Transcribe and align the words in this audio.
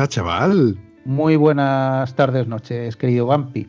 Pasa, 0.00 0.08
chaval? 0.08 0.78
Muy 1.04 1.36
buenas 1.36 2.14
tardes, 2.16 2.46
noches, 2.46 2.96
querido 2.96 3.26
Vampi. 3.26 3.68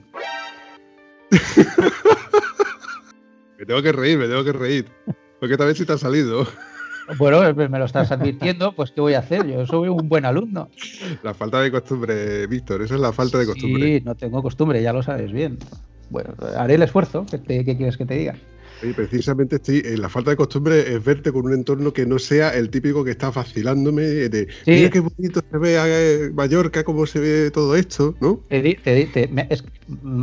me 3.60 3.66
tengo 3.66 3.82
que 3.82 3.92
reír, 3.92 4.18
me 4.18 4.28
tengo 4.28 4.46
que 4.46 4.54
reír. 4.54 4.86
Porque 5.42 5.58
tal 5.58 5.68
vez 5.68 5.78
si 5.78 5.86
te 5.86 5.94
ha 5.94 5.98
salido. 5.98 6.48
Bueno, 7.18 7.42
me 7.54 7.80
lo 7.80 7.84
estás 7.84 8.14
advirtiendo, 8.14 8.74
pues 8.74 8.92
¿qué 8.92 9.02
voy 9.02 9.16
a 9.16 9.20
hacer? 9.20 9.46
Yo 9.46 9.66
soy 9.66 9.90
un 9.90 10.08
buen 10.08 10.24
alumno. 10.24 10.70
La 11.24 11.34
falta 11.34 11.60
de 11.60 11.70
costumbre, 11.70 12.48
Víctor, 12.48 12.82
esa 12.82 12.96
es 12.96 13.02
la 13.02 13.12
falta 13.12 13.38
de 13.38 13.48
costumbre. 13.48 13.84
Sí, 13.84 14.02
no 14.06 14.16
tengo 14.16 14.42
costumbre, 14.42 14.82
ya 14.82 14.94
lo 14.94 15.04
sabes 15.04 15.34
bien. 15.34 15.58
Bueno, 16.10 16.34
haré 16.58 16.76
el 16.76 16.84
esfuerzo, 16.84 17.26
¿qué, 17.30 17.66
qué 17.66 17.76
quieres 17.76 17.98
que 17.98 18.06
te 18.06 18.14
diga? 18.14 18.36
Y 18.84 18.94
precisamente 18.94 19.58
estoy 19.58 19.84
en 19.86 20.02
la 20.02 20.10
falta 20.10 20.32
de 20.32 20.38
costumbre 20.38 20.94
es 20.94 21.04
verte 21.04 21.32
con 21.32 21.46
un 21.46 21.54
entorno 21.54 21.94
que 21.94 22.06
no 22.06 22.18
sea 22.18 22.50
el 22.50 22.70
típico 22.70 23.04
que 23.04 23.12
está 23.12 23.30
vacilándome 23.30 24.02
de 24.02 24.48
mira 24.66 24.90
qué 24.90 25.00
bonito 25.00 25.42
se 25.52 25.58
ve 25.58 25.76
eh, 25.78 26.32
Mallorca, 26.34 26.84
cómo 26.84 27.06
se 27.06 27.20
ve 27.20 27.52
todo 27.52 27.76
esto, 27.76 28.16
¿no? 28.20 28.40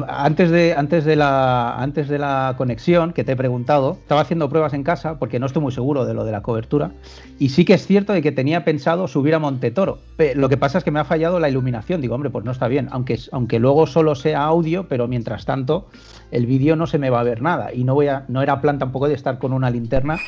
antes 0.08 0.50
de 0.50 0.74
antes 0.74 1.04
de 1.04 1.16
la 1.16 1.76
antes 1.76 2.08
de 2.08 2.18
la 2.18 2.54
conexión 2.56 3.12
que 3.12 3.24
te 3.24 3.32
he 3.32 3.36
preguntado, 3.36 3.98
estaba 4.00 4.22
haciendo 4.22 4.48
pruebas 4.48 4.74
en 4.74 4.82
casa 4.82 5.18
porque 5.18 5.38
no 5.38 5.46
estoy 5.46 5.62
muy 5.62 5.72
seguro 5.72 6.04
de 6.04 6.14
lo 6.14 6.24
de 6.24 6.32
la 6.32 6.42
cobertura 6.42 6.92
y 7.38 7.50
sí 7.50 7.64
que 7.64 7.74
es 7.74 7.86
cierto 7.86 8.12
de 8.12 8.22
que 8.22 8.32
tenía 8.32 8.64
pensado 8.64 9.06
subir 9.06 9.34
a 9.34 9.38
Montetoro. 9.38 9.98
Lo 10.34 10.48
que 10.48 10.56
pasa 10.56 10.78
es 10.78 10.84
que 10.84 10.90
me 10.90 10.98
ha 10.98 11.04
fallado 11.04 11.38
la 11.38 11.48
iluminación, 11.48 12.00
digo, 12.00 12.14
hombre, 12.14 12.30
pues 12.30 12.44
no 12.44 12.50
está 12.50 12.66
bien, 12.66 12.88
aunque 12.90 13.18
aunque 13.30 13.58
luego 13.58 13.86
solo 13.86 14.14
sea 14.14 14.42
audio, 14.42 14.88
pero 14.88 15.06
mientras 15.06 15.44
tanto 15.44 15.88
el 16.30 16.46
vídeo 16.46 16.76
no 16.76 16.86
se 16.86 16.98
me 16.98 17.10
va 17.10 17.20
a 17.20 17.24
ver 17.24 17.42
nada. 17.42 17.72
Y 17.72 17.84
no 17.84 17.94
voy 17.94 18.08
a 18.08 18.24
no 18.28 18.42
era 18.42 18.60
plan 18.60 18.78
tampoco 18.78 19.08
de 19.08 19.14
estar 19.14 19.38
con 19.38 19.52
una 19.52 19.70
linterna 19.70 20.18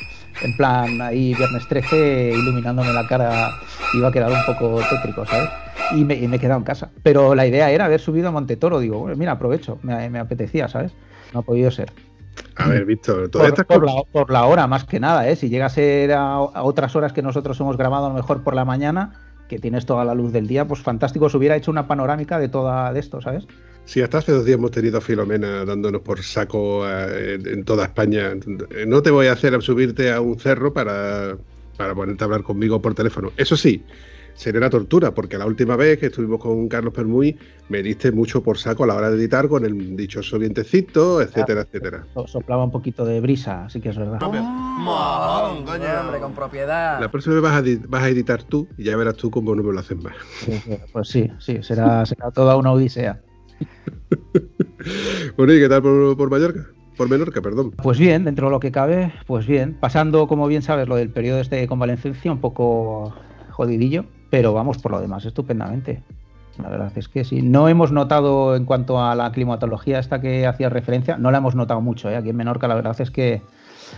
en 0.41 0.55
plan 0.57 1.01
ahí 1.01 1.33
viernes 1.33 1.67
13 1.67 2.31
iluminándome 2.33 2.93
la 2.93 3.07
cara. 3.07 3.51
Iba 3.93 4.09
a 4.09 4.11
quedar 4.11 4.31
un 4.31 4.45
poco 4.45 4.79
tétrico 4.89 5.25
sabes 5.25 5.49
y 5.95 6.03
me, 6.03 6.15
he 6.23 6.39
quedado 6.39 6.59
en 6.59 6.65
casa. 6.65 6.89
Pero 7.03 7.35
la 7.35 7.45
idea 7.45 7.71
era 7.71 7.85
haber 7.85 7.99
subido 7.99 8.29
a 8.29 8.31
Montetoro. 8.31 8.79
Digo 8.79 8.99
bueno, 8.99 9.15
mira 9.15 9.33
aprovecho 9.33 9.79
me, 9.83 10.19
apetecía 10.19 10.67
sabes 10.67 10.93
no 11.33 11.39
ha 11.39 11.43
podido 11.43 11.71
ser. 11.71 11.91
A 12.55 12.67
ver, 12.67 12.85
Víctor, 12.85 13.29
por, 13.29 13.65
por, 13.65 13.85
la, 13.85 14.03
por, 14.11 14.31
la, 14.31 14.45
hora 14.45 14.67
más 14.67 14.85
que 14.85 14.99
nada, 14.99 15.27
¿eh? 15.27 15.35
si 15.35 15.49
llega 15.49 15.65
a 15.65 15.69
ser 15.69 16.13
a, 16.13 16.39
otras 16.39 16.95
horas 16.95 17.13
que 17.13 17.21
nosotros 17.21 17.59
hemos 17.59 17.77
grabado 17.77 18.05
a 18.05 18.09
lo 18.09 18.15
mejor 18.15 18.43
por 18.43 18.55
la 18.55 18.65
mañana, 18.65 19.13
que 19.51 19.59
tienes 19.59 19.85
toda 19.85 20.05
la 20.05 20.15
luz 20.15 20.31
del 20.31 20.47
día, 20.47 20.65
pues 20.65 20.79
fantástico, 20.79 21.29
se 21.29 21.35
hubiera 21.35 21.57
hecho 21.57 21.71
una 21.71 21.85
panorámica 21.85 22.39
de 22.39 22.47
toda 22.47 22.97
esto, 22.97 23.19
¿sabes? 23.19 23.45
Sí, 23.83 24.01
hasta 24.01 24.19
hace 24.19 24.31
dos 24.31 24.45
días 24.45 24.57
hemos 24.57 24.71
tenido 24.71 24.99
a 24.99 25.01
Filomena 25.01 25.65
dándonos 25.65 25.99
por 26.03 26.23
saco 26.23 26.87
eh, 26.87 27.33
en 27.33 27.65
toda 27.65 27.83
España. 27.83 28.31
No 28.87 29.01
te 29.01 29.11
voy 29.11 29.27
a 29.27 29.33
hacer 29.33 29.61
subirte 29.61 30.09
a 30.13 30.21
un 30.21 30.39
cerro 30.39 30.71
para, 30.71 31.35
para 31.75 31.93
ponerte 31.93 32.23
a 32.23 32.25
hablar 32.25 32.43
conmigo 32.43 32.81
por 32.81 32.95
teléfono. 32.95 33.33
Eso 33.35 33.57
sí, 33.57 33.83
sería 34.33 34.59
una 34.59 34.69
tortura, 34.69 35.13
porque 35.13 35.37
la 35.37 35.45
última 35.45 35.75
vez 35.75 35.99
que 35.99 36.07
estuvimos 36.07 36.39
con 36.39 36.67
Carlos 36.67 36.93
Permuy 36.93 37.37
me 37.69 37.81
diste 37.81 38.11
mucho 38.11 38.43
por 38.43 38.57
saco 38.57 38.83
a 38.83 38.87
la 38.87 38.95
hora 38.95 39.09
de 39.09 39.17
editar 39.17 39.47
con 39.47 39.65
el 39.65 39.95
dichoso 39.95 40.37
vientecito, 40.37 41.21
etcétera, 41.21 41.61
etcétera. 41.61 42.05
Soplaba 42.25 42.63
un 42.63 42.71
poquito 42.71 43.05
de 43.05 43.21
brisa, 43.21 43.65
así 43.65 43.79
que 43.79 43.89
es 43.89 43.97
verdad. 43.97 44.21
hombre, 44.21 46.19
con 46.19 46.33
propiedad. 46.33 46.99
La 46.99 47.09
próxima 47.09 47.35
vez 47.35 47.43
vas 47.43 47.53
a, 47.53 47.63
vas 47.87 48.03
a, 48.03 48.09
editar 48.09 48.43
tú 48.43 48.67
y 48.77 48.83
ya 48.85 48.97
verás 48.97 49.15
tú 49.15 49.31
cómo 49.31 49.55
no 49.55 49.63
me 49.63 49.71
lo 49.71 49.79
haces 49.79 49.97
más. 50.03 50.15
pues 50.91 51.07
sí, 51.07 51.31
sí, 51.39 51.63
será, 51.63 52.05
será 52.05 52.31
toda 52.31 52.57
una 52.57 52.71
odisea. 52.71 53.21
bueno, 55.37 55.53
¿y 55.53 55.59
qué 55.59 55.69
tal 55.69 55.81
por, 55.81 56.29
Mallorca? 56.29 56.67
Por 56.97 57.09
Menorca, 57.09 57.41
perdón. 57.41 57.71
Pues 57.71 57.97
bien, 57.97 58.25
dentro 58.25 58.47
de 58.47 58.51
lo 58.51 58.59
que 58.59 58.71
cabe, 58.71 59.13
pues 59.25 59.47
bien. 59.47 59.77
Pasando, 59.79 60.27
como 60.27 60.47
bien 60.47 60.61
sabes, 60.61 60.87
lo 60.87 60.95
del 60.95 61.09
periodo 61.09 61.39
este 61.39 61.55
de 61.55 61.67
convalecencia, 61.67 62.31
un 62.31 62.41
poco 62.41 63.13
jodidillo, 63.49 64.05
pero 64.31 64.53
vamos, 64.53 64.79
por 64.79 64.93
lo 64.93 65.01
demás, 65.01 65.25
estupendamente. 65.25 66.01
La 66.57 66.69
verdad 66.69 66.91
es 66.95 67.07
que 67.07 67.23
sí. 67.23 67.41
No 67.41 67.67
hemos 67.67 67.91
notado 67.91 68.55
en 68.55 68.65
cuanto 68.65 69.03
a 69.03 69.13
la 69.13 69.31
climatología 69.31 69.99
esta 69.99 70.21
que 70.21 70.47
hacía 70.47 70.69
referencia, 70.69 71.17
no 71.17 71.29
la 71.31 71.37
hemos 71.37 71.53
notado 71.53 71.81
mucho. 71.81 72.09
¿eh? 72.09 72.15
Aquí 72.15 72.29
en 72.29 72.35
Menorca 72.37 72.67
la 72.67 72.75
verdad 72.75 72.99
es 72.99 73.11
que, 73.11 73.41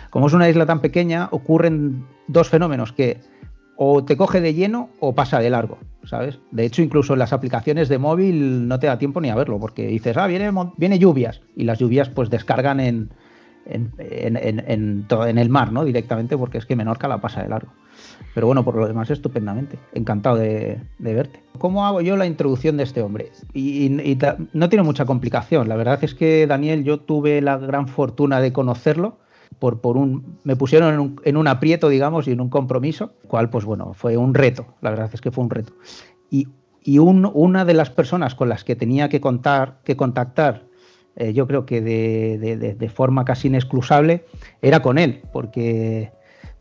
como 0.10 0.28
es 0.28 0.34
una 0.34 0.50
isla 0.50 0.66
tan 0.66 0.82
pequeña, 0.82 1.30
ocurren 1.32 2.06
dos 2.28 2.50
fenómenos 2.50 2.92
que 2.92 3.22
o 3.76 4.04
te 4.04 4.18
coge 4.18 4.42
de 4.42 4.54
lleno 4.54 4.90
o 5.00 5.14
pasa 5.14 5.40
de 5.40 5.50
largo, 5.50 5.78
¿sabes? 6.04 6.40
De 6.52 6.66
hecho, 6.66 6.82
incluso 6.82 7.14
en 7.14 7.20
las 7.20 7.34
aplicaciones 7.34 7.90
de 7.90 7.98
móvil 7.98 8.68
no 8.68 8.80
te 8.80 8.88
da 8.88 9.00
tiempo 9.00 9.20
ni 9.20 9.30
a 9.30 9.36
verlo, 9.36 9.60
porque 9.60 9.88
dices, 9.88 10.16
ah, 10.18 10.28
viene, 10.28 10.52
viene 10.78 11.00
lluvias, 11.00 11.42
y 11.56 11.64
las 11.64 11.80
lluvias 11.80 12.10
pues 12.10 12.30
descargan 12.30 12.80
en, 12.80 13.10
en, 13.66 13.94
en, 13.98 15.08
todo, 15.08 15.28
en 15.28 15.38
el 15.38 15.50
mar, 15.50 15.72
¿no? 15.72 15.86
Directamente, 15.86 16.38
porque 16.38 16.58
es 16.58 16.66
que 16.66 16.76
Menorca 16.76 17.08
la 17.08 17.22
pasa 17.22 17.42
de 17.42 17.50
largo. 17.50 17.72
Pero 18.34 18.48
bueno, 18.48 18.64
por 18.64 18.76
lo 18.76 18.88
demás, 18.88 19.10
estupendamente. 19.10 19.78
Encantado 19.94 20.38
de, 20.38 20.82
verte. 21.00 21.44
¿Cómo 21.58 21.86
hago 21.86 22.02
yo 22.02 22.18
la 22.18 22.26
introducción 22.26 22.78
de 22.78 22.84
este 22.84 23.02
hombre? 23.02 23.32
Y, 23.54 23.86
y, 23.86 24.18
no 24.54 24.70
tiene 24.70 24.84
mucha 24.84 25.06
complicación. 25.06 25.70
La 25.70 25.76
verdad 25.76 26.04
es 26.04 26.16
que 26.16 26.48
Daniel, 26.48 26.84
yo 26.84 27.00
tuve 27.00 27.42
la 27.42 27.58
gran 27.58 27.88
fortuna 27.88 28.42
de 28.42 28.52
conocerlo 28.52 29.20
por, 29.60 29.82
por 29.82 29.98
un, 29.98 30.40
me 30.44 30.56
pusieron 30.56 30.94
en 30.94 31.00
un, 31.00 31.22
en 31.24 31.38
un, 31.38 31.48
aprieto, 31.48 31.90
digamos, 31.90 32.28
y 32.28 32.32
en 32.32 32.42
un 32.42 32.50
compromiso, 32.50 33.14
cual, 33.28 33.50
pues 33.50 33.66
bueno, 33.66 33.94
fue 33.94 34.18
un 34.18 34.34
reto, 34.34 34.66
la 34.82 34.90
verdad 34.90 35.10
es 35.14 35.22
que 35.22 35.32
fue 35.32 35.44
un 35.44 35.50
reto. 35.50 35.74
Y, 36.30 36.48
y 36.82 36.98
un, 36.98 37.30
una 37.34 37.64
de 37.64 37.74
las 37.74 37.90
personas 37.90 38.36
con 38.36 38.50
las 38.50 38.64
que 38.64 38.76
tenía 38.76 39.10
que, 39.10 39.22
contar, 39.22 39.80
que 39.84 39.96
contactar, 39.96 40.66
eh, 41.16 41.34
yo 41.34 41.48
creo 41.48 41.66
que 41.66 41.82
de, 41.82 42.38
de, 42.58 42.90
forma 42.90 43.26
casi 43.26 43.48
inexcusable, 43.48 44.26
era 44.62 44.82
con 44.82 44.98
él, 44.98 45.22
porque, 45.32 46.12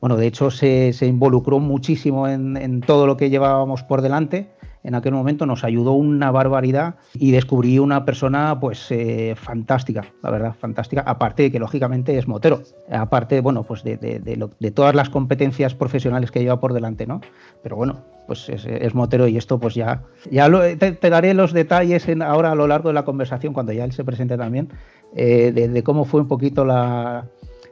bueno, 0.00 0.16
de 0.16 0.26
hecho 0.26 0.50
se, 0.50 0.92
se 0.92 1.06
involucró 1.06 1.58
muchísimo 1.58 2.28
en, 2.28 2.56
en 2.56 2.80
todo 2.80 3.06
lo 3.06 3.16
que 3.16 3.30
llevábamos 3.30 3.82
por 3.82 4.02
delante. 4.02 4.48
En 4.84 4.94
aquel 4.94 5.12
momento 5.12 5.46
nos 5.46 5.62
ayudó 5.64 5.92
una 5.92 6.30
barbaridad 6.30 6.96
y 7.14 7.30
descubrí 7.30 7.78
una 7.78 8.04
persona 8.04 8.58
pues 8.58 8.90
eh, 8.90 9.34
fantástica, 9.36 10.04
la 10.22 10.30
verdad, 10.30 10.54
fantástica, 10.58 11.02
aparte 11.02 11.44
de 11.44 11.52
que 11.52 11.60
lógicamente 11.60 12.18
es 12.18 12.26
motero, 12.26 12.62
aparte, 12.90 13.40
bueno, 13.40 13.62
pues 13.62 13.84
de, 13.84 13.96
de, 13.96 14.70
todas 14.72 14.94
las 14.94 15.08
competencias 15.08 15.74
profesionales 15.74 16.32
que 16.32 16.40
lleva 16.40 16.58
por 16.58 16.72
delante, 16.72 17.06
¿no? 17.06 17.20
Pero 17.62 17.76
bueno, 17.76 18.00
pues 18.26 18.48
es, 18.48 18.94
motero 18.94 19.26
y 19.26 19.36
esto 19.36 19.58
pues 19.58 19.74
ya, 19.74 20.02
ya 20.30 20.48
te, 20.76 21.10
daré 21.10 21.34
los 21.34 21.52
detalles 21.52 22.08
en, 22.08 22.22
ahora 22.22 22.52
a 22.52 22.54
lo 22.54 22.66
largo 22.66 22.88
de 22.88 22.94
la 22.94 23.04
conversación 23.04 23.52
cuando 23.52 23.72
ya 23.72 23.84
él 23.84 23.92
se 23.92 24.04
presente 24.04 24.36
también, 24.36 24.68
eh, 25.14 25.52
de, 25.52 25.82
cómo 25.82 26.04
fue 26.04 26.20
un 26.20 26.28
poquito 26.28 26.64
la, 26.64 27.28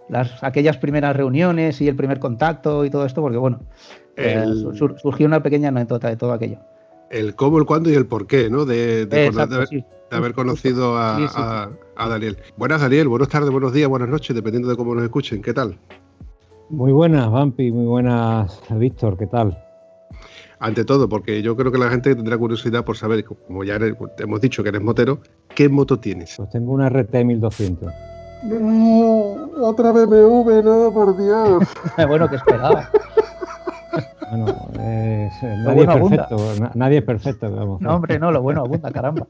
las, 0.08 0.43
aquellas 0.43 0.76
primeras 0.76 1.17
reuniones 1.17 1.81
y 1.81 1.88
el 1.88 1.97
primer 1.97 2.19
contacto 2.19 2.85
y 2.85 2.91
todo 2.91 3.06
esto, 3.06 3.20
porque 3.23 3.38
bueno, 3.38 3.61
eh, 4.17 4.44
surgió 5.00 5.26
una 5.26 5.43
pequeña 5.43 5.69
anécdota 5.69 6.08
de 6.08 6.17
todo 6.17 6.32
aquello 6.32 6.58
el 7.11 7.35
cómo, 7.35 7.58
el 7.58 7.67
cuándo 7.67 7.91
y 7.91 7.94
el 7.94 8.06
por 8.06 8.26
qué, 8.26 8.49
¿no? 8.49 8.64
De, 8.64 9.06
haber 10.11 10.32
conocido 10.32 10.96
a, 10.96 11.70
Daniel. 11.96 12.38
Buenas, 12.56 12.81
Daniel. 12.81 13.08
Buenas 13.08 13.29
tardes, 13.29 13.50
buenos 13.50 13.73
días, 13.73 13.88
buenas 13.88 14.08
noches, 14.08 14.35
dependiendo 14.35 14.69
de 14.69 14.76
cómo 14.76 14.94
nos 14.94 15.05
escuchen. 15.05 15.43
¿Qué 15.43 15.53
tal? 15.53 15.76
Muy 16.70 16.93
buenas, 16.93 17.31
Vampi. 17.31 17.70
Muy 17.70 17.87
buenas, 17.87 18.61
Víctor. 18.70 19.19
¿Qué 19.19 19.26
tal? 19.26 19.69
Ante 20.61 20.85
todo, 20.85 21.09
porque 21.09 21.41
yo 21.41 21.57
creo 21.57 21.73
que 21.73 21.79
la 21.79 21.89
gente 21.89 22.15
tendrá 22.15 22.37
curiosidad 22.37 22.85
por 22.85 22.95
saber, 22.95 23.25
como 23.25 23.65
ya 23.65 23.79
hemos 24.19 24.41
dicho 24.43 24.62
que 24.62 24.69
eres 24.69 24.83
motero, 24.83 25.21
¿qué 25.55 25.71
moto 25.71 25.99
tienes? 25.99 26.35
Pues 26.37 26.51
tengo 26.51 26.73
una 26.73 26.91
RT 26.91 27.25
1200. 27.25 27.91
No, 28.45 29.51
otra 29.62 29.91
BMW, 29.93 30.62
no, 30.62 30.93
por 30.93 31.17
Dios. 31.17 31.65
bueno, 32.09 32.29
que 32.29 32.37
esperaba. 32.37 32.91
Bueno, 34.31 34.71
nadie, 35.65 35.83
es 35.83 35.87
perfecto, 35.89 36.37
nadie 36.75 36.99
es 36.99 37.05
perfecto. 37.05 37.79
No, 37.81 37.95
hombre, 37.95 38.19
no, 38.19 38.31
lo 38.31 38.43
bueno 38.43 38.61
abunda, 38.61 38.93
caramba. 38.93 39.27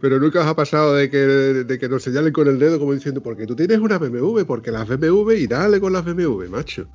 Pero 0.00 0.20
nunca 0.20 0.40
os 0.40 0.46
ha 0.46 0.54
pasado 0.54 0.94
de 0.94 1.10
que, 1.10 1.18
de 1.18 1.78
que 1.78 1.88
nos 1.88 2.02
señalen 2.02 2.32
con 2.32 2.48
el 2.48 2.58
dedo 2.58 2.78
como 2.78 2.92
diciendo, 2.92 3.22
porque 3.22 3.46
tú 3.46 3.56
tienes 3.56 3.78
una 3.78 3.98
BMW, 3.98 4.44
porque 4.46 4.70
las 4.70 4.86
BMW 4.88 5.32
y 5.32 5.46
dale 5.46 5.80
con 5.80 5.92
las 5.92 6.04
BMW, 6.04 6.48
macho. 6.48 6.86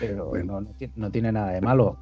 Pero 0.00 0.32
no, 0.44 0.66
no, 0.96 1.10
tiene 1.10 1.32
nada 1.32 1.52
de 1.52 1.60
malo. 1.60 1.96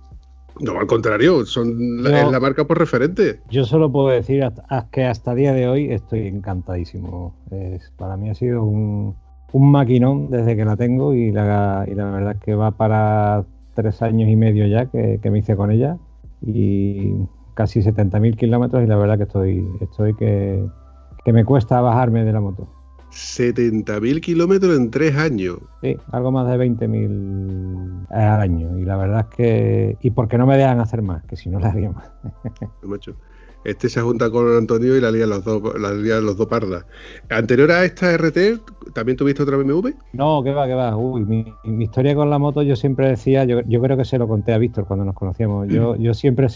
No, 0.60 0.78
al 0.78 0.86
contrario, 0.86 1.44
son 1.44 2.02
la, 2.02 2.22
es 2.22 2.30
la 2.30 2.40
marca 2.40 2.66
por 2.66 2.78
referente. 2.78 3.40
Yo 3.50 3.64
solo 3.64 3.90
puedo 3.90 4.08
decir 4.08 4.44
que 4.90 5.04
hasta 5.04 5.34
día 5.34 5.52
de 5.52 5.68
hoy 5.68 5.92
estoy 5.92 6.26
encantadísimo. 6.26 7.34
para 7.96 8.16
mí 8.16 8.30
ha 8.30 8.34
sido 8.34 8.64
un, 8.64 9.14
maquinón 9.52 10.30
desde 10.30 10.54
que 10.56 10.64
la 10.64 10.76
tengo 10.76 11.14
y 11.14 11.32
la, 11.32 11.86
y 11.90 11.94
la 11.94 12.10
verdad 12.10 12.32
es 12.36 12.40
que 12.42 12.54
va 12.54 12.72
para 12.72 13.44
tres 13.74 14.02
años 14.02 14.28
y 14.28 14.36
medio 14.36 14.66
ya 14.66 14.86
que, 14.86 15.18
me 15.30 15.38
hice 15.38 15.56
con 15.56 15.70
ella 15.70 15.96
y 16.42 17.14
casi 17.54 17.80
70.000 17.80 18.36
kilómetros 18.36 18.82
y 18.82 18.86
la 18.86 18.96
verdad 18.96 19.16
que 19.16 19.24
estoy, 19.24 19.66
estoy 19.80 20.14
que, 20.14 20.62
que 21.24 21.32
me 21.32 21.44
cuesta 21.44 21.80
bajarme 21.80 22.24
de 22.24 22.32
la 22.32 22.40
moto. 22.40 22.68
70.000 23.16 24.20
kilómetros 24.20 24.76
en 24.76 24.90
tres 24.90 25.16
años. 25.16 25.58
Sí, 25.82 25.96
algo 26.12 26.30
más 26.30 26.48
de 26.48 26.56
20.000 26.56 28.06
al 28.10 28.40
año. 28.40 28.78
Y 28.78 28.84
la 28.84 28.96
verdad 28.96 29.26
es 29.28 29.36
que. 29.36 29.96
Y 30.00 30.10
porque 30.10 30.38
no 30.38 30.46
me 30.46 30.56
dejan 30.56 30.80
hacer 30.80 31.02
más, 31.02 31.24
que 31.24 31.36
si 31.36 31.48
no 31.48 31.58
la 31.58 31.68
haría 31.68 31.90
más. 31.90 32.10
Este 33.66 33.88
se 33.88 34.00
junta 34.00 34.30
con 34.30 34.46
Antonio 34.56 34.96
y 34.96 35.00
la 35.00 35.10
lía 35.10 35.26
los 35.26 35.44
dos, 35.44 35.60
la 35.80 35.90
los 35.90 36.36
dos 36.36 36.46
pardas. 36.46 36.86
Anterior 37.30 37.72
a 37.72 37.84
esta 37.84 38.16
RT, 38.16 38.92
¿también 38.94 39.16
tuviste 39.16 39.42
otra 39.42 39.56
BMW? 39.56 39.88
No, 40.12 40.40
que 40.44 40.52
va, 40.52 40.68
que 40.68 40.74
va. 40.74 40.96
Uy, 40.96 41.24
mi, 41.24 41.82
historia 41.82 42.14
con 42.14 42.30
la 42.30 42.38
moto, 42.38 42.62
yo 42.62 42.76
siempre 42.76 43.08
decía, 43.08 43.42
yo, 43.42 43.82
creo 43.82 43.96
que 43.96 44.04
se 44.04 44.18
lo 44.18 44.28
conté 44.28 44.52
a 44.52 44.58
Víctor 44.58 44.86
cuando 44.86 45.04
nos 45.04 45.16
conocíamos. 45.16 45.66
Yo, 45.66 45.96
yo 45.96 46.14
siempre 46.14 46.46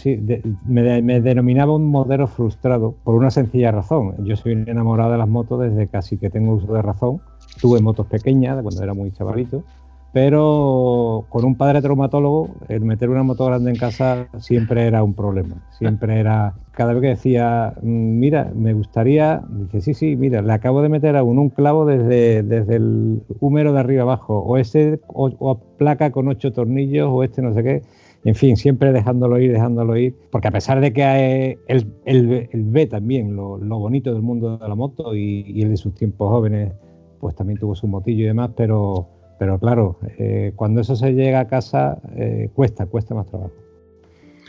me, 0.65 1.01
me, 1.01 1.19
denominaba 1.19 1.75
un 1.75 1.85
modelo 1.85 2.27
frustrado 2.27 2.95
por 3.03 3.15
una 3.15 3.29
sencilla 3.29 3.71
razón. 3.71 4.15
Yo 4.23 4.37
soy 4.37 4.53
enamorado 4.53 5.11
de 5.11 5.17
las 5.17 5.27
motos 5.27 5.59
desde 5.59 5.89
casi 5.89 6.17
que 6.17 6.29
tengo 6.29 6.53
uso 6.53 6.73
de 6.73 6.81
razón. 6.81 7.19
Tuve 7.59 7.81
motos 7.81 8.07
pequeñas 8.07 8.61
cuando 8.61 8.81
era 8.81 8.93
muy 8.93 9.11
chavalito 9.11 9.65
pero 10.13 11.25
con 11.29 11.45
un 11.45 11.55
padre 11.55 11.81
traumatólogo, 11.81 12.49
el 12.67 12.81
meter 12.81 13.09
una 13.09 13.23
moto 13.23 13.45
grande 13.45 13.71
en 13.71 13.77
casa 13.77 14.27
siempre 14.39 14.85
era 14.85 15.03
un 15.03 15.13
problema. 15.13 15.65
Siempre 15.77 16.19
era, 16.19 16.53
cada 16.71 16.93
vez 16.93 17.01
que 17.01 17.07
decía, 17.09 17.73
mm, 17.81 18.19
mira, 18.19 18.51
me 18.53 18.73
gustaría, 18.73 19.41
dice, 19.49 19.79
sí, 19.79 19.93
sí, 19.93 20.15
mira, 20.17 20.41
le 20.41 20.51
acabo 20.51 20.81
de 20.81 20.89
meter 20.89 21.15
a 21.15 21.23
un 21.23 21.49
clavo 21.49 21.85
desde, 21.85 22.43
desde 22.43 22.75
el 22.75 23.23
húmero 23.39 23.71
de 23.71 23.79
arriba 23.79 24.03
abajo, 24.03 24.39
o 24.39 24.57
este, 24.57 24.99
o, 25.07 25.59
placa 25.77 26.11
con 26.11 26.27
ocho 26.27 26.51
tornillos, 26.51 27.07
o 27.09 27.23
este 27.23 27.41
no 27.41 27.53
sé 27.53 27.63
qué. 27.63 27.81
En 28.23 28.35
fin, 28.35 28.57
siempre 28.57 28.91
dejándolo 28.91 29.39
ir, 29.39 29.51
dejándolo 29.51 29.97
ir, 29.97 30.15
porque 30.29 30.49
a 30.49 30.51
pesar 30.51 30.79
de 30.81 30.93
que 30.93 31.57
él, 31.67 32.43
ve 32.53 32.85
también 32.85 33.35
lo, 33.35 33.57
bonito 33.57 34.13
del 34.13 34.21
mundo 34.21 34.57
de 34.57 34.67
la 34.67 34.75
moto 34.75 35.15
y, 35.15 35.61
él 35.61 35.69
de 35.69 35.77
sus 35.77 35.95
tiempos 35.95 36.29
jóvenes, 36.29 36.73
pues 37.19 37.33
también 37.33 37.59
tuvo 37.59 37.75
su 37.75 37.87
motillo 37.87 38.23
y 38.25 38.27
demás, 38.27 38.51
pero 38.55 39.20
pero 39.41 39.57
claro, 39.57 39.97
eh, 40.19 40.53
cuando 40.55 40.81
eso 40.81 40.95
se 40.95 41.13
llega 41.13 41.39
a 41.39 41.47
casa, 41.47 41.97
eh, 42.15 42.51
cuesta, 42.53 42.85
cuesta 42.85 43.15
más 43.15 43.25
trabajo. 43.25 43.49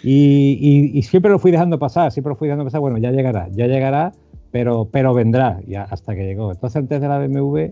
Y, 0.04 1.00
siempre 1.04 1.30
lo 1.30 1.38
fui 1.38 1.50
dejando 1.50 1.78
pasar, 1.78 2.12
siempre 2.12 2.28
lo 2.28 2.36
fui 2.36 2.46
dejando 2.46 2.66
pasar, 2.66 2.82
bueno, 2.82 2.98
ya 2.98 3.10
llegará, 3.10 3.48
ya 3.52 3.68
llegará, 3.68 4.12
pero, 4.50 4.90
pero 4.92 5.14
vendrá, 5.14 5.60
hasta 5.88 6.14
que 6.14 6.26
llegó. 6.26 6.52
Entonces, 6.52 6.76
antes 6.76 7.00
de 7.00 7.08
la 7.08 7.18
BMW, 7.18 7.70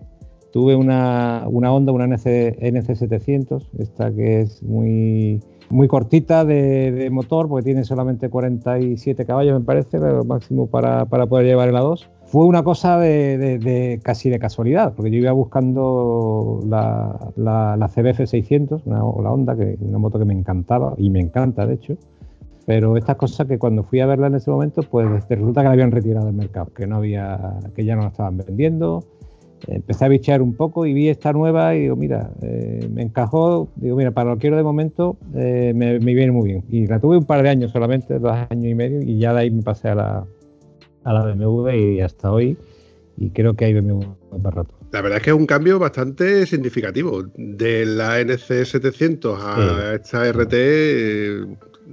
tuve 0.51 0.77
una, 0.77 1.45
una 1.47 1.71
Honda, 1.75 1.93
una 1.93 2.07
NC, 2.07 2.59
NC700, 2.59 3.69
esta 3.79 4.11
que 4.15 4.41
es 4.41 4.63
muy, 4.63 5.41
muy 5.69 5.89
cortita 5.89 6.47
de, 6.47 7.07
motor, 7.13 7.49
porque 7.51 7.67
tiene 7.67 7.85
solamente 7.85 8.31
47 8.31 9.27
caballos, 9.27 9.61
me 9.61 9.67
parece, 9.67 9.99
lo 9.99 10.25
máximo 10.25 10.69
para, 10.69 11.05
para 11.05 11.27
poder 11.27 11.45
llevar 11.45 11.69
el 11.69 11.75
A2 11.75 12.09
fue 12.31 12.47
una 12.47 12.63
cosa 12.63 12.97
de, 12.97 14.01
casi 14.05 14.31
de 14.31 14.39
casualidad, 14.39 14.95
porque 14.95 15.11
yo 15.11 15.19
iba 15.19 15.33
buscando 15.33 16.61
la, 16.65 17.33
la, 17.37 17.89
CBF 17.89 18.25
600, 18.25 18.83
una, 18.87 19.05
o 19.05 19.21
la 19.21 19.33
Honda, 19.33 19.57
que 19.57 19.77
una 19.81 19.99
moto 19.99 20.17
que 20.17 20.25
me 20.25 20.35
encantaba 20.35 20.95
y 20.97 21.11
me 21.11 21.19
encanta 21.19 21.67
de 21.67 21.75
hecho. 21.75 21.97
Pero 22.67 22.97
estas 22.97 23.17
cosas 23.17 23.49
que 23.49 23.59
cuando 23.59 23.83
fui 23.83 23.99
a 23.99 24.07
verla 24.07 24.29
en 24.29 24.37
ese 24.37 24.49
momento, 24.49 24.83
pues 24.83 25.09
resulta 25.29 25.63
que 25.63 25.65
la 25.67 25.73
habían 25.73 25.91
retirado 25.91 26.27
del 26.27 26.37
mercado, 26.37 26.71
que 26.73 26.87
no 26.87 26.97
había, 26.97 27.59
que 27.75 27.85
ya 27.85 27.97
no 27.97 28.03
la 28.03 28.09
estaban 28.09 28.37
vendiendo. 28.37 29.03
Empecé 29.67 30.05
a 30.05 30.09
bichear 30.09 30.41
un 30.41 30.55
poco 30.55 30.87
y 30.87 30.93
vi 30.93 31.09
esta 31.09 31.33
nueva 31.33 31.75
y 31.75 31.81
digo, 31.81 31.97
mira, 31.97 32.31
eh, 32.43 32.89
me 32.95 33.03
encajó, 33.03 33.67
digo, 33.75 33.97
mira, 33.97 34.13
para 34.13 34.31
lo 34.31 34.37
que 34.37 34.43
quiero 34.43 34.57
de 34.57 34.63
momento 34.63 35.17
eh, 35.35 35.73
me, 35.75 35.99
me, 35.99 36.15
viene 36.15 36.31
muy 36.31 36.49
bien. 36.49 36.65
Y 36.69 36.87
la 36.87 37.01
tuve 37.01 37.19
un 37.19 37.25
par 37.25 37.43
de 37.43 37.49
años 37.49 37.73
solamente, 37.73 38.21
dos 38.21 38.37
años 38.51 38.67
y 38.67 38.75
medio, 38.77 39.03
y 39.03 39.19
ya 39.19 39.35
de 39.35 39.41
ahí 39.41 39.51
me 39.51 39.63
pasé 39.63 39.89
a 39.89 39.95
la, 39.97 40.27
a 41.05 41.13
la 41.13 41.25
BMW 41.25 41.71
y 41.71 42.01
hasta 42.01 42.31
hoy. 42.31 42.57
Y 43.17 43.31
creo 43.31 43.55
que 43.55 43.67
hay 43.67 43.75
BMW 43.75 44.05
para 44.43 44.57
rato. 44.57 44.75
La 44.93 45.03
verdad 45.03 45.19
es 45.19 45.25
que 45.25 45.31
es 45.31 45.37
un 45.37 45.47
cambio 45.47 45.79
bastante 45.79 46.47
significativo. 46.47 47.23
De 47.37 47.87
la 47.87 48.21
NC700 48.21 49.37
a 49.39 49.95
esta 49.95 50.33
RT, 50.33 50.55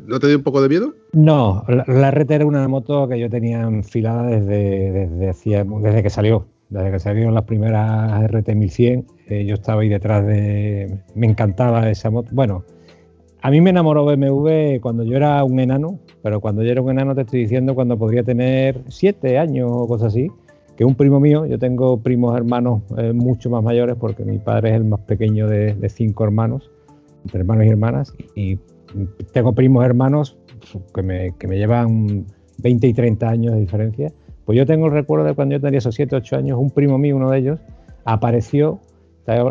¿no 0.07 0.19
te 0.19 0.27
dio 0.27 0.37
un 0.37 0.43
poco 0.43 0.61
de 0.61 0.69
miedo? 0.69 0.95
No, 1.13 1.63
la, 1.67 2.11
RT 2.11 2.31
era 2.31 2.45
una 2.45 2.67
moto 2.67 3.07
que 3.07 3.19
yo 3.19 3.29
tenía 3.29 3.61
enfilada 3.61 4.23
desde, 4.27 4.91
desde, 4.91 5.63
desde 5.63 6.03
que 6.03 6.09
salió. 6.09 6.47
Desde 6.69 6.91
que 6.91 6.99
salieron 6.99 7.33
las 7.33 7.43
primeras 7.43 8.29
RT 8.29 8.49
1100, 8.55 9.05
eh, 9.27 9.45
yo 9.45 9.53
estaba 9.53 9.81
ahí 9.81 9.89
detrás 9.89 10.25
de. 10.25 10.99
Me 11.15 11.27
encantaba 11.27 11.89
esa 11.89 12.09
moto. 12.09 12.29
Bueno, 12.33 12.65
a 13.41 13.51
mí 13.51 13.61
me 13.61 13.69
enamoró 13.69 14.05
BMW 14.05 14.79
cuando 14.81 15.03
yo 15.03 15.15
era 15.15 15.43
un 15.43 15.59
enano, 15.59 15.99
pero 16.21 16.41
cuando 16.41 16.63
yo 16.63 16.71
era 16.71 16.81
un 16.81 16.89
enano 16.89 17.15
te 17.15 17.21
estoy 17.21 17.41
diciendo 17.41 17.75
cuando 17.75 17.97
podría 17.97 18.23
tener 18.23 18.81
siete 18.87 19.37
años 19.37 19.69
o 19.71 19.87
cosas 19.87 20.07
así, 20.07 20.29
que 20.75 20.85
un 20.85 20.95
primo 20.95 21.19
mío, 21.19 21.45
yo 21.45 21.57
tengo 21.57 21.97
primos 21.97 22.35
hermanos 22.37 22.81
eh, 22.97 23.13
mucho 23.13 23.49
más 23.49 23.63
mayores 23.63 23.95
porque 23.99 24.23
mi 24.23 24.37
padre 24.37 24.69
es 24.69 24.75
el 24.75 24.83
más 24.83 24.99
pequeño 25.01 25.47
de, 25.47 25.75
cinco 25.89 26.23
hermanos, 26.23 26.69
entre 27.23 27.39
hermanos 27.41 27.65
y 27.65 27.69
hermanas, 27.69 28.13
y 28.35 28.59
tengo 29.33 29.53
primos 29.53 29.83
hermanos 29.83 30.37
que 30.93 31.01
me, 31.01 31.33
que 31.37 31.47
me 31.47 31.57
llevan 31.57 32.25
20 32.59 32.87
y 32.87 32.93
30 32.93 33.29
años 33.29 33.53
de 33.53 33.59
diferencia. 33.59 34.13
Pues 34.45 34.57
yo 34.57 34.65
tengo 34.65 34.85
el 34.85 34.93
recuerdo 34.93 35.25
de 35.25 35.33
cuando 35.33 35.55
yo 35.55 35.61
tenía 35.61 35.79
esos 35.79 35.95
7, 35.95 36.15
8 36.15 36.37
años, 36.37 36.59
un 36.59 36.71
primo 36.71 36.97
mío, 36.97 37.17
uno 37.17 37.31
de 37.31 37.39
ellos, 37.39 37.59
apareció, 38.05 38.79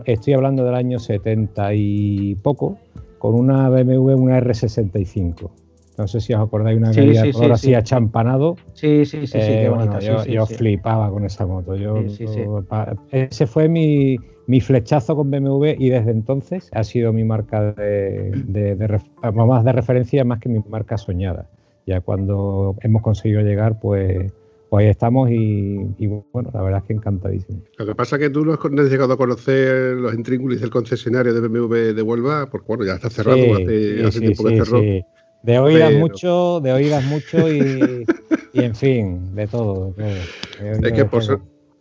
estoy 0.07 0.33
hablando 0.33 0.65
del 0.65 0.75
año 0.75 0.99
70 0.99 1.75
y 1.75 2.35
poco, 2.37 2.79
con 3.27 3.35
una 3.35 3.69
BMW, 3.69 4.15
una 4.15 4.39
R65. 4.39 5.51
No 5.99 6.07
sé 6.07 6.21
si 6.21 6.33
os 6.33 6.41
acordáis 6.41 6.79
una 6.79 6.93
sí, 6.93 7.13
sí, 7.13 7.33
sí, 7.33 7.45
así 7.51 7.75
achampanado. 7.75 8.55
Sí, 8.75 9.05
sí, 9.05 9.27
sí, 9.27 9.39
qué 9.39 9.69
bonita. 9.69 9.99
yo, 9.99 10.47
flipaba 10.47 11.11
con 11.11 11.25
esa 11.25 11.45
moto. 11.45 11.75
Yo, 11.75 12.05
ese 13.11 13.47
fue 13.49 13.69
mi, 13.69 14.17
mi, 14.47 14.61
flechazo 14.61 15.17
con 15.17 15.29
BMW 15.29 15.75
y 15.77 15.89
desde 15.89 16.13
entonces 16.13 16.71
ha 16.73 16.85
sido 16.85 17.13
mi 17.13 17.25
marca 17.25 17.73
de, 17.73 18.31
de, 18.47 19.01
más 19.33 19.65
de 19.65 19.73
referencia 19.73 20.25
más 20.25 20.39
que 20.39 20.49
mi 20.49 20.61
marca 20.69 20.97
soñada. 20.97 21.49
Ya 21.85 22.01
cuando 22.01 22.77
hemos 22.83 23.03
conseguido 23.03 23.41
llegar, 23.41 23.81
pues 23.81 24.33
pues 24.77 24.85
ahí 24.85 24.91
estamos 24.91 25.31
y, 25.31 26.07
bueno, 26.07 26.51
la 26.53 26.61
verdad 26.61 26.81
es 26.83 26.87
que 26.87 26.93
encantadísimo. 26.93 27.63
Lo 27.79 27.87
que 27.87 27.95
pasa 27.95 28.17
es 28.17 28.21
que 28.21 28.29
tú 28.29 28.45
no 28.45 28.53
has 28.53 28.91
llegado 28.91 29.15
a 29.15 29.17
conocer 29.17 29.95
los 29.95 30.13
intríngulis 30.13 30.61
del 30.61 30.69
concesionario 30.69 31.33
de 31.33 31.41
BMW 31.49 31.95
de 31.95 32.03
Huelva, 32.03 32.51
porque 32.51 32.67
bueno, 32.69 32.85
ya 32.85 32.97
está 32.97 33.09
cerrado, 33.09 33.39
hace, 33.55 34.21
tiempo 34.21 34.45
que 34.45 34.57
cerró. 34.63 34.83
De 35.43 35.59
oídas 35.59 35.95
mucho, 35.95 36.61
de 36.61 36.75
oídas 36.75 37.03
mucho 37.05 37.51
y, 37.51 38.05
en 38.53 38.75
fin, 38.75 39.35
de 39.35 39.47
todo. 39.47 39.95
es 39.99 40.93
que 40.93 41.07
por, 41.07 41.23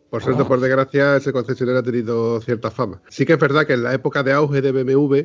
por 0.09 0.23
suerte, 0.23 0.45
por 0.45 0.61
desgracia, 0.61 1.17
ese 1.17 1.33
concesionario 1.33 1.81
ha 1.81 1.83
tenido 1.83 2.39
cierta 2.39 2.71
fama. 2.71 3.01
Sí 3.09 3.25
que 3.25 3.33
es 3.33 3.39
verdad 3.39 3.67
que 3.67 3.73
en 3.73 3.83
la 3.83 3.93
época 3.93 4.23
de 4.23 4.31
auge 4.31 4.61
de 4.61 4.71
BMW 4.71 5.17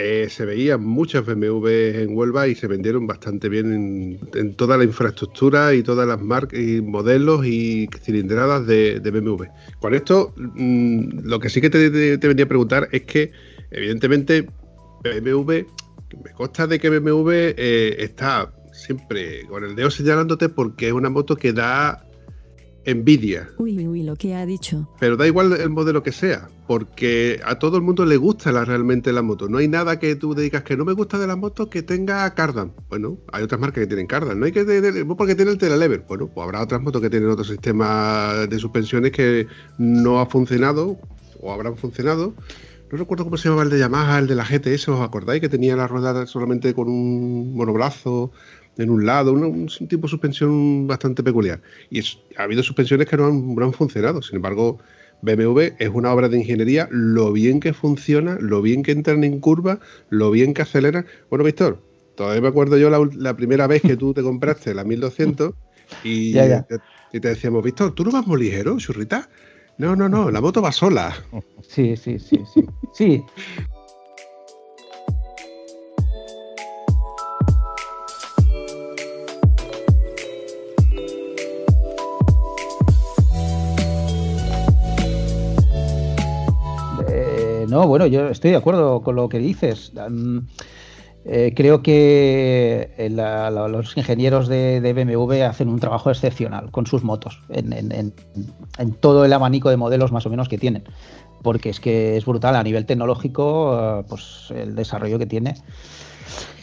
eh, 0.00 0.28
se 0.30 0.44
veían 0.44 0.84
muchas 0.84 1.26
BMW 1.26 1.66
en 1.66 2.16
Huelva 2.16 2.46
y 2.46 2.54
se 2.54 2.68
vendieron 2.68 3.08
bastante 3.08 3.48
bien 3.48 4.20
en, 4.32 4.54
toda 4.54 4.76
la 4.78 4.84
infraestructura 4.84 5.74
y 5.74 5.82
todas 5.82 6.06
las 6.06 6.20
marcas 6.20 6.60
y 6.60 6.80
modelos 6.80 7.44
y 7.44 7.88
cilindradas 8.00 8.64
de, 8.64 9.00
BMW. 9.00 9.46
Con 9.80 9.94
esto, 9.94 10.32
mm, 10.36 11.24
lo 11.24 11.40
que 11.40 11.50
sí 11.50 11.60
que 11.60 11.68
te, 11.68 12.16
te, 12.16 12.28
venía 12.28 12.44
a 12.44 12.48
preguntar 12.48 12.88
es 12.92 13.02
que, 13.02 13.32
evidentemente, 13.72 14.48
BMW, 15.02 15.52
me 16.24 16.32
consta 16.36 16.68
de 16.68 16.78
que 16.78 16.90
BMW 16.90 17.30
eh, 17.56 17.96
está 17.98 18.52
siempre 18.72 19.44
con 19.48 19.64
el 19.64 19.74
dedo 19.74 19.90
señalándote 19.90 20.48
porque 20.48 20.86
es 20.86 20.92
una 20.92 21.10
moto 21.10 21.34
que 21.34 21.52
da 21.52 22.07
envidia. 22.88 23.50
Uy, 23.58 23.86
uy, 23.86 24.02
lo 24.02 24.16
que 24.16 24.34
ha 24.34 24.46
dicho. 24.46 24.88
Pero 24.98 25.16
da 25.16 25.26
igual 25.26 25.52
el 25.52 25.68
modelo 25.68 26.02
que 26.02 26.10
sea, 26.10 26.48
porque 26.66 27.38
a 27.44 27.58
todo 27.58 27.76
el 27.76 27.82
mundo 27.82 28.06
le 28.06 28.16
gusta 28.16 28.50
la, 28.50 28.64
realmente 28.64 29.12
la 29.12 29.20
moto. 29.20 29.46
No 29.48 29.58
hay 29.58 29.68
nada 29.68 29.98
que 29.98 30.16
tú 30.16 30.34
digas 30.34 30.62
que 30.62 30.76
no 30.76 30.86
me 30.86 30.94
gusta 30.94 31.18
de 31.18 31.26
la 31.26 31.36
moto 31.36 31.68
que 31.68 31.82
tenga 31.82 32.34
cardan. 32.34 32.72
Bueno, 32.88 33.18
hay 33.30 33.42
otras 33.42 33.60
marcas 33.60 33.82
que 33.82 33.86
tienen 33.86 34.06
cardan. 34.06 34.40
No 34.40 34.46
hay 34.46 34.52
que 34.52 34.64
tener, 34.64 35.06
porque 35.06 35.34
tiene 35.34 35.50
el 35.50 35.58
telelever. 35.58 36.04
Bueno, 36.08 36.28
pues 36.28 36.44
habrá 36.44 36.62
otras 36.62 36.80
motos 36.80 37.02
que 37.02 37.10
tienen 37.10 37.28
otro 37.28 37.44
sistema 37.44 38.46
de 38.48 38.58
suspensiones 38.58 39.12
que 39.12 39.46
no 39.76 40.20
ha 40.20 40.26
funcionado 40.26 40.98
o 41.40 41.52
habrán 41.52 41.76
funcionado. 41.76 42.34
No 42.90 42.96
recuerdo 42.96 43.24
cómo 43.24 43.36
se 43.36 43.50
llamaba 43.50 43.64
el 43.64 43.70
de 43.70 43.78
Yamaha, 43.80 44.18
el 44.18 44.26
de 44.26 44.34
la 44.34 44.44
GTS, 44.44 44.88
¿os 44.88 45.00
acordáis? 45.02 45.42
Que 45.42 45.50
tenía 45.50 45.76
la 45.76 45.86
rueda 45.86 46.24
solamente 46.26 46.72
con 46.72 46.88
un 46.88 47.54
monobrazo 47.54 48.32
en 48.78 48.90
un 48.90 49.04
lado, 49.04 49.32
un, 49.32 49.66
tipo 49.88 50.06
de 50.06 50.08
suspensión 50.08 50.86
bastante 50.86 51.22
peculiar. 51.22 51.60
Y 51.90 52.00
ha 52.36 52.44
habido 52.44 52.62
suspensiones 52.62 53.08
que 53.08 53.16
no 53.16 53.26
han, 53.26 53.72
funcionado. 53.72 54.22
Sin 54.22 54.36
embargo, 54.36 54.78
BMW 55.22 55.60
es 55.78 55.88
una 55.92 56.12
obra 56.12 56.28
de 56.28 56.38
ingeniería, 56.38 56.88
lo 56.90 57.32
bien 57.32 57.60
que 57.60 57.72
funciona, 57.72 58.38
lo 58.40 58.62
bien 58.62 58.82
que 58.82 58.92
entran 58.92 59.24
en 59.24 59.40
curva, 59.40 59.80
lo 60.08 60.30
bien 60.30 60.54
que 60.54 60.62
aceleran. 60.62 61.06
Bueno, 61.28 61.44
Víctor, 61.44 61.82
todavía 62.14 62.40
me 62.40 62.48
acuerdo 62.48 62.78
yo 62.78 62.88
la, 62.90 63.36
primera 63.36 63.66
vez 63.66 63.82
que 63.82 63.96
tú 63.96 64.14
te 64.14 64.22
compraste 64.22 64.74
la 64.74 64.84
1200 64.84 65.52
y, 66.04 66.32
Te, 66.34 66.64
y 67.12 67.20
te 67.20 67.28
decíamos, 67.28 67.64
Víctor, 67.64 67.94
¿tú 67.94 68.04
no 68.04 68.12
vas 68.12 68.26
muy 68.26 68.40
ligero, 68.40 68.78
churrita? 68.78 69.28
No, 69.78 69.94
no, 69.94 70.08
no, 70.08 70.30
la 70.30 70.40
moto 70.40 70.60
va 70.60 70.72
sola. 70.72 71.14
Sí, 71.62 71.96
sí, 71.96 72.18
sí, 72.18 72.42
sí. 72.52 72.64
Sí. 72.92 73.22
no, 87.68 87.86
bueno, 87.86 88.06
yo 88.06 88.28
estoy 88.28 88.50
de 88.50 88.56
acuerdo 88.56 89.02
con 89.02 89.16
lo 89.16 89.28
que 89.28 89.38
dices. 89.38 89.92
Eh, 91.30 91.52
creo 91.54 91.82
que 91.82 92.94
eh, 92.96 93.10
los 93.10 93.96
ingenieros 93.96 94.48
de, 94.48 94.80
BMW 94.80 95.42
hacen 95.42 95.68
un 95.68 95.78
trabajo 95.78 96.10
excepcional 96.10 96.70
con 96.70 96.86
sus 96.86 97.04
motos, 97.04 97.42
en, 97.50 98.14
todo 99.00 99.26
el 99.26 99.32
abanico 99.34 99.68
de 99.68 99.76
modelos 99.76 100.10
más 100.10 100.24
o 100.24 100.30
menos 100.30 100.48
que 100.48 100.56
tienen, 100.56 100.84
porque 101.42 101.68
es 101.68 101.80
que 101.80 102.16
es 102.16 102.24
brutal 102.24 102.56
a 102.56 102.62
nivel 102.62 102.86
tecnológico 102.86 104.00
eh, 104.00 104.04
pues 104.08 104.52
el 104.56 104.74
desarrollo 104.74 105.18
que 105.18 105.26
tiene. 105.26 105.54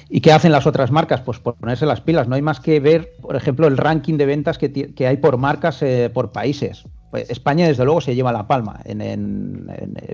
¿Y 0.09 0.21
qué 0.21 0.31
hacen 0.31 0.51
las 0.51 0.65
otras 0.65 0.89
marcas? 0.89 1.21
Pues 1.21 1.39
ponerse 1.39 1.85
las 1.85 2.01
pilas. 2.01 2.27
No 2.27 2.35
hay 2.35 2.41
más 2.41 2.59
que 2.59 2.79
ver, 2.79 3.13
por 3.21 3.35
ejemplo, 3.35 3.67
el 3.67 3.77
ranking 3.77 4.17
de 4.17 4.25
ventas 4.25 4.57
que, 4.57 5.07
hay 5.07 5.17
por 5.17 5.37
marcas 5.37 5.83
por 6.13 6.31
países. 6.31 6.85
Pues 7.15 7.29
España, 7.29 7.65
desde 7.65 7.85
luego, 7.85 8.01
se 8.01 8.13
lleva 8.13 8.33
la 8.33 8.45
palma. 8.45 8.81
En, 8.83 8.99
en, 8.99 9.67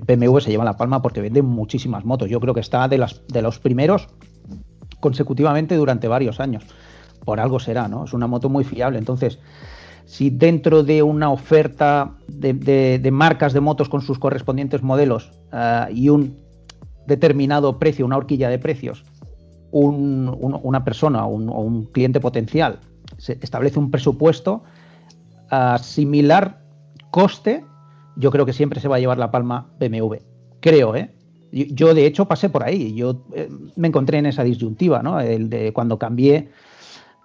BMW 0.06 0.38
se 0.38 0.52
lleva 0.52 0.64
la 0.64 0.76
palma 0.76 1.02
porque 1.02 1.20
vende 1.20 1.42
muchísimas 1.42 2.04
motos. 2.04 2.30
Yo 2.30 2.38
creo 2.38 2.54
que 2.54 2.60
está 2.60 2.86
de, 2.86 2.96
las, 2.96 3.26
de 3.26 3.42
los 3.42 3.58
primeros 3.58 4.06
consecutivamente 5.00 5.74
durante 5.74 6.06
varios 6.06 6.38
años. 6.38 6.62
Por 7.24 7.40
algo 7.40 7.58
será, 7.58 7.88
¿no? 7.88 8.04
Es 8.04 8.12
una 8.12 8.28
moto 8.28 8.48
muy 8.48 8.62
fiable. 8.62 9.00
Entonces, 9.00 9.40
si 10.04 10.30
dentro 10.30 10.84
de 10.84 11.02
una 11.02 11.32
oferta 11.32 12.12
de, 12.28 13.10
marcas 13.12 13.52
de 13.52 13.58
motos 13.58 13.88
con 13.88 14.00
sus 14.00 14.20
correspondientes 14.20 14.84
modelos 14.84 15.32
eh, 15.52 15.86
y 15.92 16.08
un 16.08 16.38
determinado 17.08 17.80
precio, 17.80 18.06
una 18.06 18.16
horquilla 18.16 18.48
de 18.48 18.60
precios, 18.60 19.04
una 19.72 20.84
persona 20.84 21.26
o 21.26 21.30
un, 21.30 21.86
cliente 21.86 22.20
potencial 22.20 22.78
se 23.18 23.40
establece 23.42 23.80
un 23.80 23.90
presupuesto 23.90 24.62
uh, 25.50 25.78
similar 25.78 26.61
coste, 27.12 27.64
yo 28.16 28.32
creo 28.32 28.44
que 28.44 28.52
siempre 28.52 28.80
se 28.80 28.88
va 28.88 28.96
a 28.96 28.98
llevar 28.98 29.18
la 29.18 29.30
palma 29.30 29.68
BMW. 29.78 30.16
Creo, 30.60 30.96
¿eh? 30.96 31.14
Yo, 31.52 31.94
de 31.94 32.06
hecho, 32.06 32.26
pasé 32.26 32.48
por 32.48 32.64
ahí. 32.64 32.94
Yo 32.94 33.24
eh, 33.34 33.48
me 33.76 33.88
encontré 33.88 34.18
en 34.18 34.26
esa 34.26 34.42
disyuntiva, 34.42 35.02
¿no? 35.02 35.20
El 35.20 35.50
de 35.50 35.72
cuando 35.72 35.98
cambié, 35.98 36.48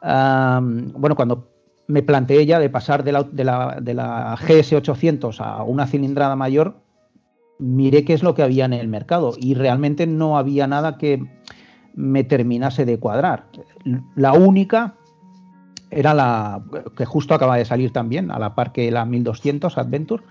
bueno, 0.01 1.15
cuando 1.15 1.49
me 1.87 2.03
planteé 2.03 2.45
ya 2.45 2.59
de 2.59 2.69
pasar 2.69 3.03
de 3.03 3.13
la, 3.13 3.23
de 3.23 3.43
la, 3.45 3.79
de 3.81 3.93
la 3.93 4.37
GS800 4.37 5.39
a 5.39 5.63
una 5.63 5.87
cilindrada 5.87 6.35
mayor, 6.35 6.75
miré 7.57 8.03
qué 8.03 8.13
es 8.13 8.21
lo 8.21 8.35
que 8.35 8.43
había 8.43 8.65
en 8.65 8.73
el 8.73 8.89
mercado 8.89 9.33
y 9.37 9.53
realmente 9.53 10.05
no 10.05 10.37
había 10.37 10.67
nada 10.67 10.97
que 10.97 11.23
me 11.95 12.23
terminase 12.23 12.85
de 12.85 12.99
cuadrar. 12.99 13.47
La 14.15 14.33
única 14.33 14.95
era 15.89 16.13
la 16.13 16.61
que 16.95 17.05
justo 17.05 17.33
acaba 17.33 17.57
de 17.57 17.65
salir 17.65 17.91
también, 17.91 18.31
a 18.31 18.39
la 18.39 18.55
par 18.55 18.71
que 18.71 18.91
la 18.91 19.05
1200 19.05 19.77
Adventure, 19.77 20.23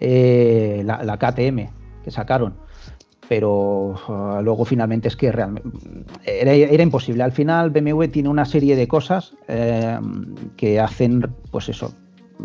eh, 0.00 0.82
la, 0.84 1.02
la, 1.02 1.16
KTM 1.18 1.68
que 2.02 2.10
sacaron 2.10 2.54
pero 3.32 3.94
uh, 4.08 4.42
luego 4.42 4.66
finalmente 4.66 5.08
es 5.08 5.16
que 5.16 5.32
realmente 5.32 5.70
era, 6.22 6.82
imposible. 6.82 7.22
Al 7.22 7.32
final 7.32 7.70
BMW 7.70 8.04
tiene 8.08 8.28
una 8.28 8.44
serie 8.44 8.76
de 8.76 8.86
cosas 8.86 9.34
eh, 9.48 9.98
que 10.58 10.78
hacen, 10.78 11.34
pues 11.50 11.70
eso, 11.70 11.94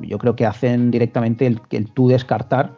yo 0.01 0.17
creo 0.17 0.37
que 0.37 0.45
hacen 0.45 0.89
directamente 0.89 1.45
el, 1.45 1.59
el 1.71 1.91
tú 1.91 2.07
descartar, 2.07 2.71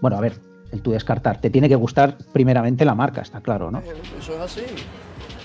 bueno, 0.00 0.16
a 0.16 0.22
ver, 0.22 0.40
el 0.70 0.80
tú 0.80 0.92
descartar, 0.92 1.42
te 1.42 1.50
tiene 1.50 1.68
que 1.68 1.74
gustar 1.74 2.16
primeramente 2.32 2.86
la 2.86 2.94
marca, 2.94 3.20
está 3.20 3.42
claro, 3.42 3.70
¿no? 3.70 3.82
Eso 4.18 4.34
es 4.34 4.40
así. 4.40 4.62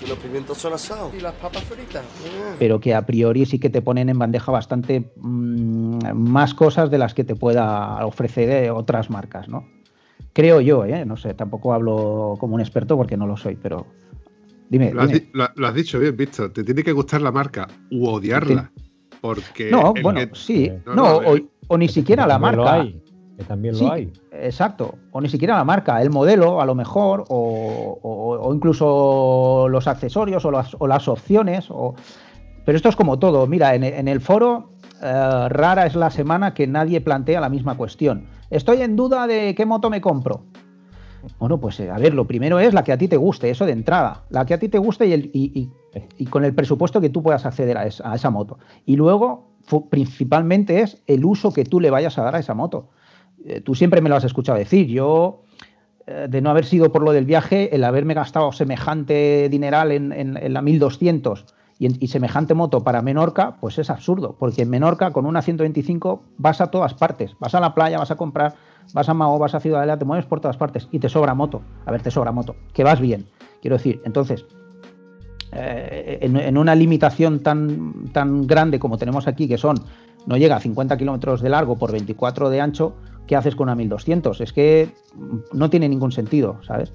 Y 0.03 0.07
los 0.07 0.17
pimientos 0.19 0.57
son 0.57 0.73
asados. 0.73 1.13
Y 1.13 1.19
las 1.19 1.33
papas 1.33 1.63
fritas. 1.63 2.03
Pero 2.59 2.79
que 2.79 2.93
a 2.93 3.05
priori 3.05 3.45
sí 3.45 3.59
que 3.59 3.69
te 3.69 3.81
ponen 3.81 4.09
en 4.09 4.19
bandeja 4.19 4.51
bastante 4.51 5.11
mm, 5.15 6.13
más 6.13 6.53
cosas 6.53 6.91
de 6.91 6.97
las 6.97 7.13
que 7.13 7.23
te 7.23 7.35
pueda 7.35 8.05
ofrecer 8.05 8.69
otras 8.71 9.09
marcas, 9.09 9.47
¿no? 9.49 9.67
Creo 10.33 10.61
yo, 10.61 10.85
¿eh? 10.85 11.03
No 11.05 11.17
sé, 11.17 11.33
tampoco 11.33 11.73
hablo 11.73 12.35
como 12.39 12.55
un 12.55 12.61
experto 12.61 12.95
porque 12.95 13.17
no 13.17 13.25
lo 13.25 13.37
soy, 13.37 13.55
pero 13.55 13.87
dime. 14.69 14.93
Lo, 14.93 15.01
Has, 15.01 15.73
dicho 15.73 15.99
bien, 15.99 16.15
Víctor. 16.15 16.53
Te 16.53 16.63
tiene 16.63 16.83
que 16.83 16.91
gustar 16.91 17.21
la 17.21 17.31
marca 17.31 17.67
u 17.89 18.07
odiarla. 18.07 18.71
Porque. 19.19 19.71
No, 19.71 19.95
bueno, 20.03 20.21
sí. 20.33 20.71
No, 20.85 21.21
o, 21.67 21.77
ni 21.77 21.87
siquiera 21.87 22.27
la 22.27 22.37
marca. 22.37 22.73
Hay, 22.73 23.01
que 23.37 23.43
también 23.43 23.77
lo 23.77 23.91
hay. 23.91 24.11
Exacto. 24.31 24.95
O 25.11 25.21
ni 25.21 25.29
siquiera 25.29 25.55
la 25.55 25.63
marca, 25.63 26.01
el 26.01 26.09
modelo, 26.09 26.59
a 26.59 26.65
lo 26.65 26.73
mejor, 26.73 27.25
o, 27.29 28.51
incluso 28.53 29.67
los 29.69 29.87
accesorios 29.87 30.43
o 30.43 30.51
las, 30.51 30.75
las 30.79 31.07
opciones. 31.07 31.67
O... 31.69 31.93
Pero 32.65 32.75
esto 32.75 32.89
es 32.89 32.95
como 32.95 33.19
todo. 33.19 33.45
Mira, 33.45 33.75
en, 33.75 34.07
el 34.07 34.21
foro, 34.21 34.71
eh, 35.03 35.47
rara 35.49 35.85
es 35.85 35.95
la 35.95 36.09
semana 36.09 36.53
que 36.55 36.65
nadie 36.65 36.99
plantea 36.99 37.39
la 37.39 37.49
misma 37.49 37.77
cuestión. 37.77 38.25
Estoy 38.49 38.81
en 38.81 38.95
duda 38.95 39.27
de 39.27 39.53
qué 39.55 39.65
moto 39.65 39.89
me 39.89 40.01
compro. 40.01 40.43
Bueno, 41.39 41.59
pues 41.59 41.79
eh, 41.79 41.91
a 41.91 41.97
ver, 41.97 42.13
lo 42.13 42.25
primero 42.25 42.59
es 42.59 42.73
la 42.73 42.83
que 42.83 42.91
a 42.91 42.97
ti 42.97 43.07
te 43.07 43.17
guste, 43.17 43.49
eso 43.49 43.65
de 43.65 43.73
entrada. 43.73 44.23
La 44.29 44.45
que 44.45 44.53
a 44.55 44.59
ti 44.59 44.69
te 44.69 44.79
guste 44.79 45.07
y, 45.07 45.71
y, 46.17 46.25
con 46.25 46.43
el 46.43 46.55
presupuesto 46.55 47.01
que 47.01 47.09
tú 47.09 47.21
puedas 47.21 47.45
acceder 47.45 47.77
a, 47.77 47.85
esa 47.85 48.29
moto. 48.31 48.57
Y 48.85 48.95
luego, 48.95 49.51
principalmente 49.89 50.81
es 50.81 51.03
el 51.05 51.25
uso 51.25 51.53
que 51.53 51.65
tú 51.65 51.79
le 51.79 51.89
vayas 51.91 52.17
a 52.17 52.23
dar 52.23 52.35
a 52.35 52.39
esa 52.39 52.53
moto. 52.53 52.89
Eh, 53.45 53.61
tú 53.61 53.75
siempre 53.75 54.01
me 54.01 54.09
lo 54.09 54.15
has 54.15 54.23
escuchado 54.23 54.57
decir. 54.57 54.87
Yo, 54.87 55.43
eh, 56.05 56.27
de 56.29 56.41
no 56.41 56.49
haber 56.49 56.65
sido 56.65 56.91
por 56.91 57.03
lo 57.03 57.11
del 57.11 57.25
viaje, 57.25 57.75
el 57.75 57.83
haberme 57.83 58.13
gastado 58.13 58.51
semejante 58.51 59.47
dineral 59.49 59.91
en, 59.91 60.11
en 60.11 60.53
la 60.53 60.61
1200 60.61 61.45
y, 61.79 62.07
semejante 62.07 62.53
moto 62.53 62.83
para 62.83 63.01
Menorca, 63.01 63.57
pues 63.59 63.77
es 63.77 63.89
absurdo, 63.89 64.35
porque 64.37 64.63
en 64.63 64.69
Menorca 64.69 65.11
con 65.11 65.25
una 65.25 65.41
125 65.41 66.23
vas 66.37 66.61
a 66.61 66.67
todas 66.67 66.93
partes, 66.93 67.35
vas 67.39 67.53
a 67.53 67.59
la 67.59 67.73
playa, 67.73 67.99
vas 67.99 68.09
a 68.09 68.15
comprar, 68.15 68.55
vas 68.93 69.09
a 69.09 69.13
Mao, 69.13 69.37
vas 69.37 69.53
a 69.53 69.59
Ciudadela, 69.59 69.97
te 69.97 70.05
mueves 70.05 70.25
por 70.25 70.39
todas 70.39 70.57
partes 70.57 70.87
y 70.91 70.99
te 70.99 71.09
sobra 71.09 71.33
moto. 71.33 71.61
A 71.85 71.91
ver, 71.91 72.01
te 72.01 72.09
sobra 72.09 72.31
moto, 72.31 72.55
que 72.73 72.83
vas 72.83 72.99
bien. 72.99 73.27
Quiero 73.61 73.77
decir, 73.77 74.01
entonces, 74.05 74.45
eh, 75.51 76.19
en, 76.21 76.57
una 76.57 76.73
limitación 76.73 77.41
tan, 77.41 78.11
tan 78.11 78.47
grande 78.47 78.79
como 78.79 78.97
tenemos 78.97 79.27
aquí, 79.27 79.47
que 79.47 79.57
son, 79.57 79.77
no 80.27 80.37
llega 80.37 80.57
a 80.57 80.59
50 80.59 80.97
kilómetros 80.97 81.41
de 81.41 81.49
largo 81.49 81.77
por 81.77 81.91
24 81.91 82.49
de 82.49 82.61
ancho, 82.61 82.95
¿qué 83.25 83.35
haces 83.35 83.55
con 83.55 83.63
una 83.63 83.75
1200? 83.75 84.41
Es 84.41 84.53
que 84.53 84.89
no 85.53 85.69
tiene 85.69 85.89
ningún 85.89 86.11
sentido, 86.11 86.59
¿sabes? 86.63 86.91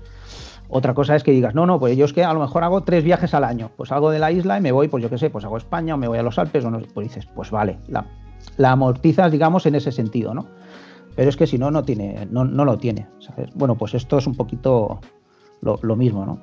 Otra 0.69 0.95
cosa 0.95 1.17
es 1.17 1.23
que 1.23 1.33
digas, 1.33 1.55
no, 1.55 1.67
no, 1.67 1.79
pues 1.81 1.97
yo 1.97 2.05
es 2.05 2.13
que 2.13 2.25
a 2.25 2.33
lo 2.33 2.41
mejor 2.41 2.63
hago 2.63 2.83
tres 2.83 3.05
viajes 3.05 3.35
al 3.35 3.45
año. 3.45 3.71
Pues 3.77 3.89
salgo 3.89 4.11
de 4.11 4.19
la 4.19 4.33
isla 4.33 4.59
y 4.59 4.61
me 4.61 4.73
voy, 4.73 4.89
pues 4.89 5.03
yo 5.03 5.11
qué 5.11 5.19
sé, 5.19 5.29
pues 5.29 5.45
hago 5.45 5.57
España 5.57 5.95
o 5.95 5.99
me 5.99 6.09
voy 6.09 6.19
a 6.19 6.23
los 6.23 6.39
Alpes 6.39 6.65
o 6.65 6.71
no. 6.71 6.81
Pues 6.95 7.09
dices, 7.09 7.27
pues 7.35 7.51
vale, 7.51 7.79
la, 7.89 8.71
amortizas, 8.71 9.33
digamos, 9.33 9.67
en 9.67 9.75
ese 9.75 9.93
sentido, 9.93 10.35
¿no? 10.35 10.47
Pero 11.15 11.29
es 11.29 11.37
que 11.37 11.47
si 11.47 11.59
no, 11.59 11.71
no 11.71 11.83
tiene, 11.85 12.27
no, 12.31 12.45
no 12.45 12.65
lo 12.65 12.79
tiene. 12.79 13.07
Bueno, 13.55 13.77
pues 13.77 13.95
esto 13.95 14.19
es 14.19 14.27
un 14.27 14.35
poquito 14.35 15.01
lo, 15.61 15.97
mismo, 15.97 16.25
¿no? 16.25 16.41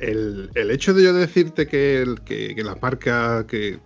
El, 0.00 0.50
hecho 0.70 0.92
de 0.92 1.04
yo 1.04 1.12
decirte 1.12 1.66
que, 1.68 2.16
que, 2.24 2.56
que 2.56 2.64
marcas 2.80 3.44
que 3.44 3.78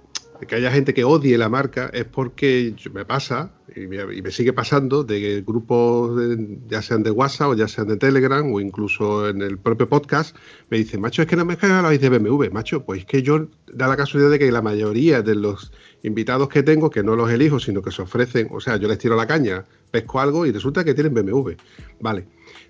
que 0.46 0.56
haya 0.56 0.70
gente 0.70 0.94
que 0.94 1.04
odie 1.04 1.38
la 1.38 1.48
marca 1.48 1.90
es 1.92 2.04
porque 2.04 2.74
me 2.92 3.04
pasa 3.04 3.50
y 3.76 3.86
me, 3.86 4.30
sigue 4.30 4.52
pasando 4.52 5.02
de 5.02 5.42
grupos 5.42 6.20
ya 6.68 6.80
sean 6.80 7.02
de 7.02 7.10
WhatsApp 7.10 7.48
o 7.48 7.54
ya 7.54 7.66
sean 7.66 7.88
de 7.88 7.96
Telegram 7.96 8.50
o 8.52 8.60
incluso 8.60 9.28
en 9.28 9.42
el 9.42 9.58
propio 9.58 9.88
podcast 9.88 10.36
me 10.70 10.78
dicen, 10.78 11.00
macho, 11.00 11.22
es 11.22 11.28
que 11.28 11.36
no 11.36 11.44
me 11.44 11.56
habláis 11.60 12.00
de 12.00 12.08
BMW, 12.08 12.50
macho, 12.52 12.84
pues 12.84 13.00
es 13.00 13.06
que 13.06 13.22
yo 13.22 13.48
da 13.72 13.88
la 13.88 13.96
casualidad 13.96 14.30
de 14.30 14.38
que 14.38 14.50
la 14.52 14.62
mayoría 14.62 15.22
de 15.22 15.34
los 15.34 15.72
invitados 16.02 16.48
que 16.48 16.62
tengo, 16.62 16.90
que 16.90 17.02
no 17.02 17.16
los 17.16 17.30
elijo, 17.30 17.58
sino 17.58 17.82
que 17.82 17.90
se 17.90 18.02
ofrecen, 18.02 18.48
o 18.52 18.60
sea, 18.60 18.76
yo 18.76 18.86
les 18.86 18.98
tiro 18.98 19.16
la 19.16 19.26
caña, 19.26 19.64
pesco 19.90 20.20
algo 20.20 20.46
y 20.46 20.52
resulta 20.52 20.84
que 20.84 20.94
tienen 20.94 21.14
BMW, 21.14 21.52
vale. 22.00 22.26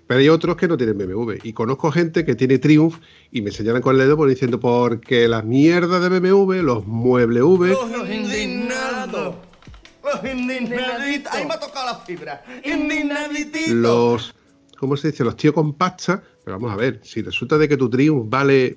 Pero 0.07 0.19
hay 0.19 0.29
otros 0.29 0.55
que 0.55 0.67
no 0.67 0.77
tienen 0.77 0.97
BMW. 0.97 1.33
Y 1.43 1.53
conozco 1.53 1.91
gente 1.91 2.25
que 2.25 2.35
tiene 2.35 2.59
Triumph 2.59 2.97
y 3.31 3.41
me 3.41 3.51
señalan 3.51 3.81
con 3.81 3.95
el 3.95 4.01
dedo 4.07 4.23
diciendo 4.25 4.59
porque 4.59 5.27
las 5.27 5.43
mierdas 5.43 6.01
de 6.01 6.19
BMW, 6.19 6.61
los 6.61 6.85
muebles 6.85 7.43
V. 7.43 7.75
Los 10.05 10.31
indignaditos. 10.31 11.33
Ahí 11.33 11.45
me 11.45 11.53
ha 11.53 11.59
tocado 11.59 11.87
la 11.87 11.99
fibra. 11.99 12.43
Indignaditos. 12.63 13.69
Los. 13.69 14.35
¿Cómo 14.77 14.95
se 14.97 15.11
dice? 15.11 15.23
Los 15.23 15.35
tíos 15.35 15.53
con 15.53 15.73
pasta. 15.73 16.21
Pero 16.43 16.57
vamos 16.57 16.71
a 16.71 16.75
ver, 16.75 16.99
si 17.03 17.21
resulta 17.21 17.57
de 17.57 17.67
que 17.67 17.77
tu 17.77 17.89
Triumph 17.89 18.29
vale 18.29 18.75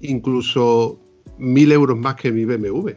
incluso 0.00 1.00
mil 1.38 1.72
euros 1.72 1.96
más 1.96 2.16
que 2.16 2.30
mi 2.30 2.44
BMW 2.44 2.90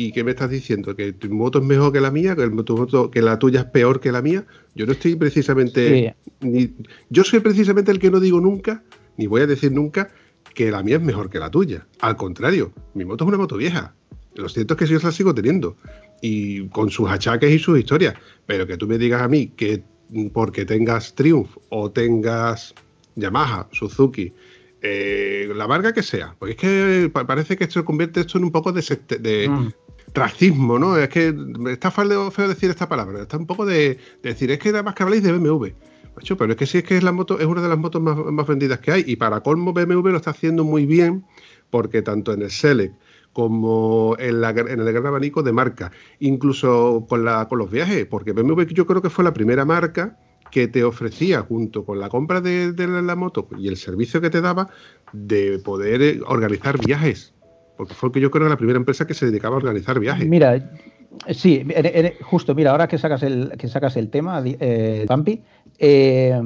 ¿Y 0.00 0.12
qué 0.12 0.24
me 0.24 0.30
estás 0.30 0.48
diciendo? 0.48 0.96
¿Que 0.96 1.12
tu 1.12 1.28
moto 1.28 1.58
es 1.58 1.64
mejor 1.66 1.92
que 1.92 2.00
la 2.00 2.10
mía? 2.10 2.34
¿Que, 2.34 2.48
tu 2.48 2.74
moto, 2.74 3.10
que 3.10 3.20
la 3.20 3.38
tuya 3.38 3.60
es 3.60 3.66
peor 3.66 4.00
que 4.00 4.10
la 4.10 4.22
mía? 4.22 4.46
Yo 4.74 4.86
no 4.86 4.92
estoy 4.92 5.14
precisamente. 5.14 6.16
yo 7.10 7.22
soy 7.22 7.40
precisamente 7.40 7.90
el 7.90 7.98
que 7.98 8.10
no 8.10 8.18
digo 8.18 8.40
nunca, 8.40 8.82
ni 9.18 9.26
voy 9.26 9.42
a 9.42 9.46
decir 9.46 9.72
nunca, 9.72 10.10
que 10.54 10.70
la 10.70 10.82
mía 10.82 10.96
es 10.96 11.02
mejor 11.02 11.28
que 11.28 11.38
la 11.38 11.50
tuya. 11.50 11.86
Al 12.00 12.16
contrario, 12.16 12.72
mi 12.94 13.04
moto 13.04 13.24
es 13.24 13.28
una 13.28 13.36
moto 13.36 13.58
vieja. 13.58 13.94
Lo 14.36 14.48
cierto 14.48 14.72
es 14.72 14.78
que 14.78 14.86
yo 14.86 14.98
la 15.00 15.12
sigo 15.12 15.34
teniendo. 15.34 15.76
Y 16.20 16.68
con 16.68 16.90
sus 16.90 17.08
achaques 17.08 17.50
y 17.50 17.58
sus 17.58 17.78
historias. 17.78 18.14
Pero 18.46 18.66
que 18.66 18.76
tú 18.76 18.86
me 18.86 18.98
digas 18.98 19.22
a 19.22 19.28
mí 19.28 19.48
que 19.48 19.82
porque 20.32 20.64
tengas 20.64 21.14
Triumph 21.14 21.56
o 21.68 21.90
tengas 21.90 22.74
Yamaha, 23.14 23.68
Suzuki, 23.72 24.32
eh, 24.82 25.50
la 25.54 25.66
marca 25.66 25.92
que 25.92 26.02
sea. 26.02 26.34
Porque 26.38 26.52
es 26.52 26.58
que 26.58 27.10
parece 27.10 27.56
que 27.56 27.64
esto 27.64 27.84
convierte 27.84 28.20
esto 28.20 28.38
en 28.38 28.44
un 28.44 28.52
poco 28.52 28.72
de, 28.72 28.82
de 29.20 29.48
mm. 29.48 29.72
racismo, 30.14 30.78
¿no? 30.78 30.96
Es 30.96 31.08
que 31.08 31.34
está 31.68 31.90
feo 31.90 32.30
decir 32.48 32.70
esta 32.70 32.88
palabra. 32.88 33.22
Está 33.22 33.36
un 33.36 33.46
poco 33.46 33.66
de, 33.66 33.98
decir, 34.22 34.50
es 34.50 34.58
que 34.58 34.70
nada 34.70 34.82
más 34.82 34.94
que 34.94 35.02
habláis 35.02 35.22
de 35.22 35.32
BMW. 35.32 35.68
pero 36.36 36.52
es 36.52 36.56
que 36.56 36.66
sí 36.66 36.78
es 36.78 36.84
que 36.84 36.96
es 36.96 37.02
la 37.02 37.12
moto, 37.12 37.38
es 37.38 37.46
una 37.46 37.62
de 37.62 37.68
las 37.68 37.78
motos 37.78 38.02
más, 38.02 38.46
vendidas 38.46 38.80
que 38.80 38.92
hay. 38.92 39.04
Y 39.06 39.16
para 39.16 39.40
colmo, 39.40 39.72
BMW 39.72 40.08
lo 40.08 40.16
está 40.16 40.30
haciendo 40.30 40.64
muy 40.64 40.86
bien, 40.86 41.24
porque 41.70 42.02
tanto 42.02 42.32
en 42.32 42.42
el 42.42 42.50
Select 42.50 42.94
como 43.32 44.16
en, 44.18 44.40
la, 44.40 44.50
en, 44.50 44.80
el 44.80 44.92
gran 44.92 45.06
abanico 45.06 45.42
de 45.42 45.52
marca, 45.52 45.92
incluso 46.18 47.06
con, 47.08 47.24
la, 47.24 47.46
con 47.48 47.58
los 47.58 47.70
viajes, 47.70 48.06
porque 48.06 48.32
BMW 48.32 48.62
yo 48.72 48.86
creo 48.86 49.02
que 49.02 49.10
fue 49.10 49.24
la 49.24 49.32
primera 49.32 49.64
marca 49.64 50.18
que 50.50 50.68
te 50.68 50.82
ofrecía 50.84 51.42
junto 51.42 51.84
con 51.84 52.00
la 52.00 52.08
compra 52.08 52.40
de, 52.40 52.72
la 52.76 53.16
moto 53.16 53.46
y 53.56 53.68
el 53.68 53.76
servicio 53.76 54.20
que 54.20 54.30
te 54.30 54.40
daba 54.40 54.68
de 55.12 55.60
poder 55.60 56.02
eh, 56.02 56.20
organizar 56.26 56.84
viajes. 56.84 57.34
Porque 57.76 57.94
fue 57.94 58.12
que 58.12 58.20
yo 58.20 58.30
creo 58.30 58.46
que 58.46 58.50
la 58.50 58.56
primera 58.56 58.78
empresa 58.78 59.06
que 59.06 59.14
se 59.14 59.26
dedicaba 59.26 59.54
a 59.54 59.58
organizar 59.58 59.98
viajes. 59.98 60.28
Mira, 60.28 60.70
sí, 61.30 61.66
justo, 62.22 62.54
mira, 62.54 62.72
ahora 62.72 62.88
que 62.88 62.98
sacas 62.98 63.22
el, 63.22 63.52
que 63.56 63.68
sacas 63.68 63.96
el 63.96 64.10
tema, 64.10 64.42
eh, 64.44 65.06
Pampi, 65.08 65.42
eh, 65.78 66.38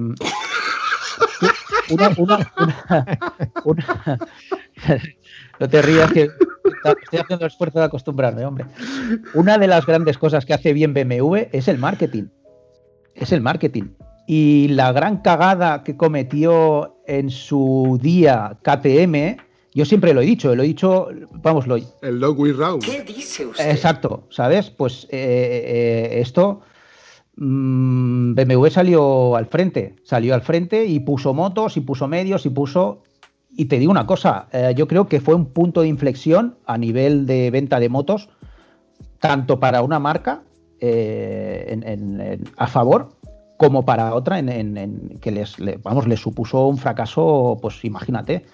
una, 1.91 2.11
no 5.61 5.69
te 5.69 5.83
rías 5.83 6.13
que 6.13 6.29
estoy 6.65 7.19
haciendo 7.21 7.45
el 7.45 7.51
esfuerzo 7.51 7.79
de 7.79 7.85
acostumbrarme, 7.85 8.45
hombre. 8.45 8.67
Una 9.35 9.59
de 9.59 9.67
las 9.67 9.87
grandes 9.87 10.19
cosas 10.19 10.45
que 10.45 10.55
hace 10.55 10.73
bien 10.73 10.95
BMW 10.95 11.49
es 11.53 11.69
el 11.69 11.79
marketing 11.79 12.25
es 13.15 13.33
el 13.33 13.41
marketing. 13.41 13.95
Y 14.27 14.69
la 14.69 14.93
gran 14.93 15.19
cagada 15.19 15.83
que 15.83 15.97
cometió 15.97 16.97
en 17.07 17.31
su 17.31 17.99
día 18.01 18.59
KTM, 18.63 19.37
yo 19.75 19.85
siempre 19.85 20.15
lo 20.15 20.23
he 20.23 20.27
dicho, 20.27 20.55
lo 20.55 20.63
he 20.63 20.67
dicho, 20.67 21.09
vamos, 21.43 21.67
lo... 21.67 21.77
El 21.77 22.21
long 22.21 22.39
way 22.39 22.53
round. 22.53 22.83
¿Qué 22.83 23.03
dice 23.03 23.47
usted? 23.47 23.71
Exacto, 23.71 24.27
¿sabes? 24.31 24.71
Pues 24.71 25.05
eh, 25.11 26.09
eh, 26.11 26.21
esto, 26.21 26.61
mm, 27.37 28.35
BMW 28.35 28.67
salió 28.69 29.37
al 29.37 29.47
frente, 29.47 29.97
salió 30.05 30.35
al 30.35 30.43
frente 30.43 30.87
y 30.87 31.01
puso 31.01 31.35
motos 31.35 31.77
y 31.77 31.81
puso 31.81 32.09
medios 32.09 32.47
y 32.47 32.51
puso... 32.51 33.03
Y 33.57 33.67
te 33.67 33.79
digo 33.79 33.93
una 33.93 34.07
cosa, 34.07 34.49
eh, 34.53 34.75
yo 34.77 34.89
creo 34.89 35.09
que 35.09 35.21
fue 35.21 35.35
un 35.35 35.47
punto 35.47 35.83
de 35.83 35.89
inflexión 35.89 36.57
a 36.67 36.77
nivel 36.77 37.27
de 37.27 37.51
venta 37.51 37.79
de 37.79 37.89
motos, 37.89 38.29
tanto 39.21 39.61
para 39.61 39.83
una 39.83 39.99
marca 39.99 40.43
eh, 40.81 42.39
a 42.57 42.67
favor 42.67 43.11
como 43.57 43.85
para 43.85 44.15
otra 44.15 44.43
que 44.43 45.31
les, 45.31 45.57
vamos, 45.83 46.09
les 46.09 46.21
supuso 46.21 46.67
un 46.67 46.77
fracaso, 46.77 47.57
pues 47.63 47.85
imagínate. 47.85 48.45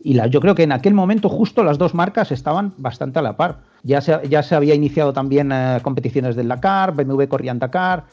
Y 0.00 0.14
la, 0.14 0.26
yo 0.26 0.40
creo 0.40 0.54
que 0.54 0.62
en 0.62 0.72
aquel 0.72 0.94
momento 0.94 1.28
justo 1.28 1.62
las 1.62 1.78
dos 1.78 1.94
marcas 1.94 2.32
estaban 2.32 2.74
bastante 2.78 3.18
a 3.18 3.22
la 3.22 3.36
par. 3.36 3.60
Ya 3.82 4.00
se, 4.00 4.26
ya 4.28 4.42
se 4.42 4.54
había 4.54 4.74
iniciado 4.74 5.12
también 5.12 5.52
eh, 5.52 5.80
competiciones 5.82 6.34
del 6.34 6.48
Dakar, 6.48 6.94
BMW 6.94 7.24
corría 7.24 7.52
en 7.52 7.58
Dakar, 7.58 8.04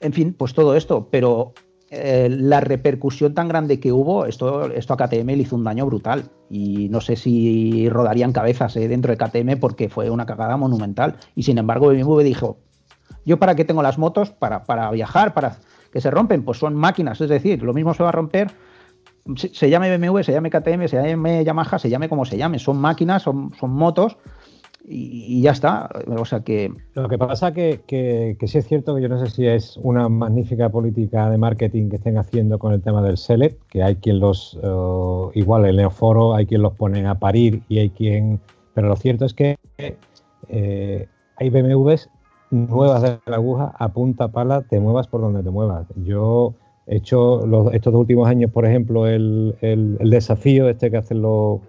en 0.00 0.12
fin, 0.12 0.34
pues 0.34 0.52
todo 0.52 0.76
esto, 0.76 1.08
pero 1.10 1.54
eh, 1.92 2.28
la 2.30 2.60
repercusión 2.60 3.34
tan 3.34 3.48
grande 3.48 3.78
que 3.78 3.92
hubo, 3.92 4.26
esto, 4.26 4.70
esto 4.72 4.94
a 4.94 4.96
KTM 4.96 5.26
le 5.26 5.42
hizo 5.42 5.56
un 5.56 5.64
daño 5.64 5.86
brutal. 5.86 6.24
Y 6.50 6.88
no 6.88 7.00
sé 7.00 7.16
si 7.16 7.88
rodarían 7.88 8.32
cabezas 8.32 8.74
dentro 8.74 9.14
de 9.14 9.18
KTM 9.18 9.60
porque 9.60 9.88
fue 9.88 10.10
una 10.10 10.26
cagada 10.26 10.56
monumental. 10.56 11.16
Y 11.34 11.44
sin 11.44 11.58
embargo, 11.58 11.88
BMW 11.88 12.20
dijo, 12.20 12.58
¿Yo 13.24 13.38
para 13.38 13.54
qué 13.54 13.64
tengo 13.64 13.82
las 13.82 13.98
motos? 13.98 14.30
Para, 14.30 14.64
para 14.64 14.90
viajar, 14.90 15.34
para 15.34 15.56
que 15.92 16.00
se 16.00 16.10
rompen, 16.10 16.44
pues 16.44 16.58
son 16.58 16.74
máquinas, 16.74 17.20
es 17.20 17.28
decir, 17.28 17.62
lo 17.62 17.74
mismo 17.74 17.92
se 17.94 18.02
va 18.02 18.08
a 18.08 18.12
romper, 18.12 18.50
se, 19.36 19.70
llame 19.70 19.96
BMW, 19.96 20.22
se 20.22 20.32
llame 20.32 20.50
KTM, 20.50 20.88
se 20.88 20.96
llame 20.96 21.44
Yamaha, 21.44 21.78
se 21.78 21.90
llame 21.90 22.08
como 22.08 22.24
se 22.24 22.38
llame, 22.38 22.58
son 22.58 22.78
máquinas, 22.78 23.22
son, 23.22 23.52
son 23.58 23.70
motos 23.70 24.16
y, 24.84 25.40
ya 25.42 25.52
está. 25.52 25.88
O 26.08 26.24
sea 26.24 26.40
que. 26.40 26.72
Lo 26.94 27.08
que 27.08 27.18
pasa 27.18 27.52
que, 27.52 27.80
que, 27.86 28.36
sí 28.46 28.58
es 28.58 28.66
cierto 28.66 28.94
que 28.94 29.02
yo 29.02 29.08
no 29.08 29.18
sé 29.18 29.30
si 29.30 29.46
es 29.46 29.76
una 29.76 30.08
magnífica 30.08 30.68
política 30.70 31.30
de 31.30 31.38
marketing 31.38 31.88
que 31.88 31.96
estén 31.96 32.18
haciendo 32.18 32.58
con 32.58 32.72
el 32.72 32.82
tema 32.82 33.02
del 33.02 33.16
Select, 33.16 33.62
que 33.68 33.82
hay 33.82 33.96
quien 33.96 34.20
los. 34.20 34.58
Eh, 34.62 35.30
igual 35.34 35.64
el 35.66 35.76
Neoforo, 35.76 36.34
hay 36.34 36.46
quien 36.46 36.62
los 36.62 36.74
pone 36.74 37.06
a 37.06 37.14
parir 37.14 37.62
y 37.68 37.78
hay 37.78 37.90
quien. 37.90 38.40
Pero 38.74 38.88
lo 38.88 38.96
cierto 38.96 39.24
es 39.24 39.34
que 39.34 39.58
eh, 40.48 41.08
hay 41.36 41.50
BMWs 41.50 42.08
nuevas 42.50 43.02
de 43.02 43.18
la 43.26 43.36
aguja 43.36 43.72
a 43.78 43.88
punta 43.92 44.28
pala, 44.28 44.62
te 44.62 44.78
muevas 44.78 45.08
por 45.08 45.20
donde 45.20 45.42
te 45.42 45.50
muevas. 45.50 45.86
Yo 45.96 46.54
he 46.86 46.96
hecho 46.96 47.46
los, 47.46 47.72
estos 47.72 47.94
últimos 47.94 48.28
años, 48.28 48.50
por 48.50 48.66
ejemplo, 48.66 49.06
el, 49.06 49.56
desafío 50.00 50.68
este 50.68 50.90
que 50.90 50.98
hacen 50.98 51.22
los, 51.22 51.60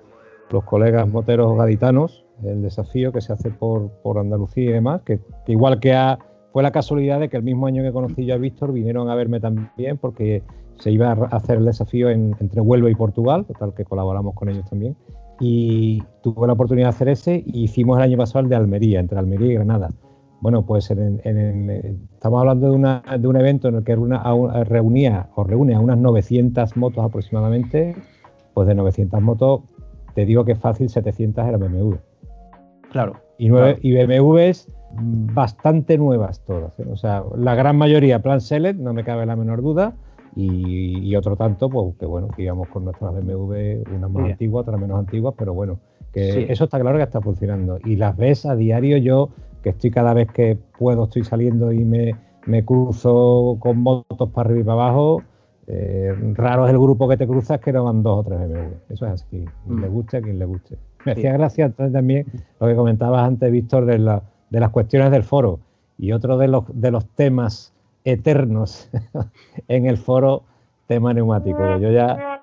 colegas 0.65 1.08
moteros 1.08 1.58
gaditanos, 1.58 2.23
el 2.46 2.62
desafío 2.62 3.12
que 3.12 3.22
se 3.22 3.34
hace 3.34 3.50
por, 3.50 3.92
Andalucía 4.18 4.70
y 4.70 4.74
demás, 4.74 5.02
que, 5.02 5.20
igual 5.48 5.80
que 5.80 5.94
fue 6.52 6.64
la 6.64 6.72
casualidad 6.72 7.20
de 7.20 7.30
que 7.30 7.38
el 7.38 7.44
mismo 7.44 7.68
año 7.68 7.84
que 7.84 7.92
conocí 7.92 8.26
yo 8.26 8.36
a 8.36 8.38
Víctor 8.38 8.72
vinieron 8.74 9.10
a 9.10 9.16
verme 9.16 9.40
también 9.40 9.98
porque 9.98 10.44
se 10.80 10.92
iba 10.92 11.12
a 11.12 11.36
hacer 11.36 11.58
el 11.58 11.66
desafío 11.66 12.10
entre 12.10 12.62
Huelva 12.62 12.90
y 12.90 12.96
Portugal, 12.96 13.46
total 13.46 13.74
que 13.74 13.86
colaboramos 13.86 14.36
con 14.36 14.50
ellos 14.50 14.70
también. 14.70 14.96
Y 15.40 16.04
tuve 16.22 16.48
la 16.48 16.54
oportunidad 16.54 16.88
de 16.88 16.90
hacer 16.90 17.10
ese 17.10 17.44
y 17.46 17.64
hicimos 17.64 17.98
el 17.98 18.04
año 18.04 18.18
pasado 18.18 18.42
el 18.42 18.50
de 18.50 18.56
Almería, 18.56 19.00
entre 19.00 19.18
Almería 19.18 19.52
y 19.52 19.56
Granada. 19.56 19.90
Bueno, 20.44 20.66
pues 20.66 20.92
estamos 20.92 22.42
hablando 22.42 22.70
de, 22.70 23.28
un 23.28 23.36
evento 23.38 23.70
en 23.70 23.76
el 23.76 23.84
que 23.86 23.96
reunía 23.96 25.30
o 25.36 25.44
reúne 25.46 25.74
a 25.74 25.80
unas 25.80 25.98
900 25.98 26.76
motos 26.76 27.04
aproximadamente. 27.04 27.96
Pues 28.54 28.68
de 28.68 28.76
900 28.76 29.22
motos, 29.22 29.62
te 30.14 30.26
digo 30.26 30.44
que 30.44 30.56
fácil, 30.56 30.90
700 30.90 31.48
eran 31.48 31.62
BMW. 31.62 31.96
Claro. 32.94 33.16
Y, 33.38 33.50
nueve, 33.50 33.80
y 33.82 33.92
BMWs 33.94 34.68
bastante 34.96 35.98
nuevas 35.98 36.44
todas. 36.46 36.80
¿eh? 36.80 36.86
O 36.90 36.96
sea, 36.96 37.24
la 37.36 37.56
gran 37.56 37.76
mayoría 37.76 38.22
plan 38.22 38.40
Select, 38.40 38.80
no 38.80 38.94
me 38.94 39.04
cabe 39.04 39.26
la 39.26 39.36
menor 39.36 39.62
duda. 39.62 39.94
Y, 40.36 41.16
otro 41.16 41.36
tanto, 41.36 41.70
pues 41.70 41.96
que 42.00 42.08
bueno, 42.08 42.28
que 42.30 42.42
íbamos 42.44 42.68
con 42.70 42.86
nuestras 42.86 43.14
BMW, 43.14 43.84
unas 43.96 44.10
más 44.10 44.32
antiguas, 44.32 44.64
otras 44.64 44.82
menos 44.82 44.98
antiguas, 44.98 45.36
pero 45.38 45.54
bueno, 45.54 45.80
que 46.12 46.52
eso 46.52 46.64
está 46.64 46.80
claro 46.80 46.98
que 46.98 47.04
está 47.04 47.22
funcionando. 47.22 47.78
Y 47.84 47.98
las 47.98 48.18
ves 48.18 48.46
a 48.48 48.56
diario, 48.56 48.98
yo 48.98 49.30
que 49.62 49.70
estoy 49.70 49.92
cada 49.92 50.16
vez 50.16 50.32
que 50.32 50.58
puedo, 50.80 51.04
estoy 51.04 51.24
saliendo 51.24 51.72
y 51.72 51.86
me, 51.86 52.66
cruzo 52.66 53.58
con 53.60 53.82
motos 53.82 54.30
para 54.32 54.50
arriba 54.50 54.62
y 54.62 54.64
para 54.64 54.82
abajo. 54.82 55.22
Eh, 55.68 56.14
raro 56.34 56.66
es 56.66 56.72
el 56.72 56.80
grupo 56.80 57.08
que 57.08 57.16
te 57.16 57.28
cruzas 57.28 57.60
que 57.60 57.72
no 57.72 57.84
van 57.84 58.02
dos 58.02 58.20
o 58.20 58.24
tres 58.24 58.40
BMW. 58.40 58.74
Eso 58.90 59.06
es 59.06 59.12
así. 59.12 59.46
Quien 59.66 59.82
le 59.82 59.88
mm. 59.88 59.94
guste, 59.94 60.18
a 60.18 60.22
quien 60.22 60.40
le 60.40 60.46
guste. 60.46 60.78
Me 61.06 61.12
hacía 61.13 61.34
gracia 61.34 61.70
también 61.70 62.26
lo 62.60 62.68
que 62.68 62.76
comentabas 62.76 63.28
antes, 63.28 63.52
Víctor, 63.52 63.86
de, 63.86 64.22
de 64.50 64.60
las 64.60 64.70
cuestiones 64.70 65.12
del 65.12 65.24
foro. 65.24 65.60
Y 65.98 66.12
otro 66.12 66.38
de 66.38 66.48
los, 66.48 66.66
de 66.74 66.92
los 66.92 67.06
temas 67.08 67.74
eternos 68.04 68.89
en 69.68 69.86
el 69.86 69.98
foro, 69.98 70.44
tema 70.88 71.13
neumático. 71.13 71.78
Yo 71.78 71.92
ya 71.92 72.34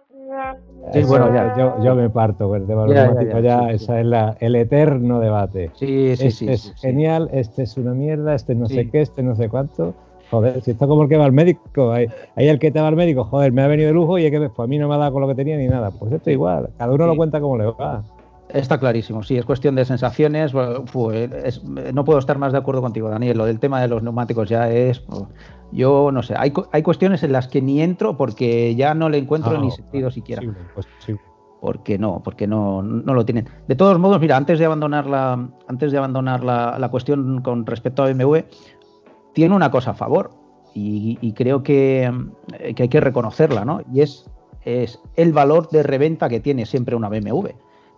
Sí, 0.93 1.03
bueno, 1.05 1.33
ya, 1.33 1.55
yo, 1.57 1.85
yo, 1.85 1.95
me 1.95 2.09
parto 2.09 2.49
con 2.49 2.63
el 2.63 2.67
tema 2.67 2.89
ya, 2.89 3.41
ya, 3.41 3.71
esa 3.71 4.01
es 4.01 4.07
la, 4.07 4.37
el 4.41 4.57
eterno 4.57 5.21
debate. 5.21 5.71
Sí, 5.75 6.17
sí, 6.17 6.27
este 6.27 6.31
sí. 6.31 6.49
es 6.49 6.75
genial, 6.77 7.29
este 7.33 7.63
es 7.63 7.77
una 7.77 7.93
mierda, 7.93 8.35
este 8.35 8.55
no 8.55 8.67
sé 8.67 8.89
qué, 8.89 9.03
este 9.03 9.23
no 9.23 9.37
sé 9.37 9.49
cuánto. 9.49 9.95
Joder, 10.31 10.63
si 10.63 10.71
esto 10.71 10.89
como 10.89 11.03
el 11.03 11.09
que 11.09 11.17
va 11.17 11.25
al 11.27 11.33
médico, 11.33 11.93
hay, 11.93 12.09
el 12.37 12.59
que 12.59 12.71
te 12.71 12.81
va 12.81 12.89
al 12.89 12.97
médico, 12.97 13.25
joder, 13.25 13.53
me 13.53 13.63
ha 13.63 13.67
venido 13.67 13.89
de 13.89 13.95
lujo 13.95 14.19
y 14.19 14.25
es 14.25 14.31
que 14.31 14.39
pues, 14.39 14.59
a 14.59 14.67
mí 14.67 14.79
no 14.79 14.89
me 14.89 14.95
ha 14.95 14.99
dado 14.99 15.13
con 15.13 15.23
lo 15.23 15.29
que 15.29 15.35
tenía 15.35 15.57
ni 15.57 15.67
nada. 15.67 15.91
Pues 15.91 16.13
esto 16.13 16.31
igual, 16.31 16.71
cada 16.79 16.93
uno 16.93 17.07
lo 17.07 17.17
cuenta 17.17 17.41
como 17.41 17.59
le 17.59 17.67
va. 17.67 18.03
Está 18.55 18.79
clarísimo, 18.79 19.23
sí, 19.23 19.37
es 19.37 19.45
cuestión 19.45 19.75
de 19.75 19.85
sensaciones. 19.85 20.53
Pues, 20.93 21.63
no 21.65 22.05
puedo 22.05 22.19
estar 22.19 22.39
más 22.39 22.53
de 22.53 22.59
acuerdo 22.59 22.83
contigo, 22.83 23.09
Daniel. 23.09 23.39
Lo 23.39 23.45
del 23.45 23.61
tema 23.61 23.81
de 23.81 23.89
los 23.89 24.03
neumáticos 24.03 24.49
ya 24.49 24.71
es. 24.71 25.03
Yo 25.73 26.11
no 26.13 26.23
sé, 26.23 26.35
hay, 26.37 26.53
hay 26.73 26.83
cuestiones 26.83 27.23
en 27.23 27.33
las 27.33 27.47
que 27.47 27.63
ni 27.63 27.81
entro 27.81 28.17
porque 28.17 28.75
ya 28.75 28.95
no 28.95 29.09
le 29.09 29.19
encuentro 29.19 29.61
ni 29.61 29.71
sentido 29.71 30.11
siquiera. 30.11 30.43
Porque 31.61 31.99
no, 31.99 32.23
porque 32.25 32.47
no, 32.47 32.83
no 32.83 33.15
lo 33.15 33.25
tienen. 33.25 33.47
De 33.69 33.77
todos 33.77 33.99
modos, 33.99 34.21
mira, 34.21 34.37
antes 34.37 34.59
de 34.59 34.65
abandonar 34.65 35.07
la, 35.07 35.49
antes 35.69 35.93
de 35.93 35.99
abandonar 35.99 36.43
la, 36.43 36.89
cuestión 36.91 37.43
con 37.43 37.67
respecto 37.67 38.03
a 38.03 38.13
BMW, 38.13 38.39
tiene 39.33 39.55
una 39.55 39.71
cosa 39.71 39.91
a 39.91 39.95
favor 39.95 40.31
y, 40.75 41.33
creo 41.35 41.63
que, 41.63 42.11
que, 42.75 42.83
hay 42.83 42.89
que 42.89 43.01
reconocerla, 43.01 43.65
¿no? 43.65 43.83
Y 43.93 44.01
es, 44.01 44.29
es 44.65 45.01
el 45.17 45.33
valor 45.33 45.69
de 45.69 45.83
reventa 45.83 46.29
que 46.29 46.41
tiene 46.41 46.67
siempre 46.67 46.97
una 46.97 47.09
BMW. 47.09 47.51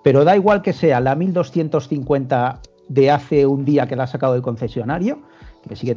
Pero 0.03 0.25
da 0.25 0.37
igual 0.37 0.63
que 0.63 0.73
sea 0.73 1.01
la 1.01 1.15
1250 1.15 2.61
de 2.89 3.11
hace 3.11 3.47
un 3.47 3.65
día 3.65 3.87
que 3.87 3.97
la 3.97 4.05
ha 4.05 4.07
sacado 4.07 4.35
del 4.35 4.43
concesionario, 4.43 5.21
que 5.67 5.77
sigue 5.77 5.97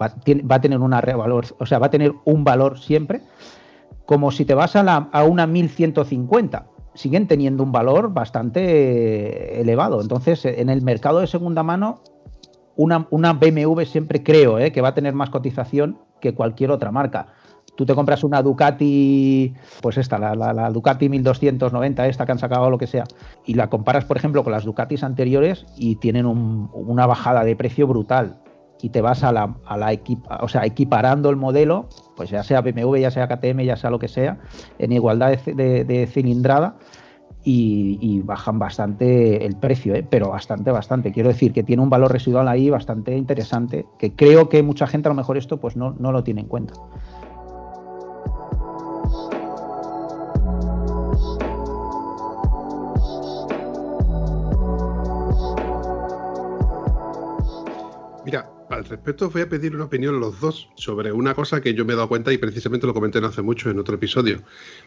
va, 0.00 0.14
a 0.48 0.60
tener 0.60 0.80
una 0.80 1.00
revalor, 1.00 1.46
o 1.58 1.66
sea, 1.66 1.78
va 1.78 1.86
a 1.86 1.90
tener 1.90 2.12
un 2.24 2.44
valor 2.44 2.78
siempre, 2.78 3.22
como 4.04 4.30
si 4.30 4.44
te 4.44 4.54
vas 4.54 4.76
a, 4.76 4.82
la, 4.82 5.08
una 5.24 5.46
1150. 5.46 6.66
siguen 6.94 7.26
teniendo 7.26 7.62
un 7.62 7.72
valor 7.72 8.12
bastante 8.12 9.60
elevado. 9.60 10.00
Entonces, 10.00 10.44
en 10.44 10.68
el 10.68 10.82
mercado 10.82 11.20
de 11.20 11.26
segunda 11.26 11.62
mano, 11.62 12.02
una, 12.76 13.06
una 13.10 13.32
BMW 13.32 13.82
siempre 13.82 14.22
creo 14.22 14.58
¿eh? 14.58 14.70
que 14.70 14.82
va 14.82 14.88
a 14.88 14.94
tener 14.94 15.14
más 15.14 15.30
cotización 15.30 15.98
que 16.20 16.34
cualquier 16.34 16.70
otra 16.70 16.92
marca. 16.92 17.28
Tú 17.76 17.84
te 17.86 17.94
compras 17.94 18.24
una 18.24 18.42
Ducati, 18.42 19.54
pues 19.82 19.98
esta, 19.98 20.18
la, 20.18 20.70
Ducati 20.70 21.08
1290, 21.08 22.06
esta 22.06 22.26
que 22.26 22.32
han 22.32 22.38
sacado 22.38 22.70
lo 22.70 22.78
que 22.78 22.86
sea, 22.86 23.04
y 23.44 23.54
la 23.54 23.68
comparas, 23.68 24.04
por 24.04 24.16
ejemplo, 24.16 24.42
con 24.42 24.52
las 24.52 24.64
Ducatis 24.64 25.04
anteriores 25.04 25.66
y 25.76 25.96
tienen 25.96 26.26
una 26.26 27.06
bajada 27.06 27.44
de 27.44 27.54
precio 27.54 27.86
brutal. 27.86 28.38
Y 28.82 28.90
te 28.90 29.00
vas 29.00 29.24
a 29.24 29.32
la, 29.32 29.56
a 29.66 29.76
la 29.78 29.98
o 30.40 30.48
sea, 30.48 30.66
equiparando 30.66 31.30
el 31.30 31.36
modelo, 31.36 31.88
pues 32.14 32.28
ya 32.30 32.42
sea 32.42 32.60
BMW, 32.60 32.96
ya 32.96 33.10
sea 33.10 33.26
KTM, 33.26 33.60
ya 33.62 33.76
sea 33.76 33.90
lo 33.90 33.98
que 33.98 34.08
sea, 34.08 34.38
en 34.78 34.92
igualdad 34.92 35.38
de 35.38 36.08
cilindrada, 36.12 36.76
y, 37.48 38.20
bajan 38.22 38.58
bastante 38.58 39.46
el 39.46 39.56
precio, 39.56 39.94
¿eh? 39.94 40.04
pero 40.08 40.30
bastante, 40.30 40.72
bastante. 40.72 41.12
Quiero 41.12 41.28
decir 41.28 41.52
que 41.52 41.62
tiene 41.62 41.80
un 41.80 41.88
valor 41.88 42.10
residual 42.10 42.48
ahí 42.48 42.70
bastante 42.70 43.16
interesante, 43.16 43.86
que 43.98 44.12
creo 44.14 44.48
que 44.48 44.64
mucha 44.64 44.88
gente 44.88 45.08
a 45.08 45.10
lo 45.10 45.14
mejor 45.14 45.36
esto 45.36 45.58
pues 45.58 45.76
no, 45.76 45.94
no 45.98 46.10
lo 46.10 46.24
tiene 46.24 46.40
en 46.40 46.48
cuenta. 46.48 46.74
Mira, 58.26 58.50
al 58.70 58.84
respecto 58.84 59.30
voy 59.30 59.42
a 59.42 59.48
pedir 59.48 59.76
una 59.76 59.84
opinión 59.84 60.18
los 60.18 60.40
dos 60.40 60.68
sobre 60.74 61.12
una 61.12 61.32
cosa 61.32 61.60
que 61.60 61.74
yo 61.74 61.84
me 61.84 61.92
he 61.92 61.96
dado 61.96 62.08
cuenta 62.08 62.32
y 62.32 62.38
precisamente 62.38 62.84
lo 62.84 62.92
comenté 62.92 63.20
no 63.20 63.28
hace 63.28 63.40
mucho 63.40 63.70
en 63.70 63.78
otro 63.78 63.94
episodio, 63.94 64.42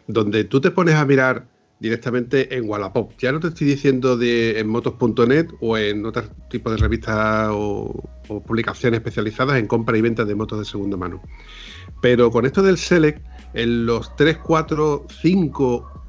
donde 0.08 0.44
tú 0.44 0.60
te 0.60 0.72
pones 0.72 0.96
a 0.96 1.06
mirar 1.06 1.48
directamente 1.80 2.58
en 2.58 2.70
Wallapop. 2.70 3.14
Ya 3.18 3.32
no 3.32 3.40
te 3.40 3.48
estoy 3.48 3.68
diciendo 3.68 4.18
de 4.18 4.60
en 4.60 4.68
motos.net 4.68 5.48
o 5.62 5.78
en 5.78 6.06
otro 6.06 6.24
tipo 6.50 6.70
de 6.70 6.76
revistas 6.76 7.48
o, 7.54 8.10
publicaciones 8.46 8.98
especializadas 8.98 9.58
en 9.58 9.68
compra 9.68 9.98
y 9.98 10.02
venta 10.02 10.26
de 10.26 10.36
motos 10.36 10.60
de 10.60 10.66
segunda 10.66 10.98
mano. 10.98 11.22
Pero 12.02 12.32
con 12.32 12.46
esto 12.46 12.62
del 12.62 12.78
Select, 12.78 13.26
en 13.54 13.86
los 13.86 14.18
3, 14.18 14.38
4, 14.40 15.08
5, 15.22 16.04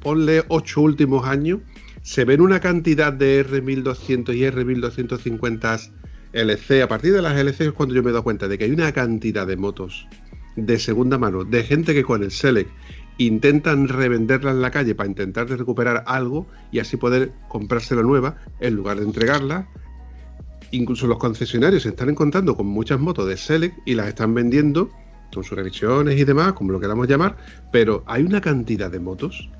ponle 0.00 0.44
8 0.46 0.80
últimos 0.80 1.26
años, 1.26 1.58
se 2.02 2.24
ven 2.24 2.40
una 2.40 2.60
cantidad 2.60 3.12
de 3.12 3.44
R1200 3.44 4.36
y 4.36 4.42
R1250 4.42 6.01
LC. 6.32 6.82
A 6.82 6.88
partir 6.88 7.12
de 7.12 7.22
las 7.22 7.38
LC 7.38 7.66
es 7.66 7.72
cuando 7.72 7.94
yo 7.94 8.02
me 8.02 8.10
he 8.10 8.12
dado 8.12 8.24
cuenta 8.24 8.48
de 8.48 8.58
que 8.58 8.64
hay 8.64 8.70
una 8.70 8.92
cantidad 8.92 9.46
de 9.46 9.56
motos 9.56 10.06
de 10.56 10.78
segunda 10.78 11.18
mano, 11.18 11.44
de 11.44 11.62
gente 11.62 11.94
que 11.94 12.02
con 12.02 12.22
el 12.22 12.30
Select 12.30 12.70
intentan 13.18 13.88
revenderla 13.88 14.50
en 14.50 14.62
la 14.62 14.70
calle 14.70 14.94
para 14.94 15.08
intentar 15.08 15.48
recuperar 15.48 16.04
algo 16.06 16.46
y 16.70 16.78
así 16.78 16.96
poder 16.96 17.32
comprarse 17.48 17.94
la 17.94 18.02
nueva 18.02 18.36
en 18.60 18.74
lugar 18.74 18.98
de 18.98 19.04
entregarla. 19.04 19.68
Incluso 20.70 21.06
los 21.06 21.18
concesionarios 21.18 21.82
se 21.82 21.90
están 21.90 22.08
encontrando 22.10 22.56
con 22.56 22.66
muchas 22.66 22.98
motos 22.98 23.28
de 23.28 23.36
Select 23.36 23.76
y 23.84 23.94
las 23.94 24.08
están 24.08 24.34
vendiendo 24.34 24.90
con 25.32 25.44
sus 25.44 25.56
revisiones 25.56 26.18
y 26.18 26.24
demás, 26.24 26.52
como 26.54 26.72
lo 26.72 26.80
queramos 26.80 27.08
llamar, 27.08 27.36
pero 27.70 28.04
hay 28.06 28.22
una 28.22 28.40
cantidad 28.40 28.90
de 28.90 29.00
motos 29.00 29.50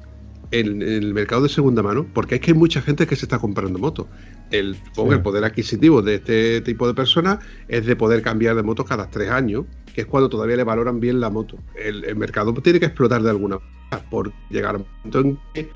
en, 0.53 0.83
el 0.83 1.13
mercado 1.15 1.43
de 1.43 1.49
segunda 1.49 1.83
mano, 1.83 2.07
porque 2.15 2.37
es 2.37 2.41
que 2.41 2.53
hay 2.53 2.57
mucha 2.57 2.81
gente 2.81 3.07
que 3.07 3.17
se 3.17 3.25
está 3.25 3.39
comprando 3.39 3.79
motos. 3.79 4.07
El, 4.51 4.77
el 4.97 5.23
poder 5.23 5.45
adquisitivo 5.45 6.03
de 6.03 6.17
este 6.17 6.61
tipo 6.61 6.87
de 6.87 6.95
personas 6.95 7.39
es 7.69 7.87
de 7.87 7.97
poder 7.97 8.23
cambiar 8.23 8.55
de 8.55 8.63
moto 8.63 8.85
cada 8.85 9.11
tres 9.11 9.31
años 9.31 9.65
que 9.93 10.03
es 10.03 10.07
cuando 10.07 10.29
todavía 10.29 10.57
le 10.57 10.65
valoran 10.65 11.01
bien 11.01 11.21
la 11.21 11.31
moto. 11.31 11.59
El, 11.77 12.17
mercado 12.17 12.53
tiene 12.55 12.81
que 12.81 12.87
explotar 12.87 13.23
de 13.23 13.31
alguna 13.31 13.59
manera 13.59 14.11
por 14.11 14.33
llegar 14.51 14.75
a 14.75 14.79
un 14.79 14.87
momento 15.05 15.21
en 15.21 15.39
que 15.55 15.71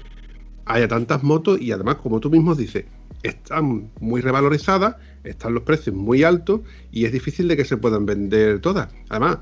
haya 0.64 0.88
tantas 0.88 1.22
motos 1.22 1.60
y 1.60 1.72
además, 1.72 1.96
como 1.96 2.20
tú 2.20 2.30
mismo 2.30 2.54
dices, 2.54 2.84
están 3.22 3.90
muy 4.00 4.20
revalorizadas, 4.20 4.96
están 5.24 5.54
los 5.54 5.62
precios 5.62 5.94
muy 5.94 6.22
altos 6.22 6.62
y 6.90 7.04
es 7.04 7.12
difícil 7.12 7.48
de 7.48 7.56
que 7.56 7.64
se 7.64 7.76
puedan 7.76 8.06
vender 8.06 8.60
todas. 8.60 8.88
Además, 9.08 9.38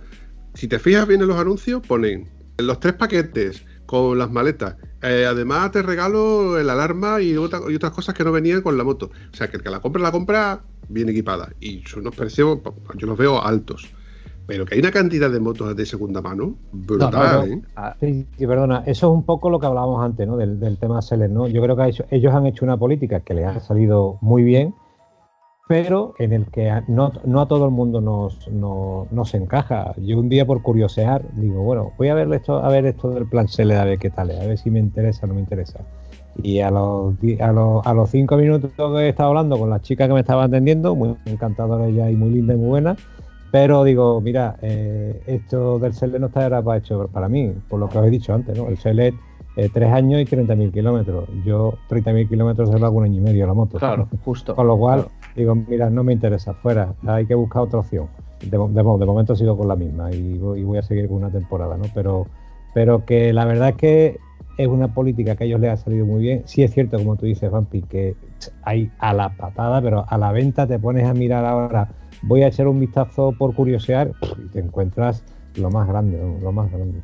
si 0.54 0.68
te 0.68 0.78
fijas 0.78 1.06
bien 1.06 1.22
en 1.22 1.28
los 1.28 1.38
anuncios, 1.38 1.86
ponen 1.86 2.28
los 2.58 2.80
tres 2.80 2.94
paquetes 2.94 3.64
con 3.86 4.18
las 4.18 4.30
maletas. 4.30 4.76
Eh, 5.06 5.26
además, 5.26 5.70
te 5.70 5.82
regalo 5.82 6.58
el 6.58 6.70
alarma 6.70 7.20
y, 7.20 7.32
y, 7.32 7.36
otras 7.36 7.92
cosas 7.92 8.14
que 8.14 8.24
no 8.24 8.32
venían 8.32 8.62
con 8.62 8.78
la 8.78 8.84
moto. 8.84 9.10
O 9.32 9.36
sea, 9.36 9.48
que 9.48 9.58
el 9.58 9.62
que 9.62 9.68
la 9.68 9.80
compra, 9.80 10.02
la 10.02 10.10
compra 10.10 10.60
bien 10.88 11.10
equipada. 11.10 11.50
Y 11.60 11.82
son 11.86 12.00
unos 12.00 12.16
precios, 12.16 12.60
yo 12.94 13.06
los 13.06 13.18
veo 13.18 13.42
altos. 13.42 13.92
Pero 14.46 14.64
que 14.64 14.74
hay 14.74 14.80
una 14.80 14.90
cantidad 14.90 15.30
de 15.30 15.40
motos 15.40 15.74
de 15.74 15.86
segunda 15.86 16.20
mano 16.20 16.54
brutal, 16.72 17.50
¿eh? 17.50 17.62
Ah, 17.76 17.96
sí, 17.98 18.26
perdona, 18.38 18.82
eso 18.86 19.06
es 19.10 19.16
un 19.16 19.24
poco 19.24 19.48
lo 19.48 19.58
que 19.58 19.66
hablábamos 19.66 20.04
antes, 20.04 20.26
¿no? 20.26 20.36
Del, 20.36 20.76
tema 20.78 21.00
Seller, 21.00 21.30
¿no? 21.30 21.48
Yo 21.48 21.62
creo 21.62 21.76
que 21.76 21.94
ellos 22.10 22.34
han 22.34 22.46
hecho 22.46 22.64
una 22.64 22.76
política 22.76 23.20
que 23.20 23.32
les 23.32 23.46
ha 23.46 23.60
salido 23.60 24.18
muy 24.20 24.42
bien, 24.42 24.74
pero 25.66 26.14
en 26.18 26.32
el 26.32 26.46
que 26.46 26.70
no, 26.88 27.12
a 27.40 27.48
todo 27.48 27.64
el 27.64 27.70
mundo 27.70 28.00
nos, 28.00 28.48
nos, 28.48 29.34
encaja. 29.34 29.94
Yo 29.96 30.18
un 30.18 30.28
día 30.28 30.46
por 30.46 30.62
curiosear 30.62 31.24
digo, 31.34 31.62
bueno, 31.62 31.92
voy 31.96 32.08
a 32.08 32.14
ver 32.14 32.32
esto, 32.34 32.58
a 32.58 32.68
ver 32.68 32.84
esto 32.86 33.10
del 33.10 33.26
plan 33.26 33.48
Seller, 33.48 33.78
a 33.78 33.84
ver 33.84 33.98
qué 33.98 34.10
tal 34.10 34.30
es, 34.30 34.40
a 34.40 34.46
ver 34.46 34.58
si 34.58 34.70
me 34.70 34.78
interesa 34.78 35.24
o 35.24 35.28
no 35.28 35.34
me 35.34 35.40
interesa. 35.40 35.80
Y 36.42 36.60
a 36.60 36.70
los, 36.70 37.14
a 37.40 37.52
los, 37.52 37.86
a 37.86 37.94
los 37.94 38.10
cinco 38.10 38.36
minutos 38.36 38.72
que 38.76 38.82
he 38.82 39.08
estado 39.08 39.30
hablando 39.30 39.58
con 39.58 39.70
la 39.70 39.80
chica 39.80 40.06
que 40.06 40.14
me 40.14 40.20
estaba 40.20 40.44
atendiendo, 40.44 40.94
muy 40.94 41.16
encantadora 41.24 41.86
ella 41.86 42.10
y 42.10 42.16
muy 42.16 42.30
linda 42.30 42.54
y 42.54 42.56
muy 42.56 42.68
buena, 42.68 42.96
pero 43.54 43.84
digo, 43.84 44.20
mira, 44.20 44.56
eh, 44.62 45.22
esto 45.26 45.78
del 45.78 45.94
Select 45.94 46.20
no 46.20 46.26
está 46.26 46.62
para 46.62 46.76
hecho 46.76 47.08
para 47.08 47.28
mí, 47.28 47.54
por 47.68 47.78
lo 47.78 47.88
que 47.88 47.98
os 47.98 48.06
he 48.06 48.10
dicho 48.10 48.34
antes, 48.34 48.58
¿no? 48.58 48.66
El 48.66 48.76
Select, 48.76 49.16
eh, 49.56 49.70
tres 49.72 49.92
años 49.92 50.20
y 50.20 50.24
30.000 50.24 50.72
kilómetros. 50.72 51.28
Yo 51.44 51.74
30.000 51.88 52.28
kilómetros 52.28 52.70
se 52.70 52.78
lo 52.78 52.86
hago 52.86 52.98
un 52.98 53.04
año 53.04 53.18
y 53.18 53.20
medio 53.20 53.46
la 53.46 53.54
moto. 53.54 53.78
Claro, 53.78 54.08
justo. 54.24 54.54
Con 54.54 54.66
lo 54.66 54.76
cual, 54.76 55.06
digo, 55.36 55.54
mira, 55.54 55.90
no 55.90 56.04
me 56.04 56.12
interesa, 56.12 56.54
fuera, 56.54 56.94
hay 57.06 57.26
que 57.26 57.34
buscar 57.34 57.62
otra 57.62 57.80
opción. 57.80 58.08
De, 58.40 58.58
momento 58.58 59.34
sigo 59.36 59.56
con 59.56 59.68
la 59.68 59.76
misma 59.76 60.12
y, 60.12 60.36
voy 60.38 60.76
a 60.76 60.82
seguir 60.82 61.08
con 61.08 61.18
una 61.18 61.30
temporada, 61.30 61.76
¿no? 61.76 61.84
Pero, 61.94 62.26
pero 62.74 63.04
que 63.04 63.32
la 63.32 63.44
verdad 63.44 63.70
es 63.70 63.76
que 63.76 64.18
es 64.58 64.66
una 64.68 64.92
política 64.92 65.34
que 65.34 65.44
a 65.44 65.46
ellos 65.46 65.60
les 65.60 65.70
ha 65.70 65.76
salido 65.76 66.04
muy 66.04 66.20
bien. 66.20 66.42
Sí 66.44 66.62
es 66.62 66.72
cierto, 66.72 66.98
como 66.98 67.16
tú 67.16 67.26
dices, 67.26 67.50
Vampi, 67.50 67.82
que 67.82 68.16
hay 68.62 68.90
a 68.98 69.14
la 69.14 69.30
patada, 69.30 69.80
pero 69.80 70.04
a 70.06 70.18
la 70.18 70.32
venta 70.32 70.66
te 70.66 70.78
pones 70.78 71.04
a 71.04 71.14
mirar 71.14 71.44
ahora 71.44 71.88
voy 72.26 72.42
a 72.42 72.48
echar 72.48 72.68
un 72.68 72.80
vistazo 72.80 73.32
por 73.32 73.54
curiosear 73.54 74.12
y 74.38 74.48
te 74.48 74.60
encuentras 74.60 75.22
lo 75.56 75.70
más 75.70 75.86
grande, 75.86 76.18
lo 76.42 76.52
más 76.52 76.70
grande. 76.70 77.00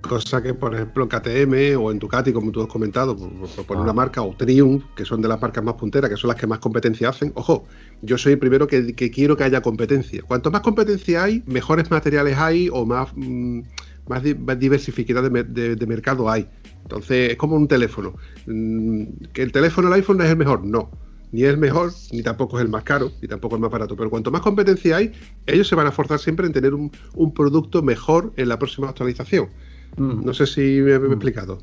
Cosa 0.00 0.42
que, 0.42 0.54
por 0.54 0.74
ejemplo, 0.74 1.02
en 1.02 1.08
KTM 1.08 1.82
o 1.82 1.90
en 1.90 1.98
Ducati, 1.98 2.32
como 2.32 2.52
tú 2.52 2.62
has 2.62 2.68
comentado, 2.68 3.16
por, 3.16 3.66
poner 3.66 3.82
una 3.82 3.90
ah. 3.90 3.94
marca, 3.94 4.22
o 4.22 4.34
Triumph, 4.36 4.84
que 4.94 5.04
son 5.04 5.20
de 5.20 5.28
las 5.28 5.40
marcas 5.40 5.64
más 5.64 5.74
punteras, 5.74 6.08
que 6.08 6.16
son 6.16 6.28
las 6.28 6.36
que 6.36 6.46
más 6.46 6.60
competencia 6.60 7.08
hacen. 7.08 7.32
Ojo, 7.34 7.66
yo 8.02 8.16
soy 8.16 8.34
el 8.34 8.38
primero 8.38 8.66
que, 8.66 8.94
quiero 8.94 9.36
que 9.36 9.44
haya 9.44 9.60
competencia. 9.60 10.22
Cuanto 10.22 10.50
más 10.50 10.60
competencia 10.60 11.24
hay, 11.24 11.42
mejores 11.46 11.90
materiales 11.90 12.38
hay 12.38 12.68
o 12.72 12.86
más, 12.86 13.08
mm, 13.16 13.60
más, 14.08 14.22
diversificidad 14.58 15.22
de, 15.22 15.86
mercado 15.86 16.30
hay. 16.30 16.48
Entonces, 16.82 17.32
es 17.32 17.36
como 17.36 17.56
un 17.56 17.66
teléfono. 17.66 18.14
Mm, 18.46 19.04
¿Que 19.32 19.42
el 19.42 19.52
teléfono, 19.52 19.88
el 19.88 19.94
iPhone, 19.94 20.20
es 20.20 20.30
el 20.30 20.36
mejor? 20.36 20.64
No 20.64 20.90
ni 21.32 21.44
es 21.44 21.58
mejor, 21.58 21.92
ni 22.12 22.22
tampoco 22.22 22.58
es 22.58 22.64
el 22.64 22.70
más 22.70 22.84
caro, 22.84 23.12
ni 23.20 23.28
tampoco 23.28 23.56
es 23.56 23.60
más 23.60 23.70
barato. 23.70 23.96
Pero 23.96 24.10
cuanto 24.10 24.30
más 24.30 24.40
competencia 24.40 24.96
hay, 24.96 25.12
ellos 25.46 25.68
se 25.68 25.74
van 25.74 25.86
a 25.86 25.92
forzar 25.92 26.18
siempre 26.18 26.46
en 26.46 26.52
tener 26.52 26.74
un, 26.74 26.90
producto 27.34 27.82
mejor 27.82 28.32
en 28.36 28.48
la 28.48 28.58
próxima 28.58 28.88
actualización. 28.88 29.48
Mm. 29.96 30.24
No 30.24 30.34
sé 30.34 30.46
si 30.46 30.80
me, 30.80 30.92
he 30.92 30.98
mm. 30.98 31.12
explicado. 31.12 31.58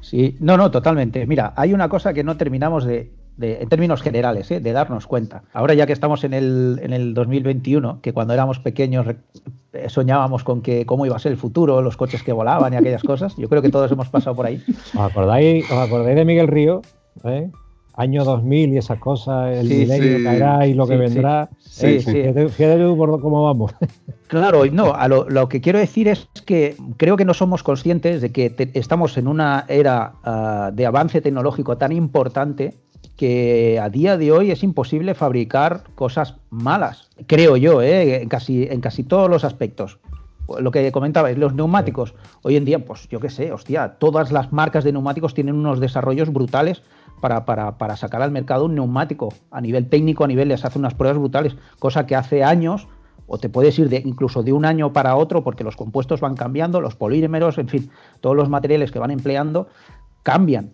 Sí, 0.00 0.36
no, 0.40 0.56
no, 0.56 0.70
totalmente. 0.70 1.26
Mira, 1.26 1.52
hay 1.56 1.72
una 1.72 1.88
cosa 1.88 2.12
que 2.12 2.24
no 2.24 2.36
terminamos 2.36 2.84
de, 2.84 3.10
en 3.38 3.68
términos 3.68 4.02
generales, 4.02 4.50
¿eh? 4.50 4.60
de 4.60 4.72
darnos 4.72 5.06
cuenta. 5.06 5.42
Ahora 5.52 5.74
ya 5.74 5.86
que 5.86 5.92
estamos 5.92 6.24
en 6.24 6.34
el, 6.34 6.80
en 6.82 6.92
el 6.92 7.14
2021, 7.14 8.00
que 8.00 8.12
cuando 8.12 8.34
éramos 8.34 8.58
pequeños 8.58 9.06
eh, 9.72 9.88
soñábamos 9.88 10.44
con 10.44 10.62
que 10.62 10.86
cómo 10.86 11.06
iba 11.06 11.16
a 11.16 11.18
ser 11.18 11.32
el 11.32 11.38
futuro, 11.38 11.82
los 11.82 11.96
coches 11.96 12.22
que 12.22 12.32
volaban 12.32 12.72
y 12.72 12.76
aquellas 12.76 13.02
cosas, 13.02 13.36
yo 13.36 13.48
creo 13.48 13.62
que 13.62 13.70
todos 13.70 13.90
hemos 13.90 14.08
pasado 14.08 14.36
por 14.36 14.46
ahí. 14.46 14.62
¿Os 14.68 14.96
acordáis, 14.96 15.64
¿os 15.70 15.78
acordáis 15.78 16.16
de 16.16 16.24
Miguel 16.24 16.48
Río? 16.48 16.82
¿Eh? 17.24 17.50
Año 17.96 18.24
2000 18.24 18.72
y 18.72 18.78
esas 18.78 18.98
cosas, 18.98 19.56
el 19.56 19.68
milenio 19.68 20.24
caerá 20.24 20.66
y 20.66 20.74
lo 20.74 20.86
que 20.86 20.96
vendrá. 20.96 21.48
Sí, 21.60 22.00
sí. 22.00 22.12
Fíjate, 22.12 22.94
por 22.96 23.20
cómo 23.20 23.44
vamos. 23.44 23.72
Claro, 24.26 24.64
no, 24.66 24.94
a 24.94 25.06
lo, 25.06 25.48
que 25.48 25.60
quiero 25.60 25.78
decir 25.78 26.08
es 26.08 26.26
que 26.44 26.76
creo 26.96 27.16
que 27.16 27.24
no 27.24 27.34
somos 27.34 27.62
conscientes 27.62 28.20
de 28.20 28.32
que 28.32 28.52
estamos 28.74 29.16
en 29.16 29.28
una 29.28 29.64
era 29.68 30.14
ah, 30.24 30.70
de 30.72 30.86
avance 30.86 31.20
tecnológico 31.20 31.76
tan 31.76 31.92
importante 31.92 32.74
que 33.16 33.78
a 33.80 33.90
día 33.90 34.16
de 34.16 34.32
hoy 34.32 34.50
es 34.50 34.64
imposible 34.64 35.14
fabricar 35.14 35.84
cosas 35.94 36.36
malas, 36.50 37.10
creo 37.28 37.56
yo, 37.56 37.80
¿eh? 37.80 38.22
en, 38.22 38.28
casi, 38.28 38.64
en 38.64 38.80
casi 38.80 39.04
todos 39.04 39.30
los 39.30 39.44
aspectos 39.44 39.98
lo 40.58 40.70
que 40.70 40.92
comentabais, 40.92 41.38
los 41.38 41.54
neumáticos. 41.54 42.14
Hoy 42.42 42.56
en 42.56 42.64
día, 42.64 42.84
pues 42.84 43.08
yo 43.08 43.20
qué 43.20 43.30
sé, 43.30 43.52
hostia, 43.52 43.96
todas 43.98 44.30
las 44.30 44.52
marcas 44.52 44.84
de 44.84 44.92
neumáticos 44.92 45.34
tienen 45.34 45.54
unos 45.54 45.80
desarrollos 45.80 46.30
brutales 46.30 46.82
para, 47.20 47.44
para, 47.44 47.78
para, 47.78 47.96
sacar 47.96 48.22
al 48.22 48.30
mercado 48.30 48.66
un 48.66 48.74
neumático. 48.74 49.30
A 49.50 49.60
nivel 49.60 49.88
técnico, 49.88 50.24
a 50.24 50.28
nivel 50.28 50.48
les 50.48 50.64
hace 50.64 50.78
unas 50.78 50.94
pruebas 50.94 51.18
brutales, 51.18 51.56
cosa 51.78 52.06
que 52.06 52.16
hace 52.16 52.44
años, 52.44 52.88
o 53.26 53.38
te 53.38 53.48
puedes 53.48 53.78
ir 53.78 53.88
de, 53.88 54.02
incluso 54.04 54.42
de 54.42 54.52
un 54.52 54.64
año 54.64 54.92
para 54.92 55.16
otro, 55.16 55.42
porque 55.42 55.64
los 55.64 55.76
compuestos 55.76 56.20
van 56.20 56.34
cambiando, 56.34 56.80
los 56.80 56.94
polímeros, 56.94 57.58
en 57.58 57.68
fin, 57.68 57.90
todos 58.20 58.36
los 58.36 58.48
materiales 58.48 58.90
que 58.90 58.98
van 58.98 59.10
empleando, 59.10 59.68
cambian. 60.22 60.72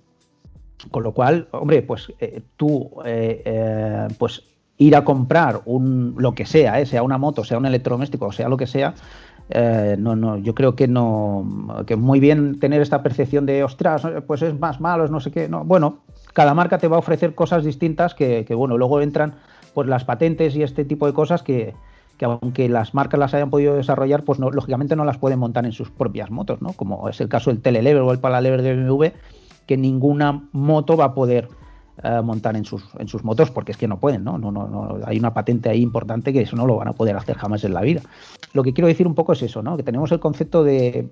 Con 0.90 1.02
lo 1.02 1.12
cual, 1.12 1.48
hombre, 1.52 1.82
pues 1.82 2.12
eh, 2.20 2.42
tú, 2.56 2.90
eh, 3.04 3.42
eh, 3.44 4.08
pues 4.18 4.44
ir 4.78 4.96
a 4.96 5.04
comprar 5.04 5.60
un 5.66 6.14
lo 6.16 6.34
que 6.34 6.46
sea, 6.46 6.84
sea 6.86 7.02
una 7.02 7.18
moto, 7.18 7.44
sea 7.44 7.58
un 7.58 7.66
electrodoméstico, 7.66 8.32
sea 8.32 8.48
lo 8.48 8.56
que 8.56 8.66
sea, 8.66 8.94
no, 9.98 10.16
no, 10.16 10.38
yo 10.38 10.54
creo 10.54 10.74
que 10.74 10.88
no, 10.88 11.44
que 11.84 11.96
muy 11.96 12.18
bien 12.18 12.58
tener 12.60 12.80
esta 12.80 13.02
percepción 13.02 13.44
de, 13.44 13.62
ostras, 13.62 14.06
pues 14.26 14.40
es 14.40 14.58
más 14.58 14.80
malo, 14.80 15.04
es 15.04 15.10
no 15.10 15.20
sé 15.20 15.32
qué, 15.32 15.48
no, 15.48 15.64
bueno, 15.64 15.98
cada 16.32 16.54
marca 16.54 16.78
te 16.78 16.88
va 16.88 16.96
a 16.96 17.00
ofrecer 17.00 17.34
cosas 17.34 17.64
distintas 17.64 18.14
que, 18.14 18.44
bueno, 18.54 18.78
luego 18.78 19.00
entran 19.00 19.34
pues 19.74 19.88
las 19.88 20.04
patentes 20.04 20.56
y 20.56 20.62
este 20.62 20.84
tipo 20.84 21.06
de 21.06 21.12
cosas 21.12 21.42
que, 21.42 21.74
que 22.18 22.24
aunque 22.24 22.68
las 22.68 22.92
marcas 22.94 23.20
las 23.20 23.34
hayan 23.34 23.50
podido 23.50 23.76
desarrollar, 23.76 24.24
pues 24.24 24.38
no, 24.38 24.50
lógicamente 24.50 24.96
no 24.96 25.04
las 25.04 25.18
pueden 25.18 25.38
montar 25.38 25.64
en 25.64 25.72
sus 25.72 25.90
propias 25.90 26.30
motos, 26.30 26.60
¿no? 26.60 26.72
Como 26.72 27.08
es 27.08 27.20
el 27.20 27.28
caso 27.28 27.50
del 27.50 27.62
telelever 27.62 28.02
o 28.02 28.12
el 28.12 28.18
paralever 28.18 28.62
de 28.62 28.74
BMW, 28.74 29.06
que 29.66 29.76
ninguna 29.76 30.48
moto 30.52 30.96
va 30.96 31.06
a 31.06 31.14
poder 31.14 31.48
eh, 32.02 32.20
montar 32.22 32.56
en 32.56 32.64
sus, 32.64 32.82
en 32.98 33.08
sus 33.08 33.24
motos 33.24 33.50
porque 33.50 33.72
es 33.72 33.78
que 33.78 33.86
no 33.86 34.00
pueden, 34.00 34.24
¿no? 34.24 34.38
No, 34.38 34.50
no, 34.50 34.66
no 34.66 34.98
Hay 35.04 35.18
una 35.18 35.34
patente 35.34 35.68
ahí 35.68 35.82
importante 35.82 36.32
que 36.32 36.40
eso 36.40 36.56
no 36.56 36.66
lo 36.66 36.76
van 36.76 36.88
a 36.88 36.94
poder 36.94 37.16
hacer 37.16 37.36
jamás 37.36 37.62
en 37.64 37.74
la 37.74 37.82
vida. 37.82 38.00
Lo 38.54 38.62
que 38.62 38.72
quiero 38.72 38.88
decir 38.88 39.06
un 39.06 39.14
poco 39.14 39.32
es 39.32 39.42
eso, 39.42 39.62
¿no? 39.62 39.76
Que 39.76 39.82
tenemos 39.82 40.10
el 40.10 40.18
concepto 40.18 40.64
de, 40.64 41.10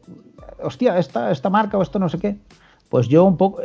hostia, 0.62 0.98
esta, 0.98 1.30
esta 1.30 1.50
marca 1.50 1.76
o 1.76 1.82
esto 1.82 1.98
no 1.98 2.08
sé 2.08 2.18
qué. 2.18 2.38
Pues 2.88 3.06
yo 3.08 3.24
un 3.24 3.36
poco, 3.36 3.60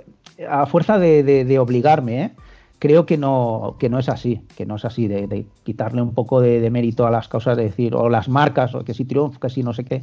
a 0.47 0.65
fuerza 0.65 0.99
de, 0.99 1.59
obligarme, 1.59 2.23
¿eh? 2.23 2.31
creo 2.79 3.05
que 3.05 3.17
no, 3.17 3.77
que 3.79 3.89
no 3.89 3.99
es 3.99 4.09
así, 4.09 4.41
que 4.55 4.65
no 4.65 4.75
es 4.75 4.85
así, 4.85 5.07
de, 5.07 5.45
quitarle 5.63 6.01
un 6.01 6.13
poco 6.13 6.41
de, 6.41 6.69
mérito 6.69 7.07
a 7.07 7.11
las 7.11 7.27
causas, 7.27 7.57
de 7.57 7.63
decir, 7.63 7.95
o 7.95 8.09
las 8.09 8.29
marcas, 8.29 8.75
o 8.75 8.83
que 8.83 8.93
si 8.93 9.05
triunfa, 9.05 9.39
que 9.39 9.49
si 9.49 9.63
no 9.63 9.73
sé 9.73 9.85
qué. 9.85 10.01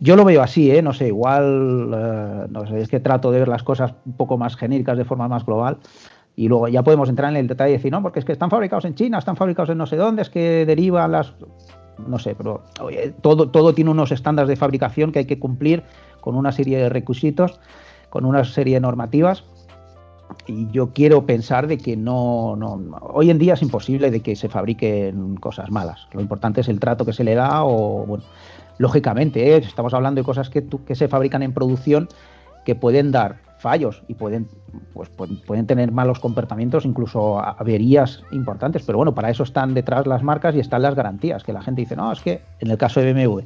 Yo 0.00 0.16
lo 0.16 0.24
veo 0.24 0.42
así, 0.42 0.70
¿eh? 0.70 0.82
no 0.82 0.92
sé, 0.92 1.08
igual, 1.08 1.94
eh, 1.94 2.46
no 2.50 2.66
sé, 2.66 2.80
es 2.80 2.88
que 2.88 3.00
trato 3.00 3.30
de 3.30 3.38
ver 3.38 3.48
las 3.48 3.62
cosas 3.62 3.94
un 4.04 4.14
poco 4.14 4.36
más 4.36 4.56
genéricas, 4.56 4.98
de 4.98 5.04
forma 5.04 5.28
más 5.28 5.46
global, 5.46 5.78
y 6.36 6.48
luego 6.48 6.68
ya 6.68 6.82
podemos 6.82 7.08
entrar 7.08 7.30
en 7.30 7.36
el 7.36 7.46
detalle 7.46 7.70
y 7.70 7.76
decir, 7.76 7.92
no, 7.92 8.02
porque 8.02 8.18
es 8.18 8.24
que 8.24 8.32
están 8.32 8.50
fabricados 8.50 8.84
en 8.84 8.94
China, 8.94 9.18
están 9.18 9.36
fabricados 9.36 9.70
en 9.70 9.78
no 9.78 9.86
sé 9.86 9.96
dónde, 9.96 10.22
es 10.22 10.30
que 10.30 10.66
derivan 10.66 11.12
las... 11.12 11.34
No 12.08 12.18
sé, 12.18 12.34
pero 12.34 12.64
todo, 13.20 13.50
todo 13.50 13.72
tiene 13.72 13.92
unos 13.92 14.10
estándares 14.10 14.48
de 14.48 14.56
fabricación 14.56 15.12
que 15.12 15.20
hay 15.20 15.26
que 15.26 15.38
cumplir 15.38 15.84
con 16.20 16.34
una 16.34 16.50
serie 16.50 16.76
de 16.76 16.88
requisitos, 16.88 17.60
con 18.14 18.24
una 18.26 18.44
serie 18.44 18.74
de 18.74 18.80
normativas 18.80 19.42
y 20.46 20.70
yo 20.70 20.92
quiero 20.92 21.26
pensar 21.26 21.66
de 21.66 21.78
que 21.78 21.96
no, 21.96 22.54
no, 22.54 22.80
hoy 23.00 23.28
en 23.28 23.40
día 23.40 23.54
es 23.54 23.62
imposible 23.62 24.12
de 24.12 24.20
que 24.20 24.36
se 24.36 24.48
fabriquen 24.48 25.34
cosas 25.38 25.72
malas. 25.72 26.06
Lo 26.12 26.20
importante 26.20 26.60
es 26.60 26.68
el 26.68 26.78
trato 26.78 27.04
que 27.04 27.12
se 27.12 27.24
le 27.24 27.34
da 27.34 27.64
o, 27.64 28.06
bueno, 28.06 28.22
lógicamente, 28.78 29.52
¿eh? 29.52 29.56
estamos 29.56 29.94
hablando 29.94 30.20
de 30.20 30.24
cosas 30.24 30.48
que, 30.48 30.64
se 30.94 31.08
fabrican 31.08 31.42
en 31.42 31.52
producción 31.52 32.08
que 32.64 32.76
pueden 32.76 33.10
dar 33.10 33.40
fallos 33.58 34.04
y 34.06 34.14
pueden, 34.14 34.46
pues, 34.92 35.08
pueden 35.08 35.66
tener 35.66 35.90
malos 35.90 36.20
comportamientos, 36.20 36.84
incluso 36.84 37.40
averías 37.40 38.22
importantes, 38.30 38.84
pero 38.86 38.98
bueno, 38.98 39.12
para 39.12 39.28
eso 39.28 39.42
están 39.42 39.74
detrás 39.74 40.06
las 40.06 40.22
marcas 40.22 40.54
y 40.54 40.60
están 40.60 40.82
las 40.82 40.94
garantías, 40.94 41.42
que 41.42 41.52
la 41.52 41.62
gente 41.62 41.80
dice, 41.80 41.96
no, 41.96 42.12
es 42.12 42.20
que 42.20 42.42
en 42.60 42.70
el 42.70 42.78
caso 42.78 43.00
de 43.00 43.12
BMW, 43.12 43.40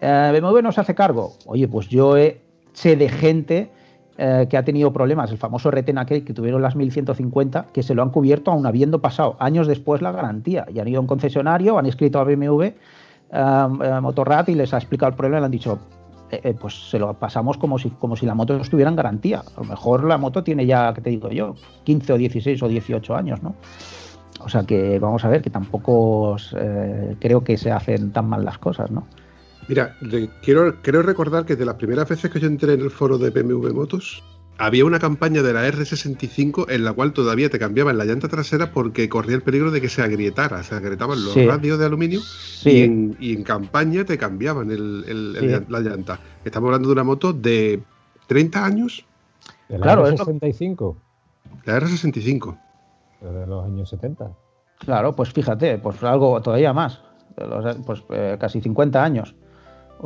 eh, 0.00 0.40
BMW 0.40 0.62
no 0.62 0.72
se 0.72 0.80
hace 0.80 0.94
cargo. 0.94 1.34
Oye, 1.44 1.68
pues 1.68 1.88
yo 1.88 2.14
sé 2.72 2.96
de 2.96 3.08
gente 3.10 3.70
eh, 4.20 4.48
que 4.50 4.56
ha 4.56 4.64
tenido 4.64 4.92
problemas, 4.92 5.30
el 5.30 5.38
famoso 5.38 5.70
reten 5.70 5.96
aquel 5.96 6.24
que 6.24 6.34
tuvieron 6.34 6.60
las 6.60 6.74
1150, 6.74 7.66
que 7.72 7.84
se 7.84 7.94
lo 7.94 8.02
han 8.02 8.10
cubierto 8.10 8.50
aún 8.50 8.66
habiendo 8.66 9.00
pasado 9.00 9.36
años 9.38 9.68
después 9.68 10.02
la 10.02 10.10
garantía. 10.10 10.66
Y 10.74 10.80
han 10.80 10.88
ido 10.88 10.98
a 10.98 11.02
un 11.02 11.06
concesionario, 11.06 11.78
han 11.78 11.86
escrito 11.86 12.18
a 12.18 12.24
BMW 12.24 12.62
eh, 12.64 12.74
eh, 13.30 14.00
Motorrad 14.02 14.48
y 14.48 14.56
les 14.56 14.74
ha 14.74 14.78
explicado 14.78 15.10
el 15.10 15.16
problema 15.16 15.38
y 15.38 15.40
le 15.42 15.44
han 15.44 15.52
dicho, 15.52 15.78
pues 16.60 16.90
se 16.90 16.98
lo 16.98 17.14
pasamos 17.14 17.58
como 17.58 17.78
si, 17.78 17.90
como 17.90 18.16
si 18.16 18.26
la 18.26 18.34
moto 18.34 18.56
estuviera 18.56 18.90
en 18.90 18.96
garantía. 18.96 19.44
A 19.56 19.60
lo 19.60 19.68
mejor 19.68 20.02
la 20.02 20.18
moto 20.18 20.42
tiene 20.42 20.66
ya, 20.66 20.92
¿qué 20.94 21.00
te 21.00 21.10
digo 21.10 21.28
yo? 21.28 21.54
15 21.84 22.14
o 22.14 22.18
16 22.18 22.60
o 22.60 22.66
18 22.66 23.14
años, 23.14 23.40
¿no? 23.40 23.54
O 24.40 24.48
sea 24.48 24.64
que 24.64 24.98
vamos 24.98 25.24
a 25.24 25.28
ver 25.28 25.42
que 25.42 25.50
tampoco 25.50 26.36
creo 27.20 27.44
que 27.44 27.56
se 27.56 27.70
hacen 27.70 28.10
tan 28.10 28.28
mal 28.28 28.44
las 28.44 28.58
cosas, 28.58 28.90
¿no? 28.90 29.04
Mira, 29.66 29.96
quiero, 30.42 30.76
quiero 30.82 31.02
recordar 31.02 31.44
que 31.44 31.56
de 31.56 31.64
las 31.64 31.74
primeras 31.74 32.08
veces 32.08 32.30
que 32.30 32.40
yo 32.40 32.46
entré 32.46 32.74
en 32.74 32.80
el 32.80 32.90
foro 32.90 33.18
de 33.18 33.30
BMW 33.30 33.72
Motos, 33.72 34.22
había 34.58 34.84
una 34.84 34.98
campaña 34.98 35.42
de 35.42 35.52
la 35.52 35.66
R65 35.68 36.66
en 36.68 36.84
la 36.84 36.92
cual 36.92 37.12
todavía 37.12 37.48
te 37.48 37.58
cambiaban 37.58 37.96
la 37.96 38.04
llanta 38.04 38.28
trasera 38.28 38.72
porque 38.72 39.08
corría 39.08 39.36
el 39.36 39.42
peligro 39.42 39.70
de 39.70 39.80
que 39.80 39.88
se 39.88 40.02
agrietara, 40.02 40.62
se 40.64 40.74
agrietaban 40.74 41.24
los 41.24 41.34
radios 41.46 41.78
de 41.78 41.86
aluminio 41.86 42.20
y, 42.64 42.82
en, 42.82 43.42
campaña 43.44 44.04
te 44.04 44.18
cambiaban 44.18 44.68
la 44.68 45.80
llanta. 45.80 46.18
Estamos 46.44 46.68
hablando 46.68 46.88
de 46.88 46.92
una 46.92 47.04
moto 47.04 47.32
de 47.32 47.80
30 48.26 48.64
años. 48.64 49.06
¿De 49.68 49.78
la 49.78 49.96
R65? 49.96 50.96
La 51.64 51.80
R65. 51.80 52.58
De 53.20 53.46
los 53.46 53.64
años 53.64 53.88
70. 53.90 54.32
Claro, 54.78 55.14
pues 55.14 55.32
fíjate, 55.32 55.78
pues 55.78 56.02
algo 56.02 56.40
todavía 56.42 56.72
más, 56.72 57.00
pues 57.86 58.02
eh, 58.10 58.36
casi 58.40 58.60
50 58.60 59.02
años 59.02 59.34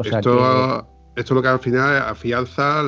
esto, 0.05 0.87
esto 1.15 1.35
es 1.35 1.37
lo 1.37 1.43
que 1.43 1.49
al 1.49 1.59
final 1.59 1.97
afianza 1.99 2.83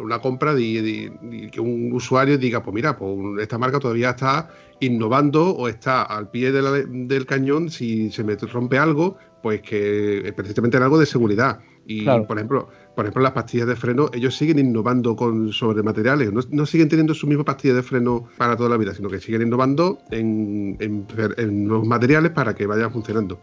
una 0.00 0.18
compra 0.20 0.54
de, 0.54 1.50
que 1.52 1.60
un 1.60 1.92
usuario 1.92 2.38
diga, 2.38 2.62
pues 2.62 2.74
mira, 2.74 2.96
pues 2.96 3.12
esta 3.40 3.58
marca 3.58 3.78
todavía 3.78 4.10
está 4.10 4.48
innovando 4.80 5.54
o 5.54 5.68
está 5.68 6.02
al 6.02 6.30
pie 6.30 6.52
del 6.52 7.26
cañón 7.26 7.70
si 7.70 8.10
se 8.10 8.24
me 8.24 8.36
rompe 8.36 8.78
algo, 8.78 9.16
pues 9.42 9.60
que 9.62 10.32
precisamente 10.36 10.76
en 10.76 10.84
algo 10.84 10.98
de 10.98 11.06
seguridad. 11.06 11.60
Y 11.88 12.04
por 12.04 12.36
ejemplo, 12.36 12.68
por 12.96 13.04
ejemplo, 13.04 13.22
las 13.22 13.32
pastillas 13.32 13.68
de 13.68 13.76
freno, 13.76 14.08
ellos 14.12 14.34
siguen 14.34 14.58
innovando 14.58 15.14
con 15.14 15.52
sobre 15.52 15.82
materiales, 15.82 16.32
no, 16.32 16.66
siguen 16.66 16.88
teniendo 16.88 17.14
su 17.14 17.26
misma 17.26 17.44
pastilla 17.44 17.74
de 17.74 17.82
freno 17.82 18.26
para 18.38 18.56
toda 18.56 18.70
la 18.70 18.76
vida, 18.76 18.94
sino 18.94 19.08
que 19.08 19.20
siguen 19.20 19.42
innovando 19.42 19.98
en, 20.10 20.76
en, 20.80 21.06
en 21.36 21.68
nuevos 21.68 21.86
materiales 21.86 22.32
para 22.32 22.54
que 22.54 22.66
vayan 22.66 22.90
funcionando. 22.90 23.38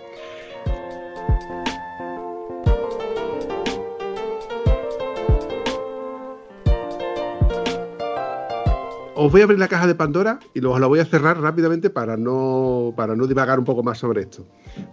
Os 9.25 9.31
voy 9.31 9.41
a 9.41 9.45
abrir 9.45 9.59
la 9.59 9.69
caja 9.69 9.87
de 9.87 9.95
Pandora 9.95 10.39
y 10.53 10.59
luego 10.59 10.77
la 10.79 10.87
voy 10.87 10.99
a 10.99 11.05
cerrar 11.05 11.39
rápidamente 11.39 11.89
para 11.89 12.17
no, 12.17 12.93
para 12.95 13.15
no 13.15 13.25
divagar 13.25 13.57
un 13.57 13.65
poco 13.65 13.81
más 13.81 13.97
sobre 13.97 14.21
esto. 14.21 14.45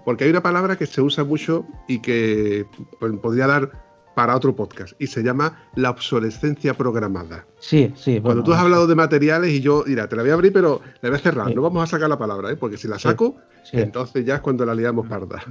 Porque 0.04 0.24
hay 0.24 0.30
una 0.30 0.42
palabra 0.42 0.76
que 0.76 0.86
se 0.86 1.00
usa 1.00 1.24
mucho 1.24 1.66
y 1.88 2.00
que 2.00 2.64
pues, 3.00 3.12
podría 3.18 3.48
dar 3.48 3.72
para 4.14 4.36
otro 4.36 4.54
podcast 4.54 4.92
y 5.00 5.08
se 5.08 5.22
llama 5.22 5.58
la 5.74 5.90
obsolescencia 5.90 6.74
programada. 6.74 7.44
Sí, 7.58 7.92
sí. 7.96 8.20
Cuando 8.20 8.44
tú 8.44 8.52
has 8.52 8.60
hablado 8.60 8.86
de 8.86 8.94
materiales 8.94 9.50
y 9.50 9.60
yo, 9.60 9.82
mira, 9.86 10.08
te 10.08 10.14
la 10.14 10.22
voy 10.22 10.30
a 10.30 10.34
abrir, 10.34 10.52
pero 10.52 10.80
la 11.00 11.10
voy 11.10 11.18
a 11.18 11.22
cerrar. 11.22 11.54
No 11.54 11.62
vamos 11.62 11.82
a 11.82 11.86
sacar 11.86 12.08
la 12.08 12.18
palabra, 12.18 12.52
¿eh? 12.52 12.56
porque 12.56 12.76
si 12.76 12.86
la 12.86 12.98
saco, 12.98 13.36
entonces 13.72 14.24
ya 14.24 14.36
es 14.36 14.40
cuando 14.40 14.64
la 14.64 14.74
liamos 14.74 15.08
parda. 15.08 15.42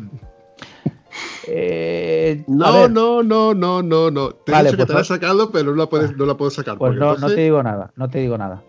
Eh, 1.51 2.43
no, 2.47 2.87
no, 2.87 3.23
no, 3.23 3.53
no, 3.55 3.81
no, 3.81 4.11
no. 4.11 4.29
Te 4.29 4.53
he 4.53 4.63
dicho 4.63 4.71
que 4.71 4.77
pues 4.77 4.87
te 4.87 4.93
la 4.93 5.01
he 5.01 5.05
sacado, 5.05 5.51
pero 5.51 5.71
no 5.71 5.77
la, 5.77 5.89
puedes, 5.89 6.15
no 6.15 6.25
la 6.25 6.37
puedo 6.37 6.51
sacar. 6.51 6.77
Pues 6.77 6.95
no, 6.95 7.15
no 7.15 7.27
te 7.27 7.41
digo 7.41 7.63
nada, 7.63 7.91
no 7.95 8.07
te 8.07 8.19
digo 8.19 8.37
nada. 8.37 8.61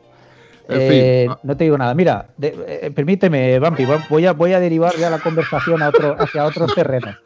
Eh, 0.68 1.28
no 1.42 1.56
te 1.56 1.64
digo 1.64 1.76
nada. 1.78 1.94
Mira, 1.94 2.26
eh, 2.40 2.90
permíteme, 2.94 3.58
Vampi, 3.58 3.84
voy 4.08 4.26
a, 4.26 4.32
voy 4.32 4.52
a 4.52 4.60
derivar 4.60 4.94
ya 4.96 5.10
la 5.10 5.18
conversación 5.18 5.82
a 5.82 5.88
otro, 5.88 6.16
hacia 6.18 6.44
otros 6.44 6.74
terrenos. 6.74 7.16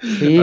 Sí, 0.00 0.38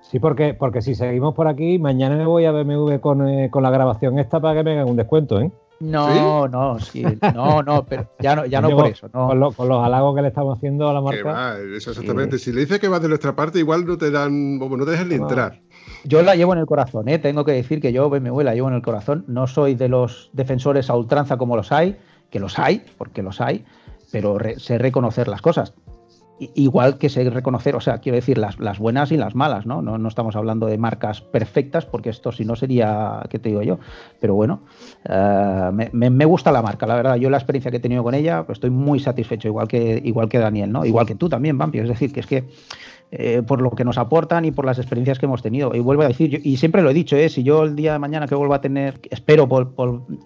Sí, 0.00 0.20
porque, 0.20 0.54
porque 0.54 0.82
si 0.82 0.94
seguimos 0.94 1.34
por 1.34 1.48
aquí, 1.48 1.78
mañana 1.78 2.16
me 2.16 2.26
voy 2.26 2.44
a 2.44 2.52
BMW 2.52 2.98
con, 3.00 3.26
eh, 3.26 3.50
con 3.50 3.62
la 3.62 3.70
grabación 3.70 4.18
esta 4.18 4.38
para 4.38 4.54
que 4.54 4.62
me 4.62 4.72
hagan 4.72 4.88
un 4.88 4.96
descuento, 4.96 5.40
¿eh? 5.40 5.50
No, 5.80 6.48
no, 6.48 6.78
sí, 6.78 7.04
no, 7.34 7.62
no, 7.62 7.84
pero 7.84 8.08
ya 8.20 8.36
no, 8.36 8.46
ya 8.46 8.60
no 8.60 8.70
por 8.70 8.86
eso. 8.86 9.10
Con, 9.10 9.40
los 9.40 9.58
halagos 9.58 10.14
que 10.14 10.22
le 10.22 10.28
estamos 10.28 10.56
haciendo 10.56 10.88
a 10.88 10.94
la 10.94 11.00
marca. 11.00 11.24
Va, 11.24 11.58
eso 11.58 11.90
exactamente. 11.90 12.38
Si 12.38 12.52
le 12.52 12.60
dices 12.60 12.78
que 12.78 12.88
vas 12.88 13.02
de 13.02 13.08
nuestra 13.08 13.34
parte, 13.34 13.58
igual 13.58 13.86
no 13.86 13.98
te 13.98 14.10
dan, 14.10 14.58
no 14.58 14.84
te 14.84 14.90
dejan 14.90 15.08
ni 15.08 15.16
entrar. 15.16 15.60
Yo 16.04 16.22
la 16.22 16.34
llevo 16.36 16.52
en 16.52 16.60
el 16.60 16.66
corazón, 16.66 17.08
¿eh? 17.08 17.18
tengo 17.18 17.44
que 17.44 17.52
decir 17.52 17.80
que 17.80 17.92
yo 17.92 18.10
BMW 18.10 18.40
la 18.42 18.54
llevo 18.54 18.68
en 18.68 18.74
el 18.74 18.82
corazón. 18.82 19.24
No 19.26 19.46
soy 19.46 19.74
de 19.74 19.88
los 19.88 20.30
defensores 20.32 20.90
a 20.90 20.96
ultranza 20.96 21.36
como 21.36 21.56
los 21.56 21.72
hay, 21.72 21.96
que 22.30 22.40
los 22.40 22.58
hay, 22.58 22.84
porque 22.98 23.22
los 23.22 23.40
hay, 23.40 23.64
pero 24.12 24.38
sé 24.58 24.78
reconocer 24.78 25.28
las 25.28 25.42
cosas. 25.42 25.74
Igual 26.38 26.98
que 26.98 27.08
sé 27.08 27.30
reconocer, 27.30 27.76
o 27.76 27.80
sea, 27.80 27.98
quiero 27.98 28.16
decir, 28.16 28.38
las, 28.38 28.58
las 28.58 28.80
buenas 28.80 29.12
y 29.12 29.16
las 29.16 29.36
malas, 29.36 29.66
¿no? 29.66 29.82
¿no? 29.82 29.98
¿no? 29.98 30.08
estamos 30.08 30.34
hablando 30.34 30.66
de 30.66 30.76
marcas 30.78 31.20
perfectas, 31.20 31.86
porque 31.86 32.10
esto 32.10 32.32
si 32.32 32.44
no 32.44 32.56
sería, 32.56 33.22
¿qué 33.30 33.38
te 33.38 33.50
digo 33.50 33.62
yo? 33.62 33.78
Pero 34.20 34.34
bueno, 34.34 34.62
eh, 35.08 35.70
me, 35.92 36.10
me, 36.10 36.24
gusta 36.24 36.50
la 36.50 36.60
marca, 36.60 36.86
la 36.88 36.96
verdad. 36.96 37.16
Yo 37.16 37.30
la 37.30 37.36
experiencia 37.36 37.70
que 37.70 37.76
he 37.76 37.80
tenido 37.80 38.02
con 38.02 38.14
ella, 38.14 38.44
pues 38.44 38.56
estoy 38.56 38.70
muy 38.70 38.98
satisfecho, 38.98 39.46
igual 39.46 39.68
que, 39.68 40.02
igual 40.04 40.28
que 40.28 40.38
Daniel, 40.38 40.72
¿no? 40.72 40.84
Igual 40.84 41.06
que 41.06 41.14
tú 41.14 41.28
también, 41.28 41.56
Vampi. 41.56 41.78
Es 41.78 41.88
decir, 41.88 42.12
que 42.12 42.20
es 42.20 42.26
que 42.26 42.48
eh, 43.10 43.42
por 43.46 43.60
lo 43.60 43.70
que 43.70 43.84
nos 43.84 43.96
aportan 43.96 44.44
y 44.44 44.50
por 44.50 44.64
las 44.64 44.78
experiencias 44.78 45.18
que 45.18 45.26
hemos 45.26 45.40
tenido. 45.40 45.72
Y 45.74 45.78
vuelvo 45.78 46.02
a 46.02 46.08
decir, 46.08 46.40
y 46.44 46.56
siempre 46.56 46.82
lo 46.82 46.90
he 46.90 46.94
dicho, 46.94 47.16
eh, 47.16 47.28
si 47.28 47.44
yo 47.44 47.62
el 47.62 47.76
día 47.76 47.92
de 47.92 47.98
mañana 48.00 48.26
que 48.26 48.34
vuelva 48.34 48.56
a 48.56 48.60
tener, 48.60 49.00
espero 49.08 49.48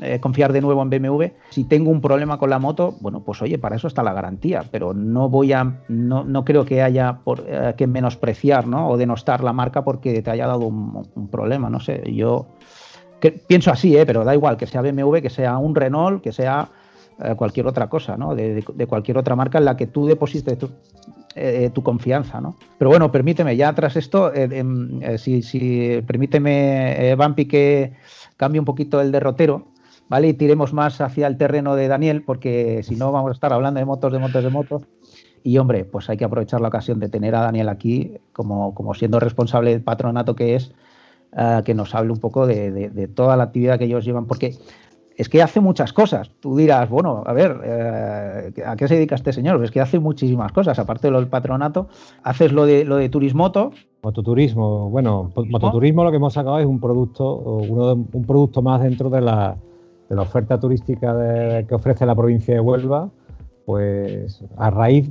eh, 0.01 0.21
confiar 0.21 0.53
de 0.55 0.63
nuevo 0.63 0.83
en 0.83 0.89
BMW, 0.89 1.25
si 1.51 1.65
tengo 1.65 1.91
un 1.91 2.01
problema 2.01 2.39
con 2.39 2.49
la 2.49 2.59
moto, 2.59 2.97
bueno, 3.01 3.21
pues 3.21 3.43
oye, 3.43 3.59
para 3.59 3.77
eso 3.77 3.89
está 3.89 4.03
la 4.03 4.15
garantía, 4.15 4.65
pero 4.71 4.95
no 4.95 5.29
voy 5.29 5.53
a, 5.53 5.81
no, 5.89 6.25
no 6.25 6.45
creo 6.47 6.65
que 6.65 6.81
haya 6.81 7.19
por, 7.25 7.45
que 7.77 7.87
menospreciar 7.87 8.67
¿no? 8.67 8.89
o 8.89 8.97
denostar 8.97 9.45
la 9.45 9.53
marca 9.53 9.85
porque 9.85 10.23
te 10.23 10.31
haya 10.31 10.47
dado 10.47 10.67
un, 10.67 11.29
problema, 11.31 11.69
no 11.69 11.81
sé, 11.81 12.03
yo 12.11 12.47
pienso 13.47 13.71
así, 13.71 13.97
¿eh? 13.99 14.07
pero 14.07 14.25
da 14.25 14.35
igual 14.35 14.57
que 14.57 14.67
sea 14.67 14.81
BMW, 14.81 15.19
que 15.19 15.31
sea 15.31 15.59
un 15.59 15.75
Renault, 15.75 16.23
que 16.23 16.33
sea 16.33 16.69
eh, 17.21 17.35
cualquier 17.35 17.67
otra 17.67 17.89
cosa, 17.89 18.17
¿no? 18.17 18.37
De, 18.37 18.65
cualquier 18.89 19.19
otra 19.19 19.35
marca 19.35 19.59
en 19.59 19.65
la 19.65 19.77
que 19.77 19.89
tú 19.89 20.07
deposites 20.07 20.57
tu, 20.57 20.71
eh, 21.39 21.71
tu 21.71 21.83
confianza, 21.83 22.41
¿no? 22.41 22.57
Pero 22.79 22.91
bueno, 22.91 23.11
permíteme, 23.13 23.57
ya 23.57 23.73
tras 23.75 23.97
esto, 23.97 24.33
em, 24.35 25.01
si, 25.19 25.43
si, 25.43 26.03
permíteme, 26.07 27.15
Vampi, 27.17 27.47
que 27.47 27.93
cambie 28.37 28.59
un 28.59 28.65
poquito 28.65 29.01
el 29.01 29.13
derrotero, 29.13 29.69
¿vale? 30.09 30.29
Y 30.29 30.35
tiremos 30.35 30.73
más 30.73 31.01
hacia 31.01 31.27
el 31.27 31.37
terreno 31.37 31.77
de 31.77 31.89
Daniel, 31.89 32.23
porque 32.23 32.83
si 32.83 32.97
no 32.97 33.13
vamos 33.13 33.31
a 33.31 33.35
estar 33.35 33.53
hablando 33.53 33.81
de 33.81 33.87
motos, 33.87 34.13
de 34.13 34.19
motos, 34.19 34.45
de 34.45 34.51
motos. 34.51 34.83
Y 35.45 35.59
hombre, 35.59 35.85
pues 35.85 36.11
hay 36.11 36.17
que 36.17 36.25
aprovechar 36.25 36.61
la 36.61 36.69
ocasión 36.69 36.99
de 37.01 37.09
tener 37.09 37.35
a 37.35 37.41
Daniel 37.41 37.69
aquí 37.69 38.15
como, 38.33 38.75
como 38.75 38.95
siendo 38.95 39.21
responsable 39.21 39.71
del 39.71 39.83
patronato 39.83 40.35
que 40.35 40.57
es, 40.57 40.73
eh, 41.37 41.63
que 41.65 41.75
nos 41.75 41.95
hable 41.95 42.13
un 42.13 42.21
poco 42.21 42.47
de, 42.47 43.11
toda 43.15 43.37
la 43.37 43.45
actividad 43.45 43.79
que 43.79 43.85
ellos 43.85 44.05
llevan, 44.05 44.27
porque 44.27 44.57
es 45.19 45.29
que 45.29 45.43
hace 45.43 45.61
muchas 45.61 45.93
cosas. 45.93 46.31
Tú 46.39 46.57
dirás, 46.57 46.89
bueno, 46.89 47.25
a 47.27 47.33
ver, 47.33 47.61
eh, 47.65 48.53
¿a 48.65 48.77
qué 48.77 48.87
se 48.87 48.95
dedica 48.95 49.17
este 49.17 49.33
señor? 49.33 49.63
Es 49.65 49.73
que 49.73 49.81
hace 49.81 49.99
muchísimas 49.99 50.53
cosas, 50.53 50.79
aparte 50.79 51.09
de 51.09 51.11
lo 51.11 51.19
del 51.19 51.27
patronato, 51.27 51.89
haces 52.23 52.53
lo 52.53 52.65
de 52.65 52.85
lo 52.85 52.97
de 52.97 53.09
turismoto. 53.09 53.73
Mototurismo, 54.05 54.89
bueno, 54.89 55.33
mototurismo 55.35 56.05
lo 56.05 56.11
que 56.11 56.19
hemos 56.19 56.35
sacado 56.35 56.61
es 56.61 56.67
un 56.67 56.79
producto, 56.79 57.35
uno 57.35 58.07
un 58.13 58.25
producto 58.25 58.63
más 58.63 58.81
dentro 58.81 59.11
de 59.11 59.21
la, 59.21 59.57
de 60.09 60.15
la 60.15 60.23
oferta 60.23 60.61
turística 60.61 61.65
que 61.67 61.75
ofrece 61.75 62.07
la 62.07 62.15
provincia 62.15 62.55
de 62.55 62.61
Huelva, 62.61 63.11
pues 63.67 64.45
a 64.57 64.71
raíz, 64.71 65.11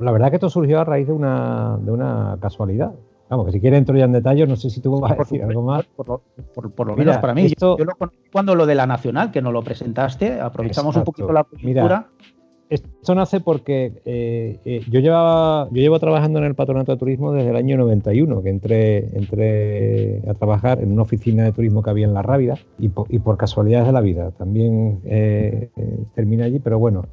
la 0.00 0.10
verdad 0.10 0.30
que 0.30 0.36
esto 0.36 0.50
surgió 0.50 0.80
a 0.80 0.84
raíz 0.84 1.06
de 1.06 1.12
una, 1.12 1.78
de 1.80 1.92
una 1.92 2.36
casualidad. 2.40 2.92
Vamos, 3.34 3.46
que 3.46 3.52
si 3.52 3.60
quieres 3.60 3.78
entro 3.78 3.96
ya 3.96 4.04
en 4.04 4.12
detalle, 4.12 4.46
no 4.46 4.54
sé 4.54 4.70
si 4.70 4.80
tú 4.80 5.00
vas 5.00 5.10
a 5.10 5.16
decir 5.16 5.42
algo 5.42 5.62
más. 5.62 5.84
Por 5.96 6.86
lo, 6.86 6.96
menos 6.96 7.18
para 7.18 7.34
mí. 7.34 7.52
yo, 7.60 7.76
lo 7.76 7.96
cuando 8.30 8.54
lo 8.54 8.64
de 8.64 8.76
la 8.76 8.86
Nacional, 8.86 9.32
que 9.32 9.42
nos 9.42 9.52
lo 9.52 9.60
presentaste, 9.62 10.40
aprovechamos 10.40 10.94
un 10.94 11.02
poquito 11.02 11.32
la 11.32 11.42
cultura. 11.42 12.06
Esto 12.70 13.14
nace 13.14 13.40
porque 13.40 14.00
eh, 14.06 14.58
eh, 14.64 14.80
yo 14.90 15.00
llevaba, 15.00 15.68
yo 15.70 15.82
llevo 15.82 16.00
trabajando 16.00 16.38
en 16.38 16.46
el 16.46 16.54
patronato 16.54 16.92
de 16.92 16.98
turismo 16.98 17.32
desde 17.32 17.50
el 17.50 17.56
año 17.56 17.76
91, 17.76 18.42
que 18.42 18.48
entré, 18.48 19.16
entré 19.16 20.22
a 20.26 20.32
trabajar 20.32 20.80
en 20.80 20.90
una 20.90 21.02
oficina 21.02 21.44
de 21.44 21.52
turismo 21.52 21.82
que 21.82 21.90
había 21.90 22.06
en 22.06 22.14
La 22.14 22.22
Rábida 22.22 22.58
y, 22.78 22.88
por 22.88 23.36
casualidades 23.36 23.86
de 23.86 23.92
la 23.92 24.00
vida 24.00 24.30
también 24.30 25.00
eh, 25.04 25.68
terminé 26.14 26.44
allí, 26.44 26.58
pero 26.58 26.78
bueno, 26.78 27.04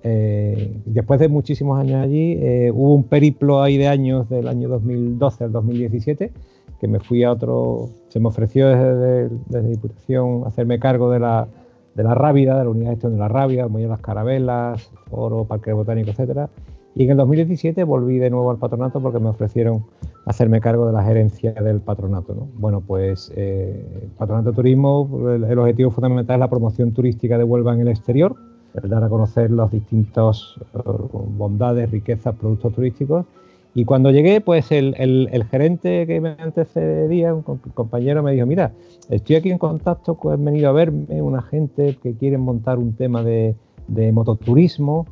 después 0.86 1.20
de 1.20 1.28
muchísimos 1.28 1.80
años 1.80 2.02
allí 2.02 2.40
hubo 2.72 2.94
un 2.94 3.04
periplo 3.04 3.62
ahí 3.62 3.78
de 3.78 3.88
años 3.88 4.30
del 4.30 4.48
año 4.48 4.70
2012 4.70 5.44
al 5.44 5.52
2017 5.52 6.32
que 6.80 6.88
me 6.88 7.00
fui 7.00 7.24
a 7.24 7.32
otro, 7.32 7.90
se 8.08 8.20
me 8.20 8.30
ofreció 8.30 8.68
desde, 8.68 9.30
desde 9.48 9.70
Diputación 9.70 10.44
hacerme 10.48 10.80
cargo 10.80 11.12
de 11.12 11.20
la 11.20 11.48
de 11.96 12.04
la 12.04 12.16
Rábida, 12.16 12.58
de 12.58 12.64
la 12.64 12.70
unidad 12.70 12.90
de 12.90 12.96
gestión 12.96 13.14
de 13.14 13.20
la 13.20 13.28
Rábida, 13.28 13.64
como 13.64 13.80
las 13.80 14.02
Carabelas, 14.02 14.92
Foro, 15.10 15.46
Parque 15.46 15.74
Botánico, 15.74 16.12
etcétera. 16.12 16.50
Y 16.96 17.06
en 17.06 17.12
el 17.12 17.18
2017 17.18 17.84
volví 17.84 18.18
de 18.18 18.30
nuevo 18.30 18.52
al 18.52 18.58
patronato 18.58 19.02
porque 19.02 19.20
me 19.20 19.30
ofrecieron 19.30 19.86
hacerme 20.26 20.60
cargo 20.60 20.86
de 20.88 20.94
la 20.94 21.04
gerencia 21.04 21.54
del 21.54 21.80
patronato. 21.80 22.48
Bueno, 22.56 22.82
pues 22.82 23.32
eh, 23.36 24.10
Patronato 24.18 24.52
de 24.52 24.56
Turismo, 24.56 25.30
el, 25.30 25.58
objetivo 25.58 25.90
fundamental 25.92 26.36
es 26.36 26.40
la 26.40 26.50
promoción 26.50 26.92
turística 26.92 27.38
de 27.38 27.44
Huelva 27.44 27.74
en 27.74 27.82
el 27.82 27.88
exterior, 27.88 28.36
el 28.74 28.90
dar 28.90 29.04
a 29.04 29.10
conocer 29.10 29.52
las 29.52 29.72
distintas 29.72 30.56
eh, 30.74 30.80
bondades, 30.84 31.92
riquezas, 31.92 32.36
productos 32.36 32.74
turísticos 32.74 33.26
y 33.74 33.86
cuando 33.86 34.12
llegué, 34.12 34.42
pues 34.42 34.72
el, 34.72 35.46
gerente 35.50 36.06
que 36.06 36.20
me 36.20 36.36
antecedía, 36.38 37.34
un 37.34 37.42
compañero, 37.42 38.22
me 38.22 38.34
dijo, 38.34 38.46
mira, 38.46 38.74
estoy 39.10 39.38
aquí 39.38 39.50
en 39.50 39.58
contacto, 39.58 40.16
pues 40.16 40.38
han 40.38 40.44
venido 40.44 40.70
a 40.70 40.74
verme 40.74 41.22
una 41.22 41.42
gente 41.42 41.98
que 42.04 42.14
quiere 42.16 42.38
montar 42.38 42.80
un 42.80 42.94
tema 42.94 43.24
de, 43.24 43.56
mototurismo. 43.88 45.06